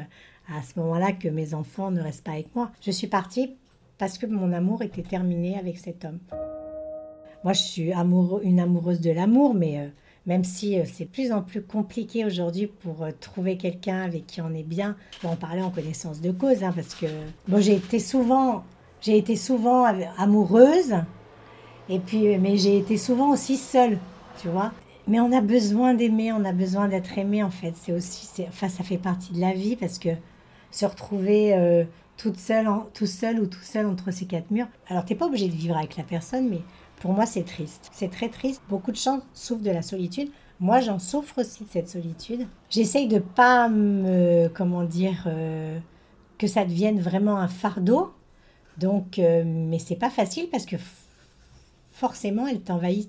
à 0.54 0.62
ce 0.62 0.78
moment-là 0.78 1.12
que 1.12 1.28
mes 1.28 1.54
enfants 1.54 1.90
ne 1.90 2.02
restent 2.02 2.24
pas 2.24 2.32
avec 2.32 2.54
moi. 2.54 2.70
Je 2.82 2.90
suis 2.90 3.06
partie 3.06 3.54
parce 3.96 4.18
que 4.18 4.26
mon 4.26 4.52
amour 4.52 4.82
était 4.82 5.00
terminé 5.02 5.58
avec 5.58 5.78
cet 5.78 6.04
homme. 6.04 6.18
Moi, 7.42 7.54
je 7.54 7.62
suis 7.62 7.92
amoureux, 7.92 8.40
une 8.44 8.60
amoureuse 8.60 9.00
de 9.00 9.12
l'amour, 9.12 9.54
mais 9.54 9.78
euh, 9.78 9.88
même 10.26 10.44
si 10.44 10.78
euh, 10.78 10.84
c'est 10.84 11.04
de 11.04 11.10
plus 11.10 11.32
en 11.32 11.42
plus 11.42 11.62
compliqué 11.62 12.24
aujourd'hui 12.24 12.66
pour 12.66 13.02
euh, 13.02 13.10
trouver 13.18 13.56
quelqu'un 13.56 14.02
avec 14.02 14.26
qui 14.26 14.40
on 14.40 14.52
est 14.54 14.64
bien, 14.64 14.96
on 15.24 15.28
en 15.28 15.36
parler 15.36 15.62
en 15.62 15.70
connaissance 15.70 16.20
de 16.20 16.32
cause, 16.32 16.64
hein, 16.64 16.72
parce 16.74 16.94
que 16.94 17.06
bon, 17.48 17.60
j'ai 17.60 17.74
été 17.74 17.98
souvent, 17.98 18.64
j'ai 19.00 19.16
été 19.16 19.36
souvent 19.36 19.84
amoureuse, 20.18 20.94
et 21.88 22.00
puis, 22.00 22.36
mais 22.38 22.56
j'ai 22.56 22.78
été 22.78 22.96
souvent 22.96 23.30
aussi 23.30 23.56
seule, 23.56 23.98
tu 24.40 24.48
vois. 24.48 24.72
Mais 25.06 25.20
on 25.20 25.30
a 25.30 25.40
besoin 25.40 25.94
d'aimer, 25.94 26.32
on 26.32 26.44
a 26.44 26.52
besoin 26.52 26.88
d'être 26.88 27.16
aimé 27.16 27.44
en 27.44 27.50
fait. 27.50 27.74
C'est 27.76 27.92
aussi, 27.92 28.26
enfin, 28.48 28.68
ça 28.68 28.82
fait 28.82 28.98
partie 28.98 29.32
de 29.32 29.40
la 29.40 29.52
vie 29.52 29.76
parce 29.76 30.00
que 30.00 30.08
se 30.72 30.84
retrouver 30.84 31.86
toute 32.16 32.38
seule, 32.38 32.68
tout 32.92 33.06
seul 33.06 33.38
ou 33.38 33.46
tout 33.46 33.62
seul 33.62 33.86
entre 33.86 34.10
ces 34.10 34.26
quatre 34.26 34.50
murs. 34.50 34.66
Alors, 34.88 35.04
t'es 35.04 35.14
pas 35.14 35.26
obligé 35.26 35.46
de 35.46 35.54
vivre 35.54 35.76
avec 35.76 35.96
la 35.96 36.02
personne, 36.02 36.48
mais 36.48 36.60
Pour 37.06 37.14
moi, 37.14 37.24
c'est 37.24 37.44
triste. 37.44 37.88
C'est 37.92 38.10
très 38.10 38.28
triste. 38.28 38.60
Beaucoup 38.68 38.90
de 38.90 38.96
gens 38.96 39.20
souffrent 39.32 39.62
de 39.62 39.70
la 39.70 39.82
solitude. 39.82 40.28
Moi, 40.58 40.80
j'en 40.80 40.98
souffre 40.98 41.38
aussi 41.38 41.62
de 41.62 41.68
cette 41.68 41.88
solitude. 41.88 42.48
J'essaye 42.68 43.06
de 43.06 43.20
pas 43.20 43.68
me, 43.68 44.48
comment 44.48 44.82
dire, 44.82 45.22
euh, 45.28 45.78
que 46.36 46.48
ça 46.48 46.64
devienne 46.64 46.98
vraiment 46.98 47.36
un 47.36 47.46
fardeau. 47.46 48.12
Donc, 48.76 49.20
euh, 49.20 49.44
mais 49.46 49.78
c'est 49.78 49.94
pas 49.94 50.10
facile 50.10 50.48
parce 50.50 50.66
que 50.66 50.74
forcément, 51.92 52.48
elle 52.48 52.60
t'envahit, 52.60 53.08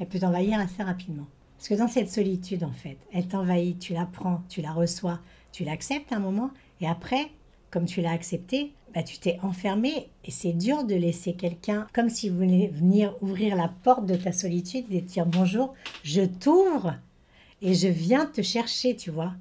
elle 0.00 0.08
peut 0.08 0.20
t'envahir 0.20 0.58
assez 0.58 0.82
rapidement. 0.82 1.26
Parce 1.58 1.68
que 1.68 1.74
dans 1.74 1.88
cette 1.88 2.10
solitude, 2.10 2.64
en 2.64 2.72
fait, 2.72 2.96
elle 3.12 3.28
t'envahit, 3.28 3.78
tu 3.78 3.92
la 3.92 4.06
prends, 4.06 4.40
tu 4.48 4.62
la 4.62 4.72
reçois, 4.72 5.20
tu 5.52 5.64
l'acceptes 5.64 6.14
un 6.14 6.18
moment, 6.18 6.50
et 6.80 6.88
après, 6.88 7.30
comme 7.70 7.84
tu 7.84 8.00
l'as 8.00 8.12
accepté, 8.12 8.72
bah, 8.94 9.02
tu 9.02 9.18
t'es 9.18 9.38
enfermé 9.42 10.08
et 10.24 10.30
c'est 10.30 10.52
dur 10.52 10.84
de 10.84 10.94
laisser 10.94 11.32
quelqu'un 11.32 11.86
comme 11.92 12.08
s'il 12.08 12.32
voulait 12.32 12.68
venir 12.68 13.14
ouvrir 13.20 13.56
la 13.56 13.70
porte 13.82 14.06
de 14.06 14.14
ta 14.14 14.32
solitude 14.32 14.84
et 14.90 15.00
dire 15.00 15.26
bonjour, 15.26 15.74
je 16.02 16.22
t'ouvre 16.22 16.94
et 17.60 17.74
je 17.74 17.88
viens 17.88 18.26
te 18.26 18.42
chercher, 18.42 18.94
tu 18.94 19.10
vois. 19.10 19.32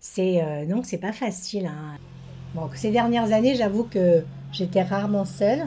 C'est 0.00 0.42
euh, 0.42 0.66
donc 0.66 0.86
c'est 0.86 0.98
pas 0.98 1.12
facile. 1.12 1.66
Hein. 1.66 1.98
Ces 2.74 2.90
dernières 2.90 3.32
années, 3.32 3.54
j'avoue 3.54 3.84
que 3.84 4.24
j'étais 4.52 4.82
rarement 4.82 5.24
seule. 5.24 5.66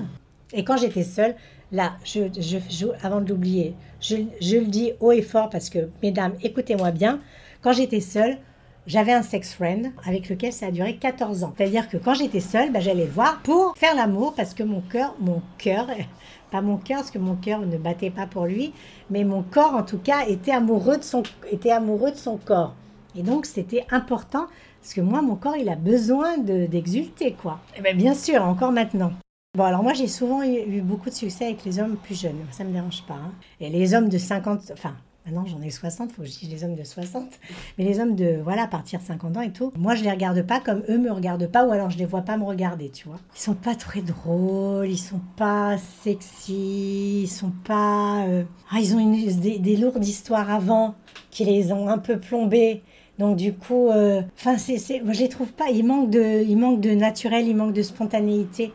Et 0.52 0.64
quand 0.64 0.78
j'étais 0.78 1.04
seule, 1.04 1.36
là, 1.72 1.94
je, 2.04 2.24
je, 2.40 2.88
avant 3.02 3.22
de 3.22 3.30
l'oublier, 3.30 3.74
je, 4.02 4.18
je 4.42 4.58
le 4.58 4.66
dis 4.66 4.92
haut 5.00 5.12
et 5.12 5.22
fort 5.22 5.50
parce 5.50 5.70
que, 5.70 5.90
mesdames, 6.02 6.34
écoutez-moi 6.44 6.92
bien, 6.92 7.22
quand 7.62 7.74
j'étais 7.74 8.02
seule, 8.02 8.38
j'avais 8.88 9.14
un 9.14 9.22
sex 9.22 9.54
friend 9.54 9.92
avec 10.06 10.30
lequel 10.30 10.52
ça 10.54 10.68
a 10.68 10.72
duré 10.72 10.96
14 10.98 11.44
ans. 11.44 11.54
C'est-à-dire 11.58 11.90
que 11.90 11.98
quand 11.98 12.14
j'étais 12.14 12.40
seule, 12.40 12.72
bah, 12.72 12.80
j'allais 12.80 13.06
le 13.06 13.12
voir 13.12 13.42
pour 13.44 13.78
faire 13.78 13.96
l'amour 13.96 14.34
parce 14.36 14.54
que 14.54 14.64
mon 14.64 14.82
cœur, 14.82 15.16
mon 15.20 15.42
cœur, 15.58 15.88
pas 16.52 16.62
mon 16.62 16.78
cœur 16.78 17.00
parce 17.00 17.12
que 17.12 17.20
mon 17.20 17.36
cœur 17.36 17.60
ne 17.62 17.78
battait 17.78 18.12
pas 18.12 18.28
pour 18.28 18.46
lui, 18.46 18.74
mais 19.10 19.24
mon 19.24 19.44
corps 19.44 19.74
en 19.76 19.84
tout 19.84 20.00
cas 20.00 20.26
était 20.28 20.52
amoureux 20.52 20.98
de 20.98 21.04
son, 21.04 21.24
était 21.52 21.72
amoureux 21.72 22.12
de 22.12 22.18
son 22.18 22.38
corps. 22.38 22.76
Et 23.16 23.22
donc 23.22 23.46
c'était 23.46 23.86
important 23.92 24.48
parce 24.84 24.96
que 24.96 25.02
moi, 25.02 25.22
mon 25.22 25.38
corps, 25.38 25.56
il 25.56 25.70
a 25.70 25.78
besoin 25.78 26.38
d'exulter, 26.38 27.38
quoi. 27.42 27.62
Et 27.78 27.82
bien, 27.82 27.94
bien 27.94 28.14
sûr, 28.14 28.44
encore 28.44 28.74
maintenant. 28.74 29.14
Bon, 29.56 29.64
alors 29.64 29.82
moi, 29.82 29.94
j'ai 29.94 30.10
souvent 30.10 30.44
eu, 30.44 30.82
beaucoup 30.82 31.10
de 31.10 31.16
succès 31.16 31.46
avec 31.46 31.64
les 31.64 31.80
hommes 31.80 31.96
plus 31.96 32.20
jeunes. 32.20 32.46
Ça 32.52 32.66
me 32.66 32.74
dérange 32.74 33.02
pas. 33.04 33.14
Hein. 33.14 33.32
Et 33.62 33.70
les 33.70 33.94
hommes 33.94 34.10
de 34.10 34.18
50, 34.18 34.72
enfin, 34.74 34.94
Maintenant, 35.26 35.46
j'en 35.46 35.62
ai 35.62 35.70
60, 35.70 36.12
faut 36.12 36.22
que 36.22 36.28
je 36.28 36.34
dise 36.34 36.50
les 36.50 36.66
hommes 36.66 36.76
de 36.76 36.84
60. 36.84 37.40
Mais 37.78 37.86
les 37.86 38.02
hommes 38.02 38.16
de, 38.16 38.42
voilà, 38.44 38.68
partir 38.68 39.00
de 39.00 39.06
50 39.06 39.38
ans 39.38 39.42
et 39.42 39.54
tout, 39.54 39.72
moi, 39.78 39.96
je 39.96 40.04
les 40.04 40.12
regarde 40.12 40.42
pas 40.42 40.60
comme 40.60 40.84
eux 40.90 40.98
me 40.98 41.12
regardent 41.12 41.48
pas, 41.48 41.66
ou 41.66 41.72
alors 41.72 41.90
je 41.90 41.98
les 41.98 42.06
vois 42.06 42.24
pas 42.24 42.36
me 42.36 42.44
regarder, 42.44 42.90
tu 42.90 43.08
vois. 43.08 43.20
Ils 43.34 43.40
sont 43.40 43.54
pas 43.54 43.76
très 43.76 44.02
drôles, 44.02 44.90
ils 44.90 44.98
sont 44.98 45.22
pas 45.38 45.78
sexy, 46.04 47.22
ils 47.24 47.30
sont 47.30 47.54
pas. 47.64 48.26
Euh, 48.28 48.44
ah, 48.70 48.80
ils 48.82 48.96
ont 48.96 49.12
des, 49.60 49.78
lourdes 49.78 50.06
histoires 50.06 50.52
avant 50.52 50.96
qui 51.32 51.46
les 51.46 51.72
ont 51.72 51.88
un 51.88 52.00
peu 52.00 52.20
plombés. 52.20 52.82
Donc 53.18 53.38
du 53.38 53.54
coup, 53.54 53.90
euh, 53.90 54.22
enfin, 54.36 54.58
moi 55.04 55.14
je 55.14 55.20
les 55.20 55.30
trouve 55.30 55.54
pas. 55.54 55.70
Il 55.70 55.86
manque 55.86 56.10
de, 56.10 56.44
il 56.44 56.58
manque 56.58 56.82
de 56.82 56.92
naturel, 56.92 57.48
il 57.48 57.56
manque 57.56 57.74
de 57.74 57.82
spontanéité. 57.82 58.74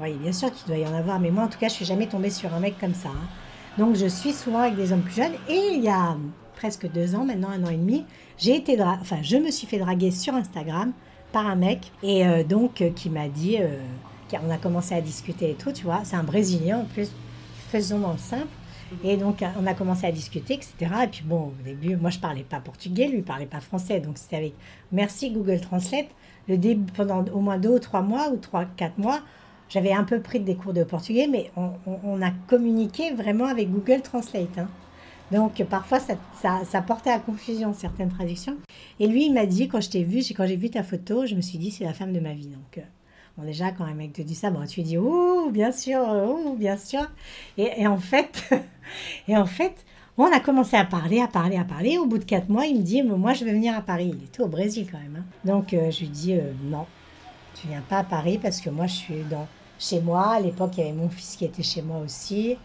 Oui, 0.00 0.14
bien 0.14 0.32
sûr 0.32 0.50
qu'il 0.50 0.66
doit 0.66 0.78
y 0.78 0.86
en 0.86 0.94
avoir, 0.94 1.20
mais 1.20 1.30
moi 1.30 1.44
en 1.44 1.48
tout 1.48 1.58
cas, 1.58 1.68
je 1.68 1.74
suis 1.74 1.84
jamais 1.84 2.06
tombée 2.06 2.30
sur 2.30 2.54
un 2.54 2.60
mec 2.60 2.78
comme 2.78 2.94
ça. 2.94 3.08
Hein. 3.08 3.28
Donc 3.78 3.96
je 3.96 4.06
suis 4.06 4.32
souvent 4.32 4.60
avec 4.60 4.76
des 4.76 4.92
hommes 4.92 5.02
plus 5.02 5.14
jeunes. 5.14 5.34
Et 5.48 5.74
il 5.74 5.82
y 5.82 5.88
a 5.88 6.16
presque 6.56 6.90
deux 6.90 7.14
ans, 7.14 7.24
maintenant 7.24 7.48
un 7.48 7.64
an 7.64 7.70
et 7.70 7.76
demi, 7.76 8.04
j'ai 8.36 8.56
été 8.56 8.80
enfin 8.82 9.18
je 9.22 9.36
me 9.36 9.50
suis 9.50 9.66
fait 9.66 9.78
draguer 9.78 10.10
sur 10.10 10.34
Instagram 10.34 10.92
par 11.32 11.46
un 11.46 11.56
mec 11.56 11.92
et 12.02 12.26
euh, 12.26 12.44
donc 12.44 12.82
euh, 12.82 12.90
qui 12.90 13.08
m'a 13.08 13.28
dit, 13.28 13.56
euh, 13.60 13.78
on 14.44 14.50
a 14.50 14.58
commencé 14.58 14.94
à 14.94 15.00
discuter 15.00 15.50
et 15.50 15.54
tout, 15.54 15.72
tu 15.72 15.84
vois, 15.84 16.00
c'est 16.04 16.16
un 16.16 16.22
Brésilien 16.22 16.80
en 16.80 16.84
plus, 16.84 17.10
faisons 17.70 18.00
dans 18.00 18.12
le 18.12 18.18
simple. 18.18 18.48
Et 19.04 19.16
donc, 19.16 19.44
on 19.56 19.66
a 19.68 19.74
commencé 19.74 20.04
à 20.04 20.10
discuter, 20.10 20.54
etc. 20.54 20.74
Et 21.04 21.06
puis, 21.06 21.22
bon, 21.24 21.52
au 21.60 21.64
début, 21.64 21.94
moi, 21.94 22.10
je 22.10 22.18
parlais 22.18 22.42
pas 22.42 22.58
portugais, 22.58 23.06
lui, 23.06 23.18
il 23.18 23.22
parlait 23.22 23.46
pas 23.46 23.60
français. 23.60 24.00
Donc, 24.00 24.18
c'était 24.18 24.34
avec 24.34 24.54
merci 24.90 25.30
Google 25.30 25.60
Translate. 25.60 26.08
Le 26.48 26.58
début, 26.58 26.90
pendant 26.92 27.24
au 27.32 27.38
moins 27.38 27.56
deux 27.56 27.68
ou 27.68 27.78
trois 27.78 28.02
mois, 28.02 28.30
ou 28.32 28.36
trois, 28.36 28.64
quatre 28.64 28.98
mois, 28.98 29.20
j'avais 29.70 29.92
un 29.92 30.04
peu 30.04 30.20
pris 30.20 30.40
des 30.40 30.56
cours 30.56 30.72
de 30.72 30.84
portugais, 30.84 31.28
mais 31.28 31.50
on, 31.56 32.20
a 32.20 32.30
communiqué 32.48 33.12
vraiment 33.12 33.46
avec 33.46 33.70
Google 33.70 34.02
Translate. 34.02 34.58
Hein. 34.58 34.68
Donc 35.30 35.62
parfois, 35.64 36.00
ça, 36.00 36.82
portait 36.82 37.10
à 37.10 37.20
confusion 37.20 37.72
certaines 37.72 38.10
traductions. 38.10 38.56
Et 38.98 39.06
lui, 39.06 39.26
il 39.26 39.32
m'a 39.32 39.46
dit, 39.46 39.68
quand 39.68 39.80
je 39.80 39.88
t'ai 39.88 40.02
vu, 40.02 40.18
quand 40.36 40.46
j'ai 40.46 40.56
vu 40.56 40.70
ta 40.70 40.82
photo, 40.82 41.24
je 41.24 41.36
me 41.36 41.40
suis 41.40 41.58
dit, 41.58 41.70
c'est 41.70 41.84
la 41.84 41.94
femme 41.94 42.12
de 42.12 42.20
ma 42.20 42.32
vie. 42.32 42.48
Donc, 42.48 42.78
euh, 42.78 42.82
bon, 43.38 43.44
déjà, 43.44 43.70
quand 43.70 43.84
un 43.84 43.94
mec 43.94 44.12
te 44.12 44.22
dit 44.22 44.34
ça, 44.34 44.50
bon, 44.50 44.66
tu 44.66 44.82
dis, 44.82 44.98
ouh, 44.98 45.50
bien 45.52 45.70
sûr, 45.70 46.00
ouh, 46.00 46.56
bien 46.56 46.76
sûr. 46.76 47.08
Et, 47.56 47.86
en 47.86 47.98
fait, 47.98 48.50
et 49.28 49.36
en 49.36 49.46
fait, 49.46 49.84
on 50.18 50.24
a 50.24 50.40
commencé 50.40 50.76
à 50.76 50.84
parler, 50.84 51.20
à 51.20 51.28
parler, 51.28 51.56
à 51.56 51.64
parler. 51.64 51.96
Au 51.96 52.06
bout 52.06 52.18
de 52.18 52.24
quatre 52.24 52.48
mois, 52.48 52.66
il 52.66 52.78
me 52.78 52.82
dit, 52.82 53.04
moi, 53.04 53.34
je 53.34 53.44
veux 53.44 53.52
venir 53.52 53.76
à 53.76 53.82
Paris. 53.82 54.12
Il 54.12 54.24
était 54.24 54.42
au 54.42 54.48
Brésil 54.48 54.88
quand 54.90 54.98
même. 54.98 55.20
Hein. 55.20 55.24
Donc, 55.44 55.72
euh, 55.74 55.92
je 55.92 56.00
lui 56.00 56.08
dis, 56.08 56.34
euh, 56.34 56.52
non, 56.64 56.86
tu 57.54 57.68
viens 57.68 57.82
pas 57.88 57.98
à 57.98 58.04
Paris 58.04 58.38
parce 58.42 58.60
que 58.60 58.68
moi, 58.68 58.88
je 58.88 58.94
suis 58.94 59.22
dans 59.30 59.46
chez 59.80 60.00
moi. 60.00 60.34
À 60.34 60.40
l'époque, 60.40 60.72
il 60.76 60.80
y 60.80 60.82
avait 60.84 60.92
mon 60.92 61.08
fils 61.08 61.34
qui 61.34 61.44
était 61.44 61.64
chez 61.64 61.82
moi 61.82 61.98
aussi, 61.98 62.56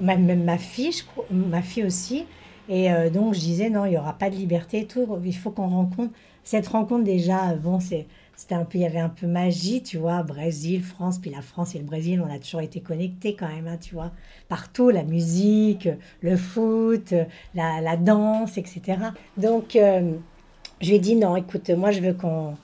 même 0.00 0.42
ma 0.42 0.58
fille, 0.58 0.90
je 0.92 1.04
ma 1.32 1.62
fille 1.62 1.84
aussi. 1.84 2.26
Et 2.68 2.90
euh, 2.90 3.10
donc, 3.10 3.34
je 3.34 3.40
disais, 3.40 3.70
non, 3.70 3.84
il 3.84 3.90
n'y 3.90 3.98
aura 3.98 4.14
pas 4.14 4.30
de 4.30 4.36
liberté 4.36 4.80
et 4.80 4.86
tout. 4.86 5.06
Il 5.24 5.36
faut 5.36 5.50
qu'on 5.50 5.68
rencontre. 5.68 6.12
Cette 6.42 6.66
rencontre, 6.66 7.04
déjà, 7.04 7.54
bon. 7.54 7.78
C'était 7.80 8.54
un 8.54 8.64
peu, 8.64 8.78
il 8.78 8.80
y 8.80 8.86
avait 8.86 8.98
un 8.98 9.10
peu 9.10 9.26
magie, 9.26 9.82
tu 9.82 9.98
vois, 9.98 10.22
Brésil, 10.24 10.82
France, 10.82 11.18
puis 11.18 11.30
la 11.30 11.40
France 11.40 11.76
et 11.76 11.78
le 11.78 11.84
Brésil, 11.84 12.20
on 12.26 12.34
a 12.34 12.38
toujours 12.38 12.62
été 12.62 12.80
connectés 12.80 13.36
quand 13.36 13.46
même, 13.46 13.68
hein, 13.68 13.78
tu 13.80 13.94
vois, 13.94 14.10
partout, 14.48 14.90
la 14.90 15.04
musique, 15.04 15.88
le 16.20 16.36
foot, 16.36 17.14
la, 17.54 17.80
la 17.80 17.96
danse, 17.96 18.58
etc. 18.58 18.98
Donc, 19.36 19.76
euh, 19.76 20.14
je 20.80 20.88
lui 20.88 20.96
ai 20.96 20.98
dit, 20.98 21.14
non, 21.14 21.36
écoute, 21.36 21.70
moi, 21.70 21.92
je 21.92 22.00
veux 22.00 22.12
qu'on 22.14 22.56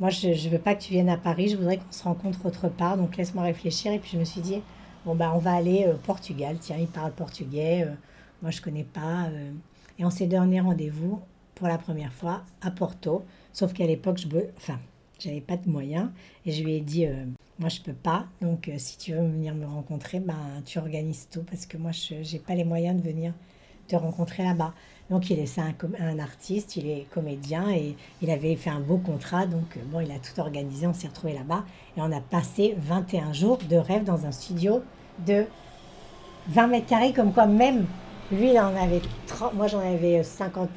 moi, 0.00 0.08
je 0.08 0.28
ne 0.28 0.50
veux 0.50 0.58
pas 0.58 0.74
que 0.74 0.82
tu 0.82 0.92
viennes 0.92 1.10
à 1.10 1.18
Paris, 1.18 1.50
je 1.50 1.56
voudrais 1.56 1.76
qu'on 1.76 1.92
se 1.92 2.02
rencontre 2.02 2.46
autre 2.46 2.68
part, 2.70 2.96
donc 2.96 3.18
laisse-moi 3.18 3.44
réfléchir. 3.44 3.92
Et 3.92 3.98
puis 3.98 4.12
je 4.14 4.18
me 4.18 4.24
suis 4.24 4.40
dit, 4.40 4.62
bon, 5.04 5.14
bah, 5.14 5.30
on 5.34 5.38
va 5.38 5.52
aller 5.52 5.86
au 5.86 5.98
Portugal. 5.98 6.56
Tiens, 6.58 6.78
il 6.80 6.86
parle 6.86 7.12
portugais, 7.12 7.84
euh, 7.84 7.92
moi 8.40 8.50
je 8.50 8.60
ne 8.60 8.64
connais 8.64 8.84
pas. 8.84 9.26
Euh. 9.26 9.52
et 9.98 10.04
on 10.06 10.10
s'est 10.10 10.26
donné 10.26 10.58
rendez-vous 10.58 11.20
pour 11.54 11.68
la 11.68 11.76
première 11.76 12.14
fois 12.14 12.42
à 12.62 12.70
Porto, 12.70 13.24
sauf 13.52 13.74
qu'à 13.74 13.86
l'époque, 13.86 14.16
je 14.16 14.26
enfin, 14.56 14.78
j'avais 15.18 15.42
pas 15.42 15.58
de 15.58 15.68
moyens. 15.68 16.08
Et 16.46 16.52
je 16.52 16.64
lui 16.64 16.76
ai 16.76 16.80
dit, 16.80 17.04
euh, 17.04 17.26
moi 17.58 17.68
je 17.68 17.82
peux 17.82 17.92
pas, 17.92 18.24
donc 18.40 18.70
si 18.78 18.96
tu 18.96 19.12
veux 19.12 19.20
venir 19.20 19.54
me 19.54 19.66
rencontrer, 19.66 20.18
ben, 20.18 20.62
tu 20.64 20.78
organises 20.78 21.28
tout, 21.30 21.42
parce 21.42 21.66
que 21.66 21.76
moi 21.76 21.90
je 21.92 22.14
n'ai 22.14 22.38
pas 22.38 22.54
les 22.54 22.64
moyens 22.64 22.96
de 22.96 23.06
venir 23.06 23.34
te 23.86 23.96
rencontrer 23.96 24.44
là-bas. 24.44 24.72
Donc 25.10 25.28
il 25.28 25.38
est 25.40 25.58
un, 25.58 26.18
artiste, 26.20 26.76
il 26.76 26.88
est 26.88 27.06
comédien 27.12 27.68
et 27.70 27.96
il 28.22 28.30
avait 28.30 28.54
fait 28.54 28.70
un 28.70 28.80
beau 28.80 28.96
contrat. 28.96 29.46
Donc 29.46 29.76
euh, 29.76 29.80
bon, 29.86 30.00
il 30.00 30.10
a 30.12 30.18
tout 30.18 30.40
organisé, 30.40 30.86
on 30.86 30.94
s'est 30.94 31.08
retrouvés 31.08 31.34
là-bas 31.34 31.64
et 31.96 32.00
on 32.00 32.12
a 32.12 32.20
passé 32.20 32.76
21 32.78 33.32
jours 33.32 33.58
de 33.68 33.76
rêve 33.76 34.04
dans 34.04 34.24
un 34.24 34.32
studio 34.32 34.82
de 35.26 35.44
20 36.48 36.66
mètres 36.68 36.86
carrés, 36.86 37.12
comme 37.12 37.32
quoi 37.32 37.46
même 37.46 37.86
lui, 38.32 38.50
il 38.50 38.58
en 38.60 38.76
avait 38.76 39.02
30, 39.26 39.54
moi 39.54 39.66
j'en 39.66 39.80
avais 39.80 40.22
51, 40.22 40.68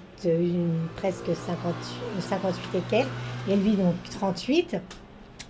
presque 0.96 1.30
58 1.36 2.78
et 2.78 2.82
quelques, 2.90 3.08
et 3.48 3.56
lui 3.56 3.76
donc 3.76 3.94
38. 4.10 4.78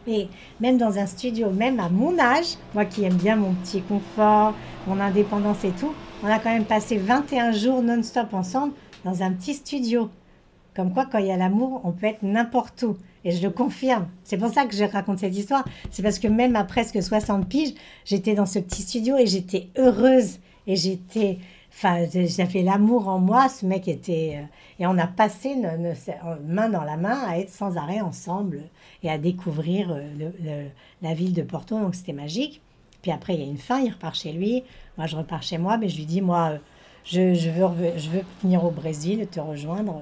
Et 0.06 0.28
même 0.60 0.78
dans 0.78 0.98
un 0.98 1.06
studio, 1.06 1.50
même 1.50 1.80
à 1.80 1.88
mon 1.88 2.20
âge, 2.20 2.58
moi 2.74 2.84
qui 2.84 3.06
aime 3.06 3.16
bien 3.16 3.38
mon 3.38 3.54
petit 3.54 3.82
confort, 3.82 4.54
mon 4.86 5.00
indépendance 5.00 5.64
et 5.64 5.72
tout, 5.72 5.94
on 6.24 6.28
a 6.28 6.40
quand 6.40 6.52
même 6.52 6.66
passé 6.66 6.98
21 6.98 7.52
jours 7.52 7.82
non-stop 7.82 8.34
ensemble 8.34 8.74
dans 9.04 9.22
un 9.22 9.34
petit 9.34 9.54
studio. 9.54 10.10
Comme 10.74 10.94
quoi, 10.94 11.06
quand 11.06 11.18
il 11.18 11.28
y 11.28 11.32
a 11.32 11.38
l'amour, 11.38 11.82
on 11.84 11.92
peut 11.92 12.08
être 12.08 12.24
n'importe 12.24 12.84
où. 12.84 12.98
Et 13.26 13.32
je 13.32 13.44
le 13.44 13.52
confirme. 13.52 14.08
C'est 14.24 14.38
pour 14.38 14.50
ça 14.50 14.66
que 14.66 14.76
je 14.76 14.86
raconte 14.86 15.20
cette 15.20 15.36
histoire. 15.36 15.66
C'est 15.92 16.02
parce 16.02 16.20
que 16.20 16.28
même 16.28 16.56
à 16.56 16.64
presque 16.64 17.04
60 17.04 17.48
piges, 17.48 17.74
j'étais 18.06 18.36
dans 18.36 18.46
ce 18.46 18.60
petit 18.60 18.82
studio 18.82 19.18
et 19.18 19.28
j'étais 19.28 19.68
heureuse. 19.78 20.40
Et 20.66 20.78
j'étais. 20.78 21.40
Enfin, 21.74 22.06
j'avais 22.14 22.64
l'amour 22.64 23.10
en 23.10 23.20
moi. 23.20 23.50
Ce 23.50 23.66
mec 23.66 23.88
était. 23.90 24.40
Euh, 24.42 24.46
et 24.80 24.88
on 24.88 24.98
a 24.98 25.08
passé 25.08 25.56
main 26.46 26.70
dans 26.70 26.84
la 26.84 26.98
main 26.98 27.20
à 27.28 27.38
être 27.38 27.52
sans 27.52 27.78
arrêt 27.78 28.02
ensemble 28.02 28.62
et 29.04 29.10
à 29.10 29.18
découvrir 29.18 29.92
euh, 29.92 30.68
la 31.02 31.14
ville 31.14 31.34
de 31.34 31.44
Porto. 31.44 31.80
Donc 31.80 31.96
c'était 31.96 32.14
magique. 32.14 32.63
Puis 33.04 33.12
après, 33.12 33.36
il 33.36 33.42
y 33.42 33.44
a 33.44 33.46
une 33.46 33.58
fin, 33.58 33.82
il 33.82 33.92
repart 33.92 34.16
chez 34.16 34.32
lui. 34.32 34.64
Moi, 34.98 35.06
je 35.06 35.16
repars 35.16 35.44
chez 35.44 35.60
moi, 35.60 35.78
mais 35.78 35.90
je 35.90 35.98
lui 35.98 36.06
dis, 36.06 36.22
moi, 36.22 36.54
euh, 36.54 36.58
je, 37.04 37.50
veux, 37.50 37.98
je 37.98 38.10
veux 38.10 38.22
venir 38.42 38.64
au 38.64 38.72
Brésil, 38.72 39.28
te 39.30 39.42
rejoindre. 39.42 40.02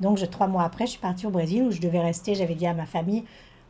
Donc, 0.00 0.18
trois 0.30 0.48
mois 0.48 0.64
après, 0.64 0.86
je 0.86 0.92
suis 0.92 1.00
partie 1.00 1.26
au 1.26 1.30
Brésil 1.30 1.62
où 1.62 1.70
je 1.70 1.80
devais 1.80 2.00
rester. 2.00 2.34
J'avais 2.34 2.56
dit 2.56 2.66
à 2.66 2.74
ma 2.74 2.86
famille, 2.86 3.22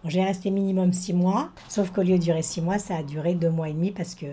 j'ai 0.05 0.25
resté 0.25 0.51
minimum 0.51 0.95
six 0.95 1.13
mois. 1.13 1.51
Sauf 1.69 1.91
qu'au 1.91 2.03
lieu 2.03 2.19
de 2.19 2.23
durer 2.23 2.43
six 2.43 2.63
mois, 2.63 2.79
ça 2.79 2.97
a 2.97 3.03
duré 3.03 3.35
deux 3.35 3.51
mois 3.51 3.69
et 3.69 3.75
demi 3.75 3.91
parce 3.91 4.15
que 4.15 4.27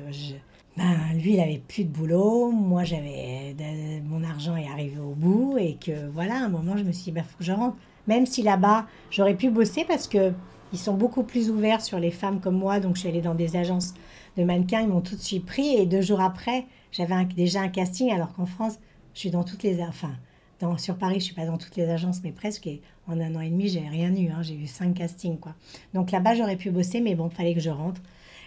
ben, 0.78 0.96
lui, 1.16 1.34
il 1.34 1.40
avait 1.42 1.62
plus 1.68 1.84
de 1.84 1.90
boulot. 1.90 2.52
Moi, 2.52 2.86
j'avais 2.86 3.54
mon 4.06 4.24
argent 4.24 4.56
est 4.56 4.70
arrivé 4.70 4.98
au 4.98 5.14
bout 5.14 5.58
et 5.58 5.76
que 5.76 6.08
voilà, 6.14 6.36
à 6.36 6.46
un 6.46 6.50
moment, 6.50 6.78
je 6.78 6.84
me 6.84 6.94
suis 6.94 7.06
dit, 7.06 7.12
ben, 7.12 7.24
faut 7.26 7.38
que 7.38 7.44
je 7.44 7.52
rentre. 7.52 7.76
Même 8.08 8.26
si 8.26 8.44
là-bas, 8.44 8.86
j'aurais 9.12 9.36
pu 9.36 9.50
bosser 9.50 9.84
parce 9.84 10.08
que 10.08 10.32
ils 10.76 10.78
sont 10.78 10.94
beaucoup 10.94 11.24
plus 11.24 11.50
ouverts 11.50 11.82
sur 11.82 12.00
les 12.00 12.12
femmes 12.12 12.42
comme 12.42 12.58
moi. 12.58 12.82
Donc, 12.82 12.96
je 12.96 13.02
suis 13.02 13.10
allée 13.10 13.22
dans 13.22 13.34
des 13.34 13.56
agences 13.56 13.94
de 14.38 14.44
mannequins. 14.44 14.82
Ils 14.82 14.90
m'ont 14.90 15.00
tout 15.00 15.16
de 15.16 15.22
suite 15.22 15.46
pris. 15.46 15.76
Et 15.76 15.86
deux 15.86 16.02
jours 16.02 16.20
après, 16.20 16.66
j'avais 16.92 17.16
déjà 17.34 17.62
un 17.62 17.70
casting, 17.70 18.12
alors 18.12 18.34
qu'en 18.34 18.46
France, 18.46 18.76
je 19.14 19.20
suis 19.22 19.30
dans 19.30 19.44
toutes 19.44 19.64
les... 19.64 19.82
Enfin, 19.82 20.12
dans, 20.60 20.78
sur 20.78 20.98
Paris, 20.98 21.16
je 21.20 21.26
suis 21.26 21.34
pas 21.34 21.46
dans 21.46 21.58
toutes 21.58 21.78
les 21.78 21.90
agences, 21.90 22.20
mais 22.26 22.34
presque. 22.34 22.68
Et 22.68 22.82
en 23.08 23.22
un 23.22 23.34
an 23.36 23.40
et 23.40 23.50
demi, 23.50 23.70
j'ai 23.70 23.88
rien 23.88 24.14
eu. 24.14 24.28
Hein, 24.30 24.42
j'ai 24.42 24.56
eu 24.56 24.68
cinq 24.68 24.96
castings, 24.96 25.40
quoi. 25.40 25.56
Donc 25.94 26.12
là-bas, 26.12 26.36
j'aurais 26.36 26.58
pu 26.58 26.72
bosser, 26.72 27.00
mais 27.00 27.16
bon, 27.16 27.30
fallait 27.30 27.54
que 27.54 27.62
je 27.62 27.70
rentre. 27.70 28.02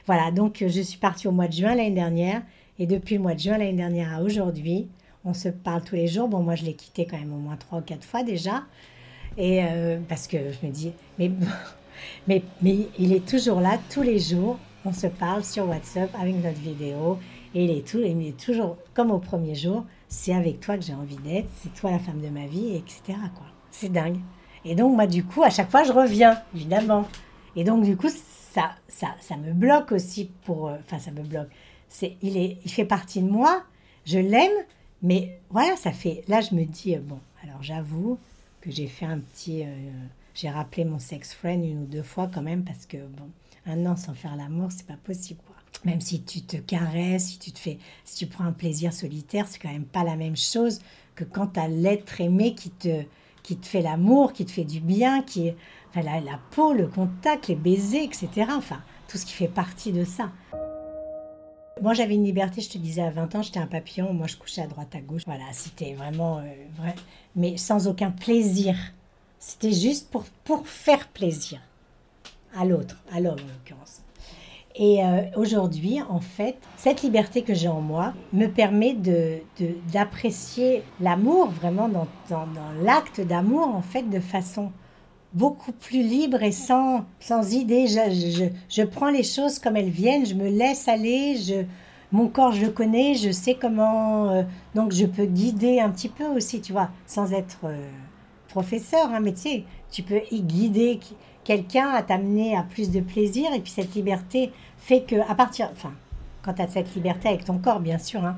Voilà, 0.06 0.30
donc 0.30 0.62
je 0.66 0.80
suis 0.82 0.98
partie 0.98 1.28
au 1.28 1.32
mois 1.32 1.48
de 1.48 1.54
juin 1.54 1.74
l'année 1.74 1.90
dernière. 1.90 2.42
Et 2.78 2.86
depuis 2.86 3.16
le 3.16 3.22
mois 3.22 3.34
de 3.34 3.40
juin 3.40 3.56
l'année 3.56 3.72
dernière 3.72 4.14
à 4.14 4.22
aujourd'hui, 4.22 4.88
on 5.24 5.32
se 5.34 5.48
parle 5.48 5.82
tous 5.82 5.96
les 5.96 6.08
jours. 6.08 6.28
Bon, 6.28 6.42
moi, 6.42 6.56
je 6.56 6.64
l'ai 6.64 6.74
quitté 6.74 7.06
quand 7.06 7.18
même 7.18 7.32
au 7.32 7.38
moins 7.38 7.56
trois 7.56 7.78
ou 7.78 7.82
quatre 7.82 8.04
fois 8.04 8.22
déjà. 8.22 8.64
Et 9.36 9.62
euh, 9.62 9.98
parce 10.08 10.26
que 10.26 10.36
je 10.50 10.66
me 10.66 10.72
dis, 10.72 10.92
mais, 11.18 11.30
mais, 12.26 12.42
mais 12.62 12.88
il 12.98 13.12
est 13.12 13.26
toujours 13.26 13.60
là 13.60 13.78
tous 13.90 14.02
les 14.02 14.18
jours. 14.18 14.58
On 14.84 14.92
se 14.92 15.06
parle 15.06 15.44
sur 15.44 15.68
WhatsApp 15.68 16.10
avec 16.20 16.36
notre 16.42 16.60
vidéo. 16.60 17.18
Et 17.54 17.64
il 17.64 17.70
est, 17.70 17.86
tout, 17.86 17.98
il 17.98 18.26
est 18.26 18.38
toujours 18.38 18.76
comme 18.94 19.10
au 19.10 19.18
premier 19.18 19.54
jour. 19.54 19.84
C'est 20.08 20.34
avec 20.34 20.60
toi 20.60 20.76
que 20.76 20.84
j'ai 20.84 20.94
envie 20.94 21.16
d'être. 21.16 21.48
C'est 21.62 21.72
toi 21.74 21.90
la 21.90 21.98
femme 21.98 22.20
de 22.20 22.28
ma 22.28 22.46
vie, 22.46 22.76
etc. 22.76 23.18
Quoi. 23.34 23.46
C'est 23.70 23.90
dingue. 23.90 24.18
Et 24.64 24.74
donc, 24.74 24.94
moi, 24.94 25.06
du 25.06 25.24
coup, 25.24 25.42
à 25.42 25.50
chaque 25.50 25.70
fois, 25.70 25.84
je 25.84 25.92
reviens, 25.92 26.42
évidemment. 26.54 27.06
Et 27.56 27.64
donc, 27.64 27.84
du 27.84 27.96
coup, 27.96 28.08
ça, 28.52 28.72
ça, 28.86 29.08
ça 29.20 29.36
me 29.36 29.52
bloque 29.52 29.92
aussi 29.92 30.30
pour. 30.44 30.68
Euh, 30.68 30.76
enfin, 30.84 30.98
ça 30.98 31.10
me 31.10 31.22
bloque. 31.22 31.48
C'est, 31.88 32.16
il, 32.22 32.36
est, 32.36 32.58
il 32.64 32.70
fait 32.70 32.84
partie 32.84 33.22
de 33.22 33.28
moi. 33.28 33.62
Je 34.04 34.18
l'aime. 34.18 34.52
Mais 35.02 35.38
voilà, 35.50 35.76
ça 35.76 35.92
fait. 35.92 36.24
Là, 36.28 36.40
je 36.40 36.54
me 36.54 36.64
dis, 36.64 36.94
euh, 36.94 37.00
bon, 37.00 37.20
alors 37.42 37.62
j'avoue 37.62 38.18
que 38.60 38.70
j'ai 38.70 38.86
fait 38.86 39.06
un 39.06 39.18
petit. 39.18 39.64
Euh, 39.64 39.90
j'ai 40.40 40.50
rappelé 40.50 40.84
mon 40.84 41.00
sex 41.00 41.34
friend 41.34 41.64
une 41.64 41.82
ou 41.82 41.86
deux 41.86 42.04
fois 42.04 42.30
quand 42.32 42.42
même 42.42 42.62
parce 42.62 42.86
que, 42.86 42.96
bon, 42.96 43.28
un 43.66 43.86
an 43.86 43.96
sans 43.96 44.14
faire 44.14 44.36
l'amour, 44.36 44.70
c'est 44.70 44.86
pas 44.86 44.96
possible, 45.02 45.40
quoi. 45.44 45.56
Même 45.84 46.00
si 46.00 46.22
tu 46.22 46.42
te 46.42 46.56
caresses, 46.56 47.26
si 47.26 47.38
tu 47.40 47.50
te 47.50 47.58
fais. 47.58 47.78
Si 48.04 48.16
tu 48.16 48.26
prends 48.26 48.44
un 48.44 48.52
plaisir 48.52 48.92
solitaire, 48.92 49.48
c'est 49.48 49.58
quand 49.58 49.72
même 49.72 49.84
pas 49.84 50.04
la 50.04 50.14
même 50.14 50.36
chose 50.36 50.80
que 51.16 51.24
quand 51.24 51.48
tu 51.48 51.60
as 51.60 51.66
l'être 51.66 52.20
aimé 52.20 52.54
qui 52.54 52.70
te, 52.70 53.02
qui 53.42 53.56
te 53.56 53.66
fait 53.66 53.82
l'amour, 53.82 54.32
qui 54.32 54.44
te 54.44 54.52
fait 54.52 54.64
du 54.64 54.78
bien, 54.78 55.22
qui. 55.22 55.52
Enfin, 55.90 56.02
la, 56.02 56.20
la 56.20 56.38
peau, 56.52 56.72
le 56.72 56.86
contact, 56.86 57.48
les 57.48 57.56
baisers, 57.56 58.04
etc. 58.04 58.28
Enfin, 58.50 58.80
tout 59.08 59.18
ce 59.18 59.26
qui 59.26 59.32
fait 59.32 59.48
partie 59.48 59.90
de 59.90 60.04
ça. 60.04 60.30
Moi, 61.82 61.94
j'avais 61.94 62.14
une 62.14 62.24
liberté, 62.24 62.60
je 62.60 62.70
te 62.70 62.78
disais, 62.78 63.02
à 63.02 63.10
20 63.10 63.34
ans, 63.34 63.42
j'étais 63.42 63.60
un 63.60 63.66
papillon, 63.66 64.12
moi, 64.12 64.28
je 64.28 64.36
couchais 64.36 64.62
à 64.62 64.66
droite, 64.68 64.94
à 64.94 65.00
gauche. 65.00 65.22
Voilà, 65.26 65.44
c'était 65.52 65.94
vraiment 65.94 66.38
euh, 66.38 66.42
vrai, 66.76 66.94
mais 67.34 67.56
sans 67.56 67.88
aucun 67.88 68.12
plaisir. 68.12 68.76
C'était 69.38 69.72
juste 69.72 70.10
pour, 70.10 70.24
pour 70.44 70.66
faire 70.66 71.08
plaisir 71.08 71.60
à 72.56 72.64
l'autre, 72.64 72.96
à 73.12 73.20
l'homme 73.20 73.38
en 73.38 73.52
l'occurrence. 73.54 74.02
Et 74.80 75.04
euh, 75.04 75.22
aujourd'hui, 75.34 76.00
en 76.08 76.20
fait, 76.20 76.56
cette 76.76 77.02
liberté 77.02 77.42
que 77.42 77.52
j'ai 77.52 77.68
en 77.68 77.80
moi 77.80 78.14
me 78.32 78.46
permet 78.46 78.94
de, 78.94 79.38
d'apprécier 79.92 80.84
l'amour, 81.00 81.48
vraiment 81.48 81.88
dans, 81.88 82.06
dans, 82.30 82.46
l'acte 82.84 83.20
d'amour, 83.20 83.66
en 83.66 83.82
fait, 83.82 84.08
de 84.08 84.20
façon 84.20 84.70
beaucoup 85.32 85.72
plus 85.72 86.02
libre 86.02 86.42
et 86.42 86.52
sans, 86.52 87.04
sans 87.18 87.52
idée. 87.54 87.88
Je, 87.88 88.48
je, 88.68 88.82
prends 88.84 89.10
les 89.10 89.24
choses 89.24 89.58
comme 89.58 89.76
elles 89.76 89.90
viennent, 89.90 90.24
je 90.24 90.34
me 90.34 90.48
laisse 90.48 90.86
aller, 90.86 91.36
je, 91.36 91.64
mon 92.12 92.28
corps, 92.28 92.52
je 92.52 92.66
le 92.66 92.70
connais, 92.70 93.14
je 93.14 93.32
sais 93.32 93.54
comment... 93.54 94.30
Euh, 94.30 94.42
donc 94.76 94.92
je 94.92 95.06
peux 95.06 95.26
guider 95.26 95.80
un 95.80 95.90
petit 95.90 96.08
peu 96.08 96.26
aussi, 96.26 96.60
tu 96.60 96.72
vois, 96.72 96.90
sans 97.04 97.32
être 97.32 97.58
euh, 97.64 97.82
professeur, 98.48 99.10
hein, 99.12 99.20
mais 99.20 99.32
tu 99.32 99.40
sais, 99.40 99.64
tu 99.90 100.02
peux 100.02 100.20
y 100.30 100.42
guider 100.42 101.00
quelqu'un 101.44 101.88
à 101.88 102.02
t'amener 102.02 102.56
à 102.56 102.62
plus 102.62 102.90
de 102.90 103.00
plaisir, 103.00 103.52
et 103.54 103.60
puis 103.60 103.72
cette 103.72 103.94
liberté 103.94 104.52
fait 104.78 105.02
que, 105.02 105.16
à 105.30 105.34
partir... 105.34 105.70
Enfin, 105.72 105.92
quand 106.42 106.54
tu 106.54 106.62
as 106.62 106.68
cette 106.68 106.94
liberté 106.94 107.28
avec 107.28 107.44
ton 107.44 107.58
corps, 107.58 107.80
bien 107.80 107.98
sûr, 107.98 108.24
hein, 108.24 108.36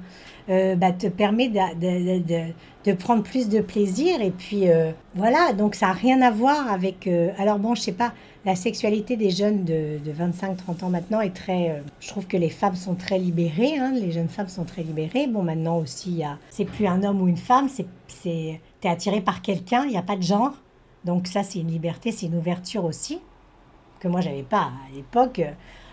euh, 0.49 0.75
bah, 0.75 0.93
te 0.93 1.07
permet 1.07 1.49
de, 1.49 2.53
de, 2.85 2.93
prendre 2.93 3.23
plus 3.23 3.49
de 3.49 3.61
plaisir. 3.61 4.21
Et 4.21 4.31
puis 4.31 4.69
euh, 4.69 4.91
voilà, 5.15 5.53
donc 5.53 5.75
ça 5.75 5.89
n'a 5.89 5.93
rien 5.93 6.21
à 6.23 6.31
voir 6.31 6.71
avec... 6.71 7.07
Euh, 7.07 7.31
alors 7.39 7.59
bon, 7.59 7.75
je 7.75 7.83
sais 7.83 7.93
pas, 7.93 8.13
la 8.45 8.57
sexualité 8.57 9.17
des 9.17 9.31
jeunes 9.31 9.65
de, 9.65 9.99
de 10.05 10.13
25-30 10.13 10.85
ans 10.85 10.89
maintenant 10.89 11.21
est 11.21 11.35
très... 11.35 11.83
je 12.01 12.09
trouve 12.09 12.27
que 12.27 12.37
les 12.37 12.49
femmes 12.49 12.75
sont 12.75 12.95
très 12.95 13.19
libérées, 13.19 13.79
hein, 13.79 13.93
les 13.95 14.11
jeunes 14.11 14.29
femmes 14.29 14.49
sont 14.49 14.65
très 14.65 14.83
libérées. 14.83 15.27
Bon, 15.27 15.43
maintenant 15.43 15.79
aussi, 15.79 16.23
c'est 16.49 16.65
plus 16.65 16.87
un 16.87 17.05
homme 17.05 17.21
ou 17.21 17.29
une 17.29 17.37
femme, 17.37 17.69
c'est 18.09 18.61
tu 18.81 18.87
es 18.87 18.91
attiré 18.91 19.21
par 19.21 19.43
quelqu'un, 19.43 19.85
il 19.85 19.91
n'y 19.91 19.97
a 19.97 20.03
pas 20.03 20.17
de 20.17 20.23
genre. 20.23 20.53
Donc 21.05 21.27
ça, 21.27 21.43
c'est 21.43 21.61
une 21.61 21.71
liberté, 21.71 22.13
c'est 22.13 22.27
une 22.27 22.37
ouverture 22.37 22.85
aussi, 22.85 23.21
que 24.01 24.09
moi, 24.09 24.21
j'avais 24.21 24.43
pas 24.43 24.73
à 24.87 24.95
l'époque 24.95 25.43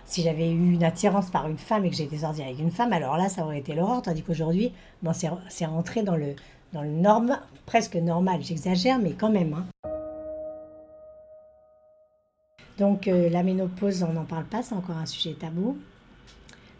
si 0.07 0.23
j'avais 0.23 0.49
eu 0.49 0.73
une 0.73 0.83
attirance 0.83 1.29
par 1.29 1.47
une 1.47 1.57
femme 1.57 1.85
et 1.85 1.89
que 1.89 1.95
j'étais 1.95 2.19
sortie 2.19 2.41
avec 2.41 2.59
une 2.59 2.71
femme, 2.71 2.93
alors 2.93 3.17
là, 3.17 3.27
ça 3.27 3.43
aurait 3.43 3.59
été 3.59 3.75
l'horreur. 3.75 4.01
Tandis 4.01 4.23
qu'aujourd'hui, 4.23 4.71
bon, 5.03 5.11
c'est 5.13 5.65
rentré 5.65 6.01
dans 6.01 6.15
le, 6.15 6.33
dans 6.71 6.81
le 6.81 6.89
norme, 6.89 7.37
presque 7.65 7.97
normal. 7.97 8.41
J'exagère, 8.41 8.99
mais 8.99 9.11
quand 9.11 9.29
même. 9.29 9.53
Hein. 9.53 9.89
Donc, 12.77 13.07
euh, 13.07 13.29
la 13.29 13.43
ménopause, 13.43 14.03
on 14.03 14.13
n'en 14.13 14.23
parle 14.23 14.45
pas, 14.45 14.63
c'est 14.63 14.75
encore 14.75 14.97
un 14.97 15.05
sujet 15.05 15.33
tabou. 15.33 15.77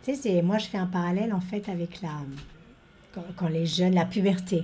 Tu 0.06 0.16
sais, 0.16 0.42
moi, 0.42 0.58
je 0.58 0.68
fais 0.68 0.78
un 0.78 0.86
parallèle, 0.86 1.34
en 1.34 1.42
fait, 1.42 1.68
avec 1.68 2.02
la... 2.02 2.12
Quand, 3.14 3.24
quand 3.36 3.50
les 3.50 3.66
jeunes, 3.66 3.94
la 3.94 4.06
puberté. 4.06 4.64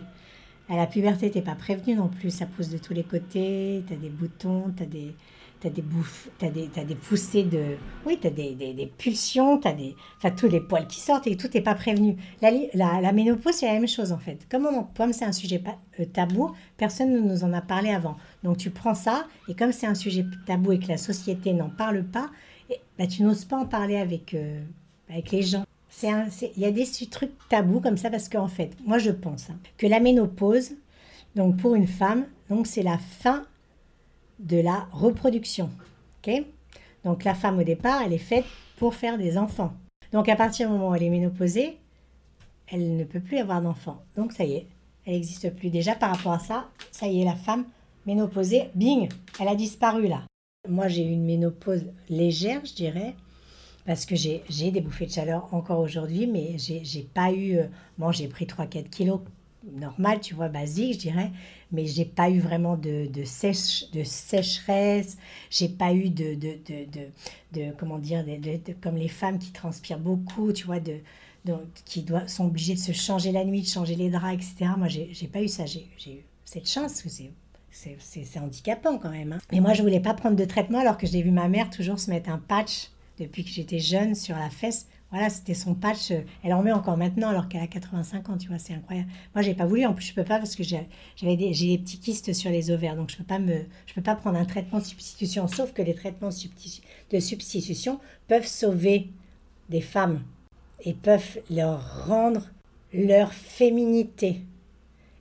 À 0.70 0.78
la 0.78 0.88
puberté, 0.88 1.30
t'es 1.30 1.42
pas 1.42 1.56
prévenu 1.56 1.96
non 1.96 2.08
plus, 2.08 2.32
ça 2.32 2.46
pousse 2.46 2.70
de 2.70 2.78
tous 2.78 2.94
les 2.94 3.04
côtés, 3.04 3.84
tu 3.88 3.94
as 3.94 3.98
des 3.98 4.10
boutons, 4.10 4.72
tu 4.76 4.84
as 4.84 4.86
des 4.86 5.16
tu 5.62 5.68
as 5.68 5.72
des 5.72 5.82
bouffes, 5.82 6.28
tu 6.40 6.46
as 6.46 6.50
des, 6.50 6.68
des 6.68 6.96
poussées 6.96 7.44
de... 7.44 7.78
Oui, 8.06 8.18
tu 8.20 8.28
as 8.28 8.32
des, 8.32 8.54
des, 8.54 8.74
des 8.74 8.86
pulsions, 8.86 9.58
tu 9.58 9.70
as 9.70 9.72
des... 9.72 9.96
Enfin, 10.18 10.32
tous 10.32 10.50
les 10.50 10.60
poils 10.60 10.88
qui 10.88 11.00
sortent 11.00 11.26
et 11.26 11.38
tout 11.38 11.48
n'est 11.54 11.62
pas 11.62 11.74
prévenu. 11.74 12.18
La, 12.42 12.52
la, 12.74 13.00
la 13.00 13.12
ménopause, 13.14 13.54
c'est 13.54 13.68
la 13.68 13.74
même 13.74 13.88
chose 13.88 14.12
en 14.12 14.18
fait. 14.18 14.46
Comme, 14.52 14.66
on, 14.66 14.84
comme 14.84 15.14
c'est 15.14 15.24
un 15.24 15.32
sujet 15.32 15.60
pas, 15.60 15.78
euh, 16.02 16.06
tabou, 16.06 16.52
personne 16.76 17.14
ne 17.14 17.20
nous 17.22 17.46
en 17.46 17.54
a 17.54 17.62
parlé 17.62 17.92
avant. 17.92 18.18
Donc 18.44 18.58
tu 18.58 18.72
prends 18.72 18.94
ça, 18.94 19.26
et 19.48 19.56
comme 19.56 19.72
c'est 19.72 19.88
un 19.88 19.96
sujet 19.96 20.26
tabou 20.46 20.74
et 20.74 20.80
que 20.80 20.90
la 20.90 20.98
société 20.98 21.54
n'en 21.54 21.70
parle 21.70 22.04
pas, 22.04 22.30
bah, 23.00 23.08
tu 23.08 23.24
n'oses 23.24 23.46
pas 23.46 23.58
en 23.58 23.66
parler 23.66 23.96
avec, 23.96 24.34
euh, 24.34 24.62
avec 25.10 25.32
les 25.32 25.44
gens. 25.44 25.64
Il 26.02 26.50
y 26.58 26.66
a 26.66 26.72
des 26.72 26.86
trucs 27.10 27.32
tabous 27.50 27.80
comme 27.80 27.98
ça 27.98 28.10
parce 28.10 28.28
qu'en 28.30 28.48
fait, 28.48 28.72
moi 28.86 28.98
je 28.98 29.12
pense 29.12 29.50
hein, 29.50 29.60
que 29.78 29.88
la 29.88 30.00
ménopause, 30.00 30.72
donc 31.36 31.58
pour 31.58 31.76
une 31.76 31.88
femme, 31.88 32.26
donc 32.50 32.68
c'est 32.68 32.84
la 32.84 32.98
fin 32.98 33.46
de 34.40 34.58
la 34.58 34.88
reproduction. 34.92 35.70
ok? 36.20 36.44
Donc 37.06 37.24
la 37.24 37.34
femme 37.34 37.60
au 37.60 37.64
départ, 37.64 38.02
elle 38.02 38.14
est 38.14 38.18
faite 38.18 38.46
pour 38.78 38.96
faire 38.96 39.18
des 39.18 39.38
enfants. 39.38 39.74
Donc 40.12 40.30
à 40.30 40.36
partir 40.36 40.68
du 40.68 40.74
moment 40.74 40.90
où 40.90 40.96
elle 40.96 41.04
est 41.04 41.10
ménopausée, 41.10 41.78
elle 42.68 42.98
ne 42.98 43.04
peut 43.04 43.20
plus 43.20 43.38
avoir 43.38 43.62
d'enfants. 43.62 44.04
Donc 44.16 44.32
ça 44.32 44.44
y 44.44 44.54
est, 44.54 44.68
elle 45.06 45.14
n'existe 45.14 45.54
plus. 45.56 45.70
Déjà 45.70 45.96
par 45.96 46.16
rapport 46.16 46.34
à 46.34 46.40
ça, 46.40 46.70
ça 46.92 47.08
y 47.08 47.22
est, 47.22 47.26
la 47.26 47.36
femme 47.36 47.66
ménopausée, 48.06 48.70
bing, 48.76 49.10
elle 49.40 49.48
a 49.48 49.56
disparu 49.56 50.08
là. 50.08 50.24
Moi 50.68 50.88
j'ai 50.88 51.04
eu 51.06 51.12
une 51.12 51.26
ménopause 51.26 51.86
légère, 52.10 52.64
je 52.66 52.74
dirais, 52.74 53.16
parce 53.86 54.06
que 54.06 54.16
j'ai 54.16 54.72
des 54.72 54.82
bouffées 54.82 55.06
de 55.06 55.12
chaleur 55.12 55.54
encore 55.54 55.80
aujourd'hui, 55.80 56.28
mais 56.28 56.56
j'ai 56.58 57.08
pas 57.14 57.32
eu... 57.32 57.58
Euh, 57.58 57.68
bon, 57.98 58.12
j'ai 58.12 58.28
pris 58.28 58.46
3-4 58.46 58.90
kilos 58.90 59.20
normal, 59.72 60.20
tu 60.20 60.34
vois, 60.34 60.50
basique, 60.50 60.94
je 60.94 61.00
dirais, 61.00 61.32
mais 61.72 61.86
j'ai 61.86 62.06
pas 62.06 62.30
eu 62.30 62.40
vraiment 62.40 62.76
de, 62.76 63.08
de, 63.08 63.24
sèche, 63.24 63.90
de 63.92 64.04
sécheresse, 64.04 65.18
j'ai 65.50 65.70
pas 65.70 65.94
eu 65.94 66.10
de, 66.10 66.36
de, 66.36 66.58
de, 67.54 67.72
comment 67.78 67.98
dire, 67.98 68.26
de, 68.26 68.74
comme 68.82 68.96
les 68.96 69.08
femmes 69.08 69.40
qui 69.40 69.52
transpirent 69.52 70.00
beaucoup, 70.00 70.52
tu 70.52 70.66
vois, 70.66 70.80
de, 70.80 70.98
qui 71.86 72.04
doivent, 72.04 72.28
sont 72.28 72.46
obligées 72.46 72.74
de 72.74 72.80
se 72.80 72.92
changer 72.92 73.32
la 73.32 73.46
nuit, 73.46 73.62
de 73.62 73.68
changer 73.68 73.96
les 73.96 74.10
draps, 74.10 74.34
etc. 74.34 74.72
Moi, 74.78 74.88
j'ai 74.88 75.28
pas 75.28 75.42
eu 75.42 75.48
ça, 75.48 75.66
j'ai 75.66 75.88
eu 76.08 76.24
cette 76.46 76.70
chance, 76.70 77.04
c'est 77.06 77.32
c'est 77.98 78.40
handicapant 78.40 79.00
quand 79.00 79.10
même. 79.10 79.34
Hein. 79.34 79.40
Mais 79.52 79.60
moi, 79.60 79.74
je 79.74 79.82
voulais 79.82 80.00
pas 80.00 80.14
prendre 80.14 80.36
de 80.36 80.46
traitement 80.46 80.80
alors 80.80 80.96
que 80.96 81.08
j'ai 81.08 81.24
vu 81.24 81.32
ma 81.32 81.48
mère 81.48 81.72
toujours 81.72 81.98
se 82.00 82.12
mettre 82.12 82.30
un 82.30 82.38
patch 82.38 82.92
depuis 83.20 83.44
que 83.44 83.50
j'étais 83.50 83.80
jeune 83.80 84.16
sur 84.16 84.36
la 84.36 84.50
fesse 84.50 84.88
voilà, 85.14 85.30
c'était 85.30 85.54
son 85.54 85.76
patch. 85.76 86.12
Elle 86.44 86.54
en 86.56 86.64
met 86.64 86.72
encore 86.72 86.98
maintenant 86.98 87.30
alors 87.30 87.48
qu'elle 87.48 87.62
a 87.62 87.68
85 87.68 88.30
ans, 88.30 88.38
tu 88.38 88.48
vois, 88.48 88.58
c'est 88.58 88.74
incroyable. 88.74 89.10
Moi, 89.36 89.44
j'ai 89.44 89.54
pas 89.54 89.68
voulu, 89.68 89.86
en 89.86 89.94
plus, 89.94 90.08
je 90.08 90.14
peux 90.16 90.24
pas 90.24 90.40
parce 90.40 90.56
que 90.56 90.64
j'avais 90.64 91.38
des, 91.38 91.54
j'ai 91.54 91.68
des 91.68 91.78
petits 91.78 92.00
kystes 92.00 92.34
sur 92.34 92.50
les 92.50 92.72
ovaires, 92.72 92.96
donc 92.96 93.12
je 93.12 93.18
peux 93.18 93.24
pas 93.24 93.38
me, 93.38 93.60
je 93.86 93.94
peux 93.94 94.02
pas 94.02 94.16
prendre 94.16 94.40
un 94.40 94.46
traitement 94.46 94.80
de 94.80 94.84
substitution, 94.84 95.48
sauf 95.48 95.72
que 95.72 95.84
les 95.84 95.94
traitements 95.94 96.30
de 96.30 97.20
substitution 97.20 98.00
peuvent 98.28 98.48
sauver 98.48 99.12
des 99.70 99.82
femmes 99.82 100.24
et 100.84 100.94
peuvent 100.94 101.40
leur 101.52 102.08
rendre 102.08 102.50
leur 102.92 103.34
féminité. 103.34 104.42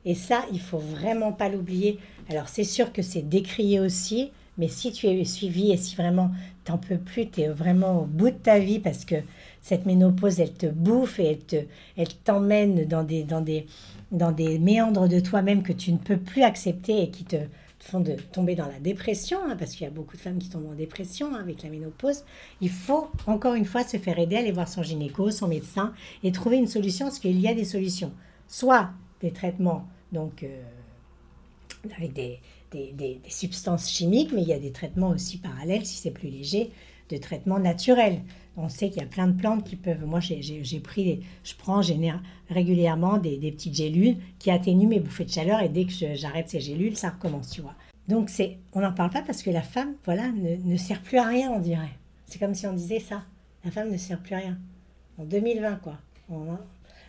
Et 0.07 0.15
ça, 0.15 0.47
il 0.55 0.61
faut 0.61 0.79
vraiment 0.79 1.33
pas 1.33 1.51
l'oublier. 1.51 1.99
Alors, 2.31 2.49
c'est 2.49 2.65
sûr 2.65 2.95
que 2.95 3.03
c'est 3.03 3.29
décrié 3.29 3.79
aussi, 3.79 4.31
mais 4.57 4.69
si 4.69 4.91
tu 4.91 5.07
es 5.07 5.25
suivi 5.27 5.71
et 5.71 5.77
si 5.77 5.97
vraiment 5.97 6.31
t'en 6.65 6.79
peux 6.79 6.99
plus, 6.99 7.29
tu 7.29 7.43
es 7.43 7.49
vraiment 7.49 8.03
au 8.03 8.05
bout 8.05 8.31
de 8.31 8.37
ta 8.37 8.59
vie 8.59 8.79
parce 8.79 9.05
que 9.05 9.17
cette 9.61 9.87
ménopause, 9.87 10.41
elle 10.41 10.53
te 10.53 10.67
bouffe 10.67 11.19
et 11.19 11.31
elle, 11.31 11.39
te, 11.39 11.57
elle 11.97 12.15
t'emmène 12.25 12.85
dans 12.87 13.05
des, 13.05 13.25
dans, 13.25 13.41
des, 13.41 13.67
dans 14.11 14.33
des 14.33 14.59
méandres 14.59 15.09
de 15.09 15.21
toi-même 15.21 15.63
que 15.63 15.73
tu 15.73 15.93
ne 15.93 15.99
peux 15.99 16.19
plus 16.19 16.43
accepter 16.43 17.03
et 17.03 17.11
qui 17.11 17.25
te, 17.25 17.37
font 17.83 18.05
tomber 18.33 18.55
dans 18.55 18.69
la 18.69 18.79
dépression, 18.79 19.39
hein, 19.45 19.57
parce 19.59 19.73
qu'il 19.73 19.83
y 19.83 19.87
a 19.87 19.91
beaucoup 19.91 20.17
de 20.17 20.21
femmes 20.21 20.39
qui 20.39 20.49
tombent 20.49 20.71
en 20.71 20.75
dépression 20.75 21.35
hein, 21.35 21.41
avec 21.41 21.63
la 21.63 21.69
ménopause, 21.69 22.25
il 22.61 22.71
faut 22.71 23.09
encore 23.27 23.55
une 23.55 23.65
fois 23.65 23.83
se 23.83 23.97
faire 23.97 24.19
aider, 24.19 24.37
aller 24.37 24.53
voir 24.53 24.69
son 24.69 24.83
gynéco, 24.83 25.31
son 25.31 25.49
médecin, 25.49 25.93
et 26.23 26.31
trouver 26.31 26.59
une 26.59 26.69
solution, 26.69 27.07
parce 27.07 27.19
qu'il 27.19 27.41
y 27.41 27.49
a 27.49 27.55
des 27.55 27.65
solutions. 27.65 28.13
Soit 28.47 28.91
des 29.21 29.33
traitements, 29.33 29.89
donc 30.13 30.45
euh, 30.45 30.63
avec 31.97 32.13
des, 32.13 32.39
des, 32.73 33.21
substances 33.29 33.91
chimiques, 33.91 34.33
mais 34.33 34.43
il 34.43 34.49
y 34.49 34.53
a 34.53 34.59
des 34.59 34.73
traitements 34.73 35.11
aussi 35.11 35.39
parallèles, 35.39 35.87
si 35.87 35.97
c'est 35.97 36.11
plus 36.11 36.29
léger, 36.29 36.71
de 37.11 37.17
traitements 37.17 37.59
naturels. 37.59 38.21
On 38.57 38.69
sait 38.69 38.91
qu'il 38.91 39.01
y 39.01 39.05
a 39.05 39.09
plein 39.09 39.29
de 39.29 39.39
plantes 39.39 39.65
qui 39.65 39.77
peuvent. 39.77 40.05
Moi, 40.05 40.21
j'ai 40.21 40.81
pris, 40.81 41.21
je 41.43 41.55
prends 41.57 41.81
régulièrement 42.51 43.19
des, 43.19 43.39
petites 43.53 43.75
gélules 43.75 44.17
qui 44.39 44.51
atténuent 44.51 44.89
mes 44.89 45.01
bouffées 45.01 45.25
de 45.25 45.31
chaleur 45.31 45.61
et 45.61 45.69
dès 45.69 45.85
que 45.85 45.93
j'arrête 46.15 46.51
ces 46.51 46.61
gélules, 46.61 46.97
ça 46.97 47.11
recommence, 47.11 47.51
tu 47.51 47.63
vois. 47.63 47.75
Donc, 48.09 48.31
on 48.75 48.81
n'en 48.81 48.93
parle 48.93 49.11
pas 49.11 49.23
parce 49.23 49.43
que 49.43 49.51
la 49.51 49.63
femme, 49.63 49.95
voilà, 50.05 50.29
ne, 50.33 50.57
ne 50.57 50.77
sert 50.77 51.01
plus 51.03 51.19
à 51.19 51.27
rien, 51.27 51.51
on 51.51 51.61
dirait. 51.61 51.97
C'est 52.27 52.39
comme 52.39 52.55
si 52.55 52.67
on 52.67 52.73
disait 52.73 53.01
ça. 53.01 53.23
La 53.65 53.71
femme 53.71 53.91
ne 53.91 53.97
sert 53.97 54.21
plus 54.21 54.35
à 54.35 54.39
rien. 54.39 54.59
En 55.19 55.25
2020, 55.25 55.77
quoi. 55.77 55.99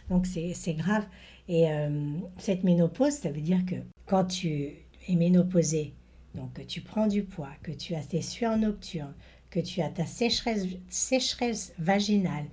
donc, 0.10 0.28
c'est 0.28 0.74
grave. 0.74 1.06
Et 1.48 1.70
euh, 1.70 1.90
cette 2.38 2.64
ménopause, 2.64 3.14
ça 3.14 3.32
veut 3.32 3.42
dire 3.42 3.66
que 3.66 3.76
quand 4.06 4.26
tu 4.26 4.70
es 5.08 5.16
ménopausée, 5.16 5.94
donc 6.36 6.54
que 6.54 6.62
tu 6.62 6.82
prends 6.82 7.08
du 7.08 7.24
poids, 7.24 7.52
que 7.62 7.72
tu 7.72 7.96
as 7.96 8.04
tes 8.04 8.22
sueurs 8.22 8.58
nocturnes, 8.58 9.14
que 9.50 9.60
tu 9.60 9.82
as 9.82 9.90
ta 9.90 10.06
sécheresse, 10.06 10.66
sécheresse 10.90 11.74
vaginale, 11.78 12.46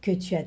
que 0.00 0.10
tu 0.10 0.34
as 0.34 0.44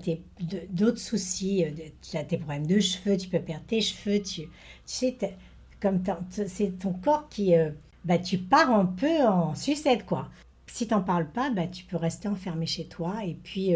d'autres 0.69 0.99
soucis, 0.99 1.65
euh, 1.65 1.71
tu 2.01 2.17
as 2.17 2.23
tes 2.23 2.37
problèmes 2.37 2.67
de 2.67 2.79
cheveux, 2.79 3.17
tu 3.17 3.27
peux 3.27 3.41
perdre 3.41 3.65
tes 3.65 3.81
cheveux, 3.81 4.21
tu, 4.21 4.43
sais, 4.85 5.17
comme 5.79 6.01
c'est 6.29 6.79
ton 6.79 6.93
corps 6.93 7.27
qui, 7.29 7.55
euh, 7.55 7.71
bah, 8.05 8.17
tu 8.17 8.37
pars 8.37 8.71
un 8.71 8.85
peu 8.85 9.23
en 9.25 9.55
sucette, 9.55 10.05
quoi. 10.05 10.29
Si 10.67 10.87
t'en 10.87 11.01
parles 11.01 11.29
pas, 11.29 11.49
bah, 11.49 11.67
tu 11.67 11.83
peux 11.83 11.97
rester 11.97 12.27
enfermé 12.27 12.65
chez 12.65 12.85
toi 12.85 13.25
et 13.25 13.33
puis 13.33 13.75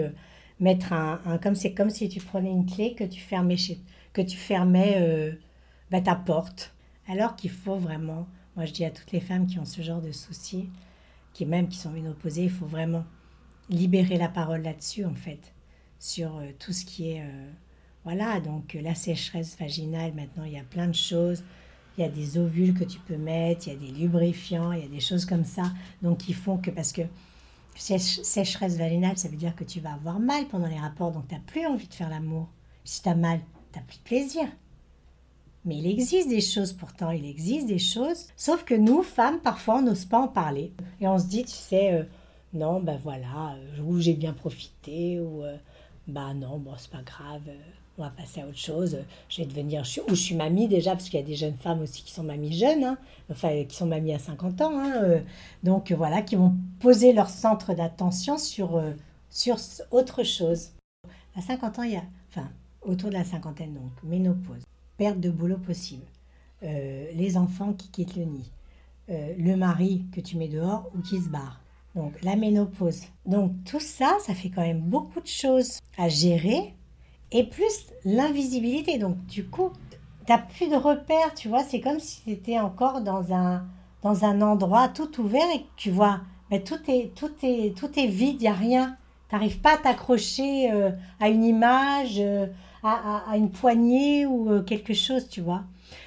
mettre 0.60 0.94
un, 0.94 1.20
comme 1.42 1.56
c'est 1.56 1.74
comme 1.74 1.90
si 1.90 2.10
tu 2.10 2.20
prenais 2.20 2.52
une 2.52 2.66
clé 2.66 2.94
que 2.94 3.04
tu 3.04 3.20
fermais 3.20 3.58
chez, 3.58 3.80
que 4.14 4.22
tu 4.22 4.38
fermais 4.38 4.96
euh, 4.98 5.34
bah, 5.92 6.02
ta 6.02 6.16
porte. 6.16 6.74
Alors 7.08 7.36
qu'il 7.36 7.52
faut 7.52 7.78
vraiment, 7.78 8.28
moi 8.56 8.66
je 8.66 8.74
dis 8.74 8.86
à 8.86 8.92
toutes 8.92 9.12
les 9.12 9.20
femmes 9.20 9.48
qui 9.48 9.60
ont 9.60 9.66
ce 9.66 9.82
genre 9.82 10.02
de 10.02 10.12
soucis, 10.12 10.70
qui 11.34 11.46
même 11.46 11.68
qui 11.68 11.78
sont 11.78 11.94
opposées, 12.08 12.44
il 12.46 12.52
faut 12.52 12.66
vraiment 12.66 13.06
libérer 13.70 14.18
la 14.18 14.30
parole 14.30 14.62
là-dessus 14.62 15.06
en 15.06 15.14
fait, 15.14 15.54
sur 16.00 16.38
euh, 16.38 16.52
tout 16.60 16.74
ce 16.74 16.86
qui 16.86 17.12
est, 17.12 17.22
euh, 17.22 17.52
voilà, 18.04 18.40
donc 18.40 18.78
la 18.82 18.96
sécheresse 18.96 19.58
vaginale, 19.60 20.14
maintenant 20.14 20.44
il 20.46 20.54
y 20.54 20.60
a 20.60 20.64
plein 20.64 20.88
de 20.88 20.96
choses, 20.96 21.44
il 21.98 22.02
y 22.02 22.04
a 22.04 22.10
des 22.10 22.38
ovules 22.38 22.74
que 22.74 22.84
tu 22.84 23.00
peux 23.00 23.18
mettre, 23.18 23.68
il 23.68 23.74
y 23.74 23.76
a 23.76 23.80
des 23.80 23.92
lubrifiants, 23.92 24.72
il 24.72 24.82
y 24.82 24.86
a 24.86 24.90
des 24.90 25.00
choses 25.00 25.26
comme 25.26 25.46
ça, 25.46 25.72
donc 26.02 26.20
qui 26.20 26.34
font 26.34 26.58
que, 26.58 26.72
parce 26.72 26.92
que 26.92 27.04
sécheresse 27.76 28.78
vaginale, 28.78 29.18
ça 29.18 29.28
veut 29.28 29.38
dire 29.38 29.56
que 29.56 29.64
tu 29.64 29.80
vas 29.80 29.94
avoir 29.94 30.20
mal 30.20 30.48
pendant 30.48 30.68
les 30.68 30.80
rapports, 30.80 31.12
donc 31.12 31.28
tu 31.28 31.36
n'as 31.36 31.42
plus 31.42 31.66
envie 31.66 31.88
de 31.88 31.94
faire 31.94 32.10
l'amour. 32.10 32.48
Si 32.84 33.02
tu 33.02 33.10
as 33.10 33.16
mal, 33.16 33.40
t'as 33.72 33.82
plus 33.82 33.98
de 33.98 34.04
plaisir. 34.04 34.48
Mais 35.66 35.78
il 35.78 35.88
existe 35.88 36.30
des 36.30 36.42
choses 36.42 36.74
pourtant, 36.74 37.10
il 37.10 37.26
existe 37.26 37.66
des 37.66 37.80
choses. 37.80 38.28
Sauf 38.38 38.64
que 38.64 38.76
nous, 38.76 39.02
femmes, 39.02 39.40
parfois, 39.40 39.80
on 39.80 39.82
n'ose 39.82 40.06
pas 40.06 40.20
en 40.20 40.28
parler. 40.28 40.72
Et 41.02 41.08
on 41.08 41.18
se 41.18 41.26
dit, 41.26 41.44
tu 41.44 41.52
sais, 41.52 41.94
euh, 41.94 42.04
non, 42.54 42.80
ben 42.80 43.00
voilà, 43.04 43.56
euh, 43.56 43.82
ou 43.82 44.00
j'ai 44.00 44.14
bien 44.14 44.34
profité, 44.34 45.20
ou 45.20 45.44
euh, 45.44 45.58
bah 46.08 46.36
non, 46.36 46.60
bon, 46.60 46.74
c'est 46.78 46.92
pas 46.92 47.02
grave, 47.02 47.42
on 47.98 48.04
va 48.04 48.12
passer 48.12 48.42
à 48.42 48.48
autre 48.48 48.60
chose. 48.60 49.00
Je 49.28 49.42
vais 49.42 49.48
devenir, 49.48 49.82
ou 50.08 50.10
je 50.12 50.22
suis 50.22 50.36
mamie 50.36 50.68
déjà, 50.68 50.92
parce 50.92 51.06
qu'il 51.10 51.20
y 51.20 51.24
a 51.24 51.26
des 51.26 51.36
jeunes 51.36 51.58
femmes 51.58 51.82
aussi 51.82 52.04
qui 52.04 52.12
sont 52.12 52.24
mamies 52.24 52.54
jeunes, 52.54 52.84
hein, 52.84 52.98
enfin, 53.32 53.64
qui 53.64 53.76
sont 53.76 53.88
mamies 53.88 54.14
à 54.14 54.20
50 54.20 54.62
ans. 54.62 54.80
Hein, 54.80 55.22
donc 55.64 55.92
voilà, 55.94 56.22
qui 56.22 56.36
vont 56.36 56.54
poser 56.80 57.12
leur 57.12 57.30
centre 57.30 57.74
d'attention 57.74 58.38
sur, 58.38 58.80
sur 59.32 59.58
autre 59.90 60.24
chose. 60.24 60.70
À 61.36 61.42
50 61.42 61.80
ans, 61.80 61.84
il 61.84 61.94
y 61.94 61.98
a, 61.98 62.04
enfin, 62.30 62.50
autour 62.84 63.10
de 63.10 63.16
la 63.16 63.24
cinquantaine 63.24 63.74
donc, 63.74 63.92
ménopause, 64.04 64.64
perte 64.98 65.20
de 65.20 65.30
boulot 65.30 65.58
possible, 65.58 66.06
euh, 66.64 67.08
les 67.14 67.38
enfants 67.38 67.74
qui 67.74 67.90
quittent 67.90 68.16
le 68.16 68.26
nid, 68.26 68.52
euh, 69.10 69.34
le 69.38 69.56
mari 69.56 70.06
que 70.12 70.22
tu 70.22 70.38
mets 70.38 70.48
dehors 70.48 70.90
ou 70.96 71.02
qui 71.02 71.22
se 71.22 71.30
barre. 71.30 71.62
Donc 71.96 72.22
la 72.24 72.36
ménopause. 72.36 73.04
Donc 73.26 73.52
tout 73.64 73.80
ça, 73.80 74.18
ça 74.20 74.34
fait 74.34 74.50
quand 74.50 74.62
même 74.62 74.82
beaucoup 74.82 75.22
de 75.22 75.28
choses 75.28 75.80
à 75.98 76.10
gérer 76.10 76.74
et 77.32 77.46
plus 77.46 77.88
l'invisibilité. 78.04 78.98
Donc 78.98 79.26
du 79.28 79.46
coup, 79.46 79.72
tu 80.26 80.32
n'as 80.32 80.40
plus 80.40 80.70
de 80.70 80.76
repères, 80.76 81.34
tu 81.36 81.48
vois, 81.48 81.64
c'est 81.64 81.82
comme 81.82 82.00
si 82.00 82.22
tu 82.24 82.32
étais 82.32 82.60
encore 82.60 83.02
dans 83.02 83.34
un, 83.34 83.66
dans 84.02 84.26
un 84.26 84.42
endroit 84.42 84.90
tout 84.90 85.22
ouvert 85.22 85.48
et 85.54 85.60
que 85.60 85.68
tu 85.78 85.92
vois, 85.92 86.22
mais 86.52 86.62
tout, 86.64 86.80
est, 86.88 87.14
tout, 87.16 87.32
est, 87.44 87.76
tout 87.78 88.00
est 88.00 88.08
vide, 88.08 88.38
il 88.40 88.44
n'y 88.44 88.48
a 88.48 88.54
rien. 88.54 88.98
Tu 89.30 89.36
n'arrives 89.36 89.60
pas 89.60 89.76
à 89.76 89.78
t'accrocher 89.78 90.72
euh, 90.72 90.92
à 91.20 91.30
une 91.30 91.44
image, 91.44 92.22
à, 92.86 93.38
une 93.38 93.50
poignée 93.50 94.26
ou 94.26 94.50
euh, 94.50 94.62
quelque 94.62 94.94
chose, 94.94 95.28
tu 95.30 95.42
vois. 95.42 95.64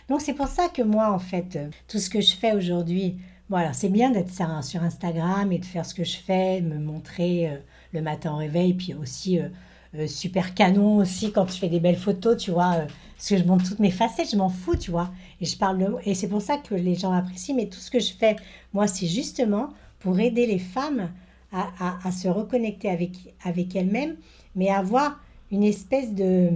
Donc 0.09 0.21
c'est 0.21 0.35
pour 0.35 0.49
ça 0.49 0.69
que 0.69 0.83
moi, 0.83 1.13
en 1.13 1.19
fait, 1.19 1.57
euh, 1.57 1.69
tout 1.87 1.99
ce 1.99 2.09
que 2.09 2.21
je 2.21 2.35
fais 2.35 2.53
aujourd'hui, 2.53 3.17
voilà, 3.49 3.73
c'est 3.73 3.89
bien 3.89 4.11
d'être 4.11 4.31
sur 4.63 4.83
Instagram 4.83 5.51
et 5.53 5.59
de 5.59 5.65
faire 5.65 5.87
ce 5.87 5.95
que 5.95 6.05
je 6.05 6.17
fais, 6.17 6.61
me 6.61 6.79
montrer 6.79 7.49
euh, 7.49 7.57
le 7.93 8.03
matin 8.03 8.33
au 8.33 8.37
réveil, 8.37 8.75
puis 8.75 8.95
aussi 8.95 9.41
super 10.07 10.53
canon 10.53 10.99
aussi 10.99 11.33
quand 11.33 11.51
je 11.51 11.57
fais 11.57 11.71
des 11.71 11.81
belles 11.81 11.97
photos, 11.97 12.37
tu 12.37 12.51
vois, 12.51 12.87
parce 13.17 13.31
que 13.31 13.39
je 13.39 13.45
montre 13.45 13.67
toutes 13.67 13.79
mes 13.79 13.91
facettes, 13.91 14.31
je 14.31 14.37
m'en 14.37 14.51
fous, 14.51 14.77
tu 14.77 14.91
vois, 14.91 15.11
et 15.41 15.47
je 15.47 15.57
parle 15.57 15.99
et 16.05 16.15
c'est 16.15 16.29
pour 16.29 16.43
ça 16.43 16.59
que 16.59 16.75
les 16.75 16.95
gens 16.95 17.13
apprécient. 17.13 17.55
Mais 17.55 17.69
tout 17.69 17.79
ce 17.79 17.91
que 17.91 17.99
je 17.99 18.13
fais, 18.13 18.37
moi, 18.75 18.87
c'est 18.87 19.07
justement 19.07 19.71
pour 20.01 20.21
aider 20.21 20.47
les 20.47 20.59
femmes 20.59 21.11
à, 21.51 22.13
se 22.13 22.29
reconnecter 22.29 22.91
avec 22.91 23.13
avec 23.43 23.75
elles-mêmes, 23.75 24.17
mais 24.55 24.69
à 24.69 24.81
avoir 24.81 25.19
une 25.51 25.65
espèce 25.65 26.15
de, 26.15 26.51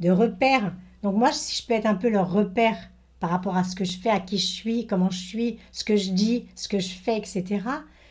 de 0.00 0.10
repère. 0.10 0.74
Donc 1.02 1.16
moi, 1.16 1.32
si 1.32 1.60
je 1.60 1.66
peux 1.66 1.74
être 1.74 1.86
un 1.86 1.94
peu 1.94 2.08
leur 2.08 2.30
repère 2.30 2.76
par 3.20 3.30
rapport 3.30 3.56
à 3.56 3.64
ce 3.64 3.74
que 3.74 3.84
je 3.84 3.98
fais, 3.98 4.10
à 4.10 4.20
qui 4.20 4.38
je 4.38 4.46
suis, 4.46 4.86
comment 4.86 5.10
je 5.10 5.18
suis, 5.18 5.58
ce 5.72 5.84
que 5.84 5.96
je 5.96 6.10
dis, 6.10 6.46
ce 6.54 6.68
que 6.68 6.78
je 6.78 6.94
fais, 6.94 7.18
etc., 7.18 7.60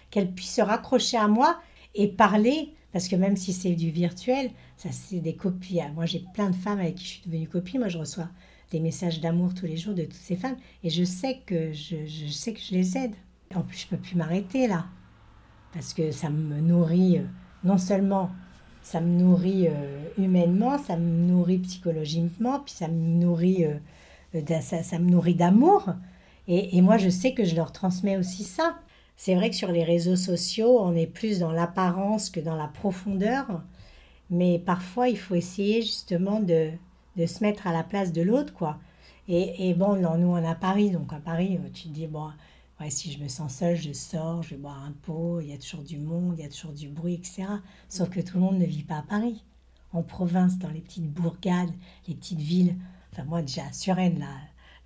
qu'elles 0.09 0.31
puissent 0.31 0.55
se 0.55 0.61
raccrocher 0.61 1.17
à 1.17 1.27
moi 1.27 1.59
et 1.95 2.07
parler, 2.07 2.73
parce 2.93 3.07
que 3.07 3.15
même 3.15 3.37
si 3.37 3.53
c'est 3.53 3.73
du 3.73 3.89
virtuel, 3.89 4.51
ça 4.77 4.89
c'est 4.91 5.19
des 5.19 5.35
copies. 5.35 5.79
Moi, 5.95 6.05
j'ai 6.05 6.23
plein 6.33 6.49
de 6.49 6.55
femmes 6.55 6.79
avec 6.79 6.95
qui 6.95 7.05
je 7.05 7.09
suis 7.09 7.21
devenue 7.25 7.47
copine. 7.47 7.79
Moi, 7.79 7.89
je 7.89 7.97
reçois 7.97 8.29
des 8.71 8.79
messages 8.79 9.21
d'amour 9.21 9.53
tous 9.53 9.65
les 9.65 9.77
jours 9.77 9.93
de 9.93 10.03
toutes 10.03 10.13
ces 10.13 10.35
femmes 10.35 10.57
et 10.83 10.89
je 10.89 11.03
sais 11.03 11.39
que 11.45 11.71
je, 11.71 12.05
je 12.05 12.27
sais 12.27 12.53
que 12.53 12.59
je 12.59 12.73
les 12.73 12.97
aide. 12.97 13.15
En 13.55 13.61
plus, 13.61 13.79
je 13.79 13.87
peux 13.87 13.97
plus 13.97 14.15
m'arrêter 14.15 14.67
là 14.67 14.85
parce 15.73 15.93
que 15.93 16.11
ça 16.11 16.29
me 16.29 16.59
nourrit 16.59 17.19
euh, 17.19 17.25
non 17.63 17.77
seulement 17.77 18.31
ça 18.87 19.01
me 19.01 19.19
nourrit 19.19 19.67
euh, 19.67 19.99
humainement, 20.17 20.77
ça 20.77 20.95
me 20.95 21.27
nourrit 21.27 21.57
psychologiquement, 21.57 22.61
puis 22.61 22.73
ça 22.73 22.87
me 22.87 23.19
nourrit, 23.19 23.65
euh, 23.65 24.61
ça, 24.61 24.97
me 24.97 25.09
nourrit 25.09 25.35
d'amour. 25.35 25.89
Et, 26.47 26.81
moi, 26.81 26.97
je 26.97 27.09
sais 27.09 27.33
que 27.33 27.43
je 27.43 27.57
leur 27.57 27.73
transmets 27.73 28.15
aussi 28.15 28.45
ça. 28.45 28.77
C'est 29.17 29.35
vrai 29.35 29.49
que 29.49 29.57
sur 29.57 29.73
les 29.73 29.83
réseaux 29.83 30.15
sociaux, 30.15 30.79
on 30.79 30.95
est 30.95 31.05
plus 31.05 31.39
dans 31.39 31.51
l'apparence 31.51 32.29
que 32.29 32.39
dans 32.39 32.55
la 32.55 32.67
profondeur. 32.67 33.61
Mais 34.29 34.57
parfois, 34.57 35.09
il 35.09 35.17
faut 35.17 35.35
essayer 35.35 35.81
justement 35.81 36.39
de, 36.39 36.69
de 37.17 37.25
se 37.25 37.43
mettre 37.43 37.67
à 37.67 37.73
la 37.73 37.83
place 37.83 38.13
de 38.13 38.21
l'autre, 38.21 38.53
quoi. 38.53 38.77
Et, 39.27 39.69
et 39.69 39.73
bon, 39.73 39.97
nous, 39.97 40.27
on 40.27 40.37
est 40.37 40.47
à 40.47 40.55
Paris. 40.55 40.91
Donc, 40.91 41.11
à 41.11 41.19
Paris, 41.19 41.59
euh, 41.61 41.67
tu 41.73 41.83
te 41.83 41.89
dis, 41.89 42.07
bon, 42.07 42.29
Ouais, 42.79 42.91
si 42.91 43.11
je 43.11 43.17
me 43.17 43.27
sens 43.27 43.55
seule, 43.55 43.75
je 43.75 43.91
sors, 43.91 44.43
je 44.43 44.51
vais 44.51 44.57
boire 44.57 44.83
un 44.83 44.91
pot, 44.91 45.41
il 45.41 45.47
y 45.47 45.53
a 45.53 45.57
toujours 45.57 45.83
du 45.83 45.97
monde, 45.97 46.35
il 46.37 46.43
y 46.43 46.45
a 46.45 46.49
toujours 46.49 46.73
du 46.73 46.89
bruit, 46.89 47.15
etc. 47.15 47.45
Sauf 47.89 48.09
que 48.09 48.19
tout 48.19 48.35
le 48.35 48.43
monde 48.43 48.59
ne 48.59 48.65
vit 48.65 48.83
pas 48.83 48.99
à 48.99 49.01
Paris. 49.01 49.43
En 49.93 50.03
province, 50.03 50.59
dans 50.59 50.69
les 50.69 50.81
petites 50.81 51.11
bourgades, 51.11 51.71
les 52.07 52.13
petites 52.13 52.39
villes. 52.39 52.75
Enfin, 53.11 53.23
moi, 53.23 53.41
déjà 53.41 53.65
à 53.65 53.73
Suresnes, 53.73 54.19
là, 54.19 54.29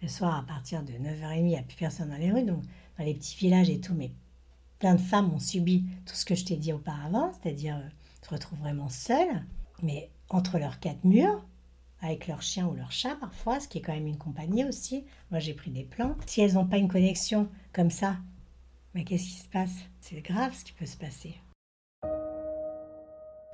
le 0.01 0.07
soir, 0.07 0.37
à 0.37 0.43
partir 0.43 0.83
de 0.83 0.93
9h30, 0.93 1.39
il 1.39 1.43
n'y 1.45 1.57
a 1.57 1.63
plus 1.63 1.75
personne 1.75 2.09
dans 2.09 2.17
les 2.17 2.31
rues. 2.31 2.43
Donc, 2.43 2.63
dans 2.97 3.03
les 3.03 3.13
petits 3.13 3.35
villages 3.35 3.69
et 3.69 3.81
tout, 3.81 3.93
mais 3.93 4.11
plein 4.79 4.95
de 4.95 5.01
femmes 5.01 5.33
ont 5.33 5.39
subi 5.39 5.83
tout 6.05 6.15
ce 6.15 6.23
que 6.23 6.35
je 6.35 6.45
t'ai 6.45 6.55
dit 6.55 6.71
auparavant, 6.71 7.31
c'est-à-dire 7.33 7.75
euh, 7.75 7.89
se 8.23 8.29
retrouvent 8.29 8.59
vraiment 8.59 8.89
seules, 8.89 9.43
mais 9.83 10.09
entre 10.29 10.59
leurs 10.59 10.79
quatre 10.79 11.03
murs, 11.03 11.45
avec 12.01 12.27
leur 12.27 12.41
chien 12.41 12.67
ou 12.67 12.73
leur 12.73 12.91
chat 12.91 13.15
parfois, 13.15 13.59
ce 13.59 13.67
qui 13.67 13.77
est 13.77 13.81
quand 13.81 13.93
même 13.93 14.07
une 14.07 14.17
compagnie 14.17 14.65
aussi. 14.65 15.05
Moi, 15.29 15.39
j'ai 15.39 15.53
pris 15.53 15.71
des 15.71 15.83
plans. 15.83 16.15
Si 16.25 16.41
elles 16.41 16.53
n'ont 16.53 16.65
pas 16.65 16.77
une 16.77 16.87
connexion 16.87 17.47
comme 17.73 17.91
ça, 17.91 18.17
mais 18.93 19.03
qu'est-ce 19.03 19.23
qui 19.23 19.39
se 19.39 19.47
passe? 19.47 19.75
C'est 20.01 20.21
grave 20.21 20.53
ce 20.53 20.65
qui 20.65 20.73
peut 20.73 20.85
se 20.85 20.97
passer. 20.97 21.35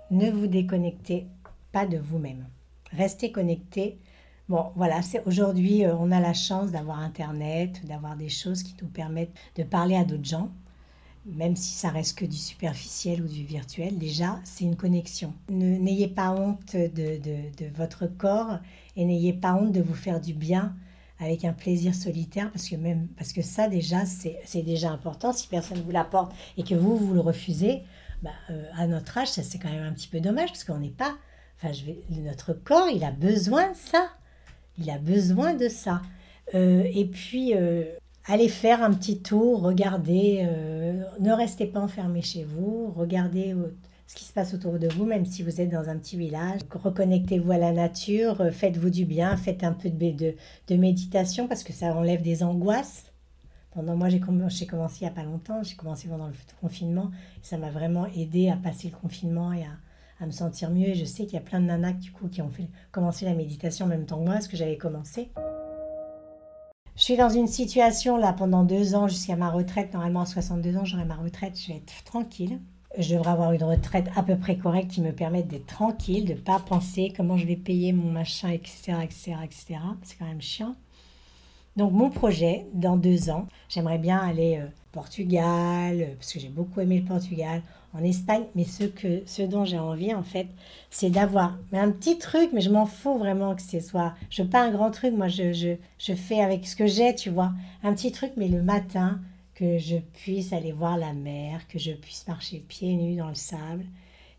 Ne 0.10 0.32
vous 0.32 0.48
déconnectez 0.48 1.28
pas 1.72 1.86
de 1.86 1.98
vous-même. 1.98 2.48
Restez 2.91 3.32
connectés. 3.32 4.00
Bon, 4.48 4.72
voilà, 4.76 5.02
c'est 5.02 5.22
aujourd'hui, 5.26 5.84
euh, 5.84 5.95
on 5.98 6.12
a 6.12 6.22
la 6.22 6.34
chance 6.34 6.72
d'avoir 6.72 7.00
Internet, 7.00 7.86
d'avoir 7.86 8.16
des 8.16 8.30
choses 8.30 8.64
qui 8.64 8.76
nous 8.82 8.88
permettent 8.88 9.36
de 9.58 9.64
parler 9.64 9.95
à 9.95 10.06
d'autres 10.06 10.24
gens 10.24 10.50
même 11.28 11.56
si 11.56 11.74
ça 11.74 11.90
reste 11.90 12.18
que 12.18 12.26
du 12.26 12.38
superficiel 12.38 13.22
ou 13.22 13.28
du 13.28 13.44
virtuel, 13.44 13.98
déjà, 13.98 14.40
c'est 14.44 14.64
une 14.64 14.76
connexion. 14.76 15.34
N'ayez 15.50 16.08
pas 16.08 16.32
honte 16.32 16.76
de, 16.76 17.18
de, 17.18 17.66
votre 17.76 18.08
corps 18.08 18.60
et 18.96 19.06
n'ayez 19.06 19.34
pas 19.34 19.54
honte 19.54 19.72
de 19.72 19.82
vous 19.82 19.94
faire 19.94 20.22
du 20.22 20.34
bien 20.34 20.76
avec 21.20 21.46
un 21.46 21.54
plaisir 21.54 21.96
solitaire, 21.96 22.52
parce 22.52 22.70
que 22.70 22.76
même 22.76 23.08
parce 23.18 23.34
que 23.34 23.42
ça 23.42 23.68
déjà 23.68 24.06
c'est 24.06 24.62
déjà 24.62 24.92
important. 24.92 25.34
Si 25.34 25.48
personne 25.48 25.82
vous 25.82 25.92
l'apporte 25.92 26.32
et 26.58 26.64
que 26.64 26.76
vous 26.76 26.96
vous 26.96 27.14
le 27.14 27.20
refusez, 27.20 27.82
bah, 28.22 28.30
euh, 28.52 28.64
à 28.76 28.88
notre 28.88 29.18
âge, 29.18 29.30
ça 29.30 29.44
c'est 29.44 29.58
quand 29.58 29.72
même 29.72 29.84
un 29.84 29.94
petit 29.94 30.08
peu 30.08 30.20
dommage 30.20 30.50
parce 30.50 30.64
qu'on 30.64 30.80
n'est 30.80 30.90
pas. 30.90 31.16
Enfin, 31.58 31.74
notre 32.12 32.54
corps, 32.54 32.88
il 32.94 33.04
a 33.04 33.12
besoin 33.12 33.72
de 33.72 33.76
ça. 33.76 34.10
Il 34.78 34.90
a 34.92 35.00
besoin 35.00 35.56
de 35.56 35.70
ça. 35.70 36.02
Euh, 36.54 36.84
et 36.94 37.06
puis, 37.06 37.54
euh, 37.56 37.84
allez 38.28 38.50
faire 38.50 38.84
un 38.84 38.94
petit 38.94 39.20
tour, 39.22 39.62
regardez. 39.62 40.48
ne 41.20 41.32
restez 41.32 41.66
pas 41.66 41.80
enfermé 41.80 42.22
chez 42.22 42.44
vous. 42.44 42.94
Regardez 42.96 43.56
ce 44.08 44.16
qui 44.16 44.24
se 44.24 44.34
passe 44.34 44.54
autour 44.54 44.80
de 44.80 44.88
vous, 44.88 45.06
même 45.06 45.26
si 45.26 45.44
vous 45.44 45.60
êtes 45.60 45.70
dans 45.70 45.90
un 45.90 45.98
petit 45.98 46.18
village. 46.18 46.62
Reconnectez-vous 46.72 47.52
à 47.52 47.58
la 47.58 47.74
nature, 47.74 48.42
faites-vous 48.52 48.90
du 48.90 49.06
bien, 49.06 49.36
faites 49.36 49.64
un 49.64 49.74
peu 49.74 49.90
de, 49.90 50.36
de, 50.68 50.76
méditation 50.76 51.48
parce 51.48 51.64
que 51.64 51.74
ça 51.74 51.94
enlève 51.94 52.22
des 52.22 52.42
angoisses. 52.42 53.12
Pendant 53.72 53.96
moi, 53.96 54.08
j'ai 54.10 54.20
commencé 54.20 54.66
il 54.66 55.04
n'y 55.04 55.08
a 55.08 55.12
pas 55.12 55.24
longtemps, 55.24 55.62
j'ai 55.62 55.76
commencé 55.76 56.08
pendant 56.08 56.28
le 56.28 56.34
confinement. 56.62 57.12
ça 57.44 57.58
m'a 57.58 57.70
vraiment 57.70 58.08
aidé 58.08 58.50
à 58.50 58.56
passer 58.56 58.90
le 58.90 58.98
confinement 58.98 59.52
et 59.52 59.64
à, 59.64 60.26
me 60.26 60.32
sentir 60.32 60.72
mieux. 60.72 60.88
Et 60.88 60.96
je 60.96 61.06
sais 61.06 61.26
qu'il 61.26 61.34
y 61.34 61.38
a 61.38 61.42
plein 61.42 61.60
de 61.60 61.66
nanas 61.66 61.94
qui 62.32 62.42
ont 62.42 62.50
fait, 62.50 62.70
commencé 62.92 63.26
la 63.26 63.36
méditation 63.36 63.86
en 63.86 63.90
même 63.90 64.06
temps 64.06 64.18
que 64.18 64.24
moi, 64.24 64.42
ce 64.42 64.48
que 64.48 64.58
j'avais 64.58 64.78
commencé. 64.78 65.30
Je 66.98 67.04
suis 67.04 67.16
dans 67.16 67.30
une 67.30 67.45
situation 67.45 68.18
là 68.18 68.34
pendant 68.34 68.64
deux 68.64 68.95
ans 68.95 69.08
jusqu'à 69.08 69.36
ma 69.36 69.52
retraite. 69.52 69.93
Normalement, 69.93 70.22
à 70.22 70.26
62 70.26 70.78
ans, 70.78 70.84
j'aurai 70.84 71.06
ma 71.06 71.16
retraite. 71.16 71.54
Je 71.56 71.68
vais 71.68 71.78
être 71.78 72.04
tranquille. 72.04 72.60
Je 72.98 73.14
devrais 73.14 73.30
avoir 73.30 73.52
une 73.52 73.64
retraite 73.64 74.08
à 74.16 74.24
peu 74.24 74.36
près 74.36 74.58
correcte 74.58 74.89
qui 74.89 75.02
me 75.02 75.12
permette 75.12 75.48
d'être 75.48 75.68
tranquille, 75.68 76.26
de 76.26 76.34
ne 76.34 76.39
pas 76.39 76.58
penser 76.58 77.14
comment 77.16 77.38
je 77.38 77.45
vais 77.45 77.56
payer 77.56 77.93
mon 77.93 78.10
machin, 78.10 78.50
etc., 78.50 78.98
etc., 79.04 79.36
etc. 79.43 79.80
C'est 80.02 80.18
quand 80.18 80.26
même 80.26 80.41
chiant. 80.41 80.76
Donc 81.76 81.91
mon 81.91 82.10
projet, 82.10 82.66
dans 82.74 82.98
deux 82.98 83.30
ans, 83.30 83.45
j'aimerais 83.70 84.00
bien 84.00 84.18
aller 84.18 84.58
au 84.58 84.62
euh, 84.64 84.70
Portugal, 84.91 86.02
euh, 86.02 86.16
parce 86.16 86.34
que 86.34 86.39
j'ai 86.39 86.50
beaucoup 86.50 86.82
aimé 86.82 86.98
le 86.98 87.06
Portugal, 87.06 87.62
en 87.98 88.04
Espagne, 88.04 88.43
mais 88.56 88.64
ce, 88.64 88.84
que, 88.84 89.24
ce 89.26 89.41
dont 89.41 89.66
j'ai 89.66 89.80
envie, 89.80 90.14
en 90.14 90.24
fait, 90.24 90.48
c'est 90.89 91.10
d'avoir 91.10 91.58
un 91.74 91.91
petit 91.91 92.18
truc, 92.18 92.52
mais 92.54 92.62
je 92.62 92.70
m'en 92.70 92.86
fous 92.86 93.18
vraiment 93.18 93.56
que 93.56 93.62
ce 93.62 93.80
soit... 93.80 94.14
Je 94.30 94.43
veux 94.43 94.50
pas 94.50 94.62
un 94.62 94.72
grand 94.72 94.91
truc, 94.91 95.14
moi, 95.14 95.28
je, 95.28 95.54
je, 95.54 95.76
je 96.00 96.14
fais 96.14 96.41
avec 96.41 96.68
ce 96.68 96.76
que 96.76 96.88
j'ai, 96.88 97.16
tu 97.16 97.30
vois. 97.30 97.52
Un 97.84 97.93
petit 97.93 98.12
truc, 98.12 98.32
mais 98.38 98.48
le 98.48 98.62
matin, 98.62 99.20
que 99.56 99.78
je 99.78 99.98
puisse 100.14 100.54
aller 100.54 100.72
voir 100.72 100.98
la 100.98 101.14
mer, 101.14 101.68
que 101.68 101.80
je 101.80 101.91
puisse 101.91 102.28
marcher 102.28 102.60
pieds 102.60 102.95
nus 102.95 103.16
dans 103.16 103.30
le 103.30 103.36
sable, 103.36 103.86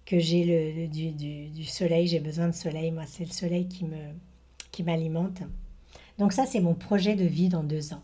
que 0.07 0.19
j'ai 0.19 0.45
le, 0.45 0.87
du, 0.87 1.11
du, 1.11 1.49
du 1.49 1.65
soleil, 1.65 2.07
j'ai 2.07 2.21
besoin 2.21 2.47
de 2.47 2.55
soleil, 2.55 2.93
moi, 2.93 3.05
c'est 3.07 3.25
le 3.25 3.33
soleil 3.33 3.67
qui 3.67 3.85
me 3.85 3.97
qui 4.71 4.85
m'alimente. 4.85 5.43
Donc 6.19 6.33
ça, 6.33 6.47
c'est 6.47 6.61
mon 6.61 6.75
projet 6.75 7.17
de 7.17 7.25
vie 7.25 7.49
dans 7.49 7.65
deux 7.65 7.93
ans. 7.93 8.03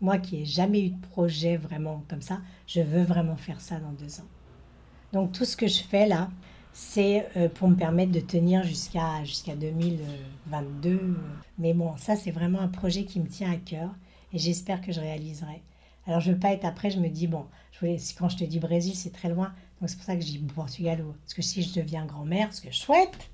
Moi 0.00 0.18
qui 0.18 0.38
n'ai 0.38 0.44
jamais 0.44 0.80
eu 0.80 0.90
de 0.90 1.06
projet 1.06 1.56
vraiment 1.56 2.02
comme 2.08 2.22
ça, 2.22 2.40
je 2.66 2.80
veux 2.80 3.02
vraiment 3.02 3.36
faire 3.36 3.60
ça 3.60 3.78
dans 3.78 3.92
deux 3.92 4.20
ans. 4.20 4.26
Donc 5.16 5.32
tout 5.32 5.46
ce 5.46 5.56
que 5.56 5.66
je 5.66 5.82
fais 5.82 6.06
là, 6.06 6.28
c'est 6.74 7.26
euh, 7.38 7.48
pour 7.48 7.68
me 7.68 7.74
permettre 7.74 8.12
de 8.12 8.20
tenir 8.20 8.62
jusqu'à 8.64 9.24
jusqu'à 9.24 9.54
2022. 9.54 11.16
Mais 11.58 11.72
bon, 11.72 11.96
ça 11.96 12.16
c'est 12.16 12.30
vraiment 12.30 12.60
un 12.60 12.68
projet 12.68 13.04
qui 13.04 13.18
me 13.20 13.26
tient 13.26 13.50
à 13.50 13.56
cœur 13.56 13.88
et 14.34 14.38
j'espère 14.38 14.82
que 14.82 14.92
je 14.92 15.00
réaliserai. 15.00 15.62
Alors 16.06 16.20
je 16.20 16.32
veux 16.32 16.38
pas 16.38 16.52
être 16.52 16.66
après, 16.66 16.90
je 16.90 17.00
me 17.00 17.08
dis 17.08 17.28
bon, 17.28 17.46
quand 17.80 18.28
je 18.28 18.36
te 18.36 18.44
dis 18.44 18.58
Brésil, 18.58 18.94
c'est 18.94 19.10
très 19.10 19.30
loin, 19.30 19.54
donc 19.80 19.88
c'est 19.88 19.96
pour 19.96 20.04
ça 20.04 20.16
que 20.16 20.20
je 20.20 20.26
dis 20.26 20.38
Portugal 20.54 21.02
parce 21.22 21.32
que 21.32 21.40
si 21.40 21.62
je 21.62 21.72
deviens 21.72 22.04
grand-mère, 22.04 22.52
ce 22.52 22.60
que 22.60 22.70
je 22.70 22.76
souhaite 22.76 23.30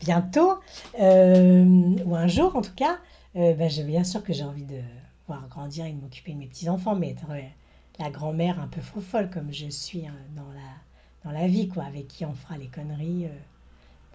bientôt 0.00 0.58
euh, 1.00 1.94
ou 2.04 2.16
un 2.16 2.26
jour 2.26 2.56
en 2.56 2.62
tout 2.62 2.74
cas, 2.74 2.98
euh, 3.36 3.54
ben, 3.54 3.70
bien 3.86 4.02
sûr 4.02 4.24
que 4.24 4.32
j'ai 4.32 4.42
envie 4.42 4.66
de 4.66 4.80
voir 5.28 5.46
grandir 5.46 5.86
et 5.86 5.92
de 5.92 6.00
m'occuper 6.00 6.32
de 6.32 6.38
mes 6.38 6.48
petits-enfants, 6.48 6.96
mais 6.96 7.10
être 7.10 7.26
la 8.00 8.10
grand-mère 8.10 8.58
un 8.58 8.66
peu 8.66 8.80
folle 8.80 9.30
comme 9.30 9.52
je 9.52 9.68
suis 9.68 10.08
hein, 10.08 10.16
dans, 10.34 10.48
la, 10.48 10.89
dans 11.24 11.32
la 11.32 11.46
vie, 11.46 11.68
quoi, 11.68 11.84
avec 11.84 12.08
qui 12.08 12.24
on 12.24 12.34
fera 12.34 12.56
les 12.56 12.68
conneries 12.68 13.26
euh, 13.26 13.38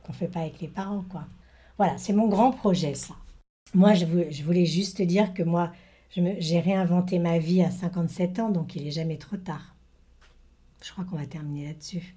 qu'on 0.03 0.14
ne 0.14 0.18
fait 0.18 0.28
pas 0.28 0.41
avec 0.41 0.60
les 0.62 0.68
parents. 0.68 1.03
quoi. 1.10 1.26
Voilà, 1.78 1.97
c'est 1.97 2.14
mon 2.14 2.28
grand 2.28 2.51
projet, 2.51 2.95
ça. 2.95 3.16
Moi, 3.74 3.93
je, 3.93 4.06
je 4.30 4.43
voulais 4.43 4.66
juste 4.66 5.01
dire 5.01 5.34
que 5.34 5.43
moi, 5.43 5.72
j'ai 6.10 6.60
réinventé 6.60 7.20
ma 7.20 7.39
vie 7.39 7.62
à 7.62 7.72
57 7.72 8.39
ans, 8.39 8.49
donc 8.49 8.76
il 8.76 8.84
n'est 8.84 8.91
jamais 8.91 9.18
trop 9.18 9.38
tard. 9.38 9.76
Je 10.82 10.91
crois 10.91 11.03
qu'on 11.03 11.18
va 11.18 11.26
terminer 11.26 11.68
là-dessus. 11.68 12.16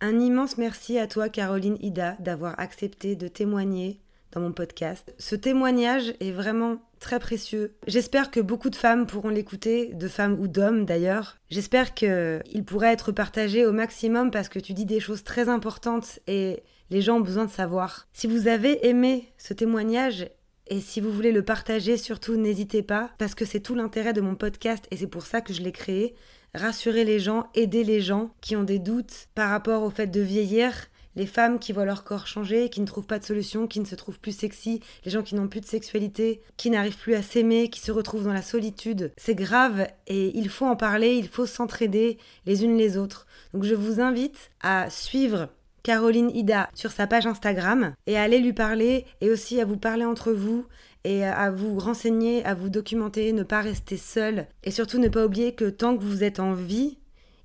Un 0.00 0.18
immense 0.18 0.58
merci 0.58 0.98
à 0.98 1.06
toi, 1.06 1.28
Caroline 1.28 1.76
Ida, 1.80 2.16
d'avoir 2.18 2.58
accepté 2.58 3.14
de 3.14 3.28
témoigner 3.28 4.00
dans 4.32 4.40
mon 4.40 4.52
podcast. 4.52 5.14
Ce 5.18 5.36
témoignage 5.36 6.14
est 6.20 6.32
vraiment 6.32 6.78
très 6.98 7.18
précieux. 7.18 7.74
J'espère 7.86 8.30
que 8.30 8.40
beaucoup 8.40 8.70
de 8.70 8.76
femmes 8.76 9.06
pourront 9.06 9.28
l'écouter, 9.28 9.92
de 9.94 10.08
femmes 10.08 10.38
ou 10.40 10.48
d'hommes 10.48 10.84
d'ailleurs. 10.84 11.38
J'espère 11.50 11.94
qu'il 11.94 12.64
pourrait 12.66 12.92
être 12.92 13.12
partagé 13.12 13.66
au 13.66 13.72
maximum 13.72 14.30
parce 14.30 14.48
que 14.48 14.58
tu 14.58 14.72
dis 14.72 14.86
des 14.86 15.00
choses 15.00 15.24
très 15.24 15.48
importantes 15.48 16.20
et 16.26 16.62
les 16.90 17.00
gens 17.00 17.16
ont 17.16 17.20
besoin 17.20 17.44
de 17.44 17.50
savoir. 17.50 18.08
Si 18.12 18.26
vous 18.26 18.48
avez 18.48 18.86
aimé 18.86 19.32
ce 19.38 19.54
témoignage 19.54 20.28
et 20.68 20.80
si 20.80 21.00
vous 21.00 21.10
voulez 21.10 21.32
le 21.32 21.44
partager, 21.44 21.96
surtout 21.96 22.36
n'hésitez 22.36 22.82
pas 22.82 23.10
parce 23.18 23.34
que 23.34 23.44
c'est 23.44 23.60
tout 23.60 23.74
l'intérêt 23.74 24.12
de 24.12 24.20
mon 24.20 24.34
podcast 24.34 24.86
et 24.90 24.96
c'est 24.96 25.06
pour 25.06 25.26
ça 25.26 25.40
que 25.40 25.52
je 25.52 25.62
l'ai 25.62 25.72
créé. 25.72 26.14
Rassurer 26.54 27.04
les 27.04 27.18
gens, 27.18 27.48
aider 27.54 27.82
les 27.82 28.02
gens 28.02 28.34
qui 28.42 28.56
ont 28.56 28.62
des 28.62 28.78
doutes 28.78 29.28
par 29.34 29.48
rapport 29.48 29.82
au 29.82 29.90
fait 29.90 30.06
de 30.08 30.20
vieillir 30.20 30.72
les 31.16 31.26
femmes 31.26 31.58
qui 31.58 31.72
voient 31.72 31.84
leur 31.84 32.04
corps 32.04 32.26
changer, 32.26 32.68
qui 32.68 32.80
ne 32.80 32.86
trouvent 32.86 33.06
pas 33.06 33.18
de 33.18 33.24
solution, 33.24 33.66
qui 33.66 33.80
ne 33.80 33.84
se 33.84 33.94
trouvent 33.94 34.18
plus 34.18 34.36
sexy, 34.36 34.80
les 35.04 35.10
gens 35.10 35.22
qui 35.22 35.34
n'ont 35.34 35.48
plus 35.48 35.60
de 35.60 35.66
sexualité, 35.66 36.40
qui 36.56 36.70
n'arrivent 36.70 36.98
plus 36.98 37.14
à 37.14 37.22
s'aimer, 37.22 37.68
qui 37.68 37.80
se 37.80 37.92
retrouvent 37.92 38.24
dans 38.24 38.32
la 38.32 38.42
solitude. 38.42 39.12
C'est 39.16 39.34
grave 39.34 39.86
et 40.06 40.36
il 40.36 40.48
faut 40.48 40.66
en 40.66 40.76
parler, 40.76 41.14
il 41.14 41.28
faut 41.28 41.46
s'entraider 41.46 42.18
les 42.46 42.64
unes 42.64 42.76
les 42.76 42.96
autres. 42.96 43.26
Donc 43.52 43.64
je 43.64 43.74
vous 43.74 44.00
invite 44.00 44.50
à 44.62 44.90
suivre 44.90 45.48
Caroline 45.82 46.30
Ida 46.30 46.68
sur 46.74 46.92
sa 46.92 47.06
page 47.06 47.26
Instagram 47.26 47.94
et 48.06 48.16
à 48.16 48.22
aller 48.22 48.38
lui 48.38 48.52
parler 48.52 49.04
et 49.20 49.30
aussi 49.30 49.60
à 49.60 49.64
vous 49.64 49.76
parler 49.76 50.04
entre 50.04 50.32
vous 50.32 50.66
et 51.04 51.24
à 51.24 51.50
vous 51.50 51.78
renseigner, 51.78 52.44
à 52.44 52.54
vous 52.54 52.68
documenter, 52.68 53.32
ne 53.32 53.42
pas 53.42 53.60
rester 53.60 53.96
seul 53.96 54.46
et 54.62 54.70
surtout 54.70 54.98
ne 54.98 55.08
pas 55.08 55.26
oublier 55.26 55.54
que 55.54 55.68
tant 55.68 55.96
que 55.96 56.04
vous 56.04 56.22
êtes 56.22 56.38
en 56.38 56.52
vie, 56.52 56.98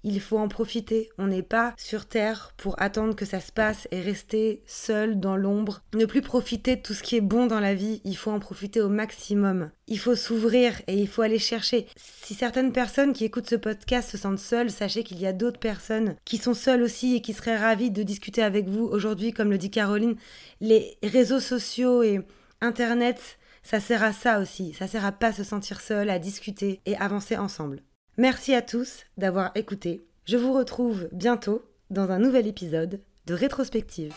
il 0.03 0.19
faut 0.21 0.37
en 0.37 0.47
profiter. 0.47 1.09
On 1.17 1.27
n'est 1.27 1.43
pas 1.43 1.73
sur 1.77 2.05
Terre 2.05 2.53
pour 2.57 2.81
attendre 2.81 3.15
que 3.15 3.25
ça 3.25 3.39
se 3.39 3.51
passe 3.51 3.87
et 3.91 4.01
rester 4.01 4.61
seul 4.65 5.19
dans 5.19 5.35
l'ombre. 5.35 5.81
Ne 5.93 6.05
plus 6.05 6.21
profiter 6.21 6.75
de 6.75 6.81
tout 6.81 6.93
ce 6.93 7.03
qui 7.03 7.15
est 7.15 7.21
bon 7.21 7.47
dans 7.47 7.59
la 7.59 7.73
vie, 7.73 8.01
il 8.03 8.15
faut 8.15 8.31
en 8.31 8.39
profiter 8.39 8.81
au 8.81 8.89
maximum. 8.89 9.69
Il 9.87 9.99
faut 9.99 10.15
s'ouvrir 10.15 10.81
et 10.87 10.95
il 10.95 11.07
faut 11.07 11.21
aller 11.21 11.39
chercher. 11.39 11.87
Si 11.95 12.33
certaines 12.33 12.71
personnes 12.71 13.13
qui 13.13 13.25
écoutent 13.25 13.49
ce 13.49 13.55
podcast 13.55 14.09
se 14.09 14.17
sentent 14.17 14.39
seules, 14.39 14.71
sachez 14.71 15.03
qu'il 15.03 15.19
y 15.19 15.27
a 15.27 15.33
d'autres 15.33 15.59
personnes 15.59 16.15
qui 16.25 16.37
sont 16.37 16.53
seules 16.53 16.83
aussi 16.83 17.15
et 17.15 17.21
qui 17.21 17.33
seraient 17.33 17.57
ravies 17.57 17.91
de 17.91 18.03
discuter 18.03 18.43
avec 18.43 18.67
vous 18.67 18.85
aujourd'hui, 18.85 19.31
comme 19.31 19.51
le 19.51 19.57
dit 19.57 19.71
Caroline. 19.71 20.15
Les 20.61 20.97
réseaux 21.03 21.39
sociaux 21.39 22.03
et 22.03 22.21
Internet, 22.61 23.37
ça 23.63 23.79
sert 23.79 24.03
à 24.03 24.13
ça 24.13 24.39
aussi. 24.39 24.73
Ça 24.73 24.87
sert 24.87 25.05
à 25.05 25.11
pas 25.11 25.33
se 25.33 25.43
sentir 25.43 25.81
seul, 25.81 26.09
à 26.09 26.19
discuter 26.19 26.81
et 26.85 26.95
avancer 26.97 27.37
ensemble. 27.37 27.81
Merci 28.19 28.55
à 28.55 28.63
tous 28.63 29.05
d'avoir 29.17 29.51
écouté. 29.53 30.03
Je 30.25 30.37
vous 30.37 30.51
retrouve 30.51 31.07
bientôt 31.11 31.63
dans 31.91 32.09
un 32.11 32.17
nouvel 32.17 32.47
épisode 32.47 32.99
de 33.27 33.33
Rétrospective. 33.35 34.11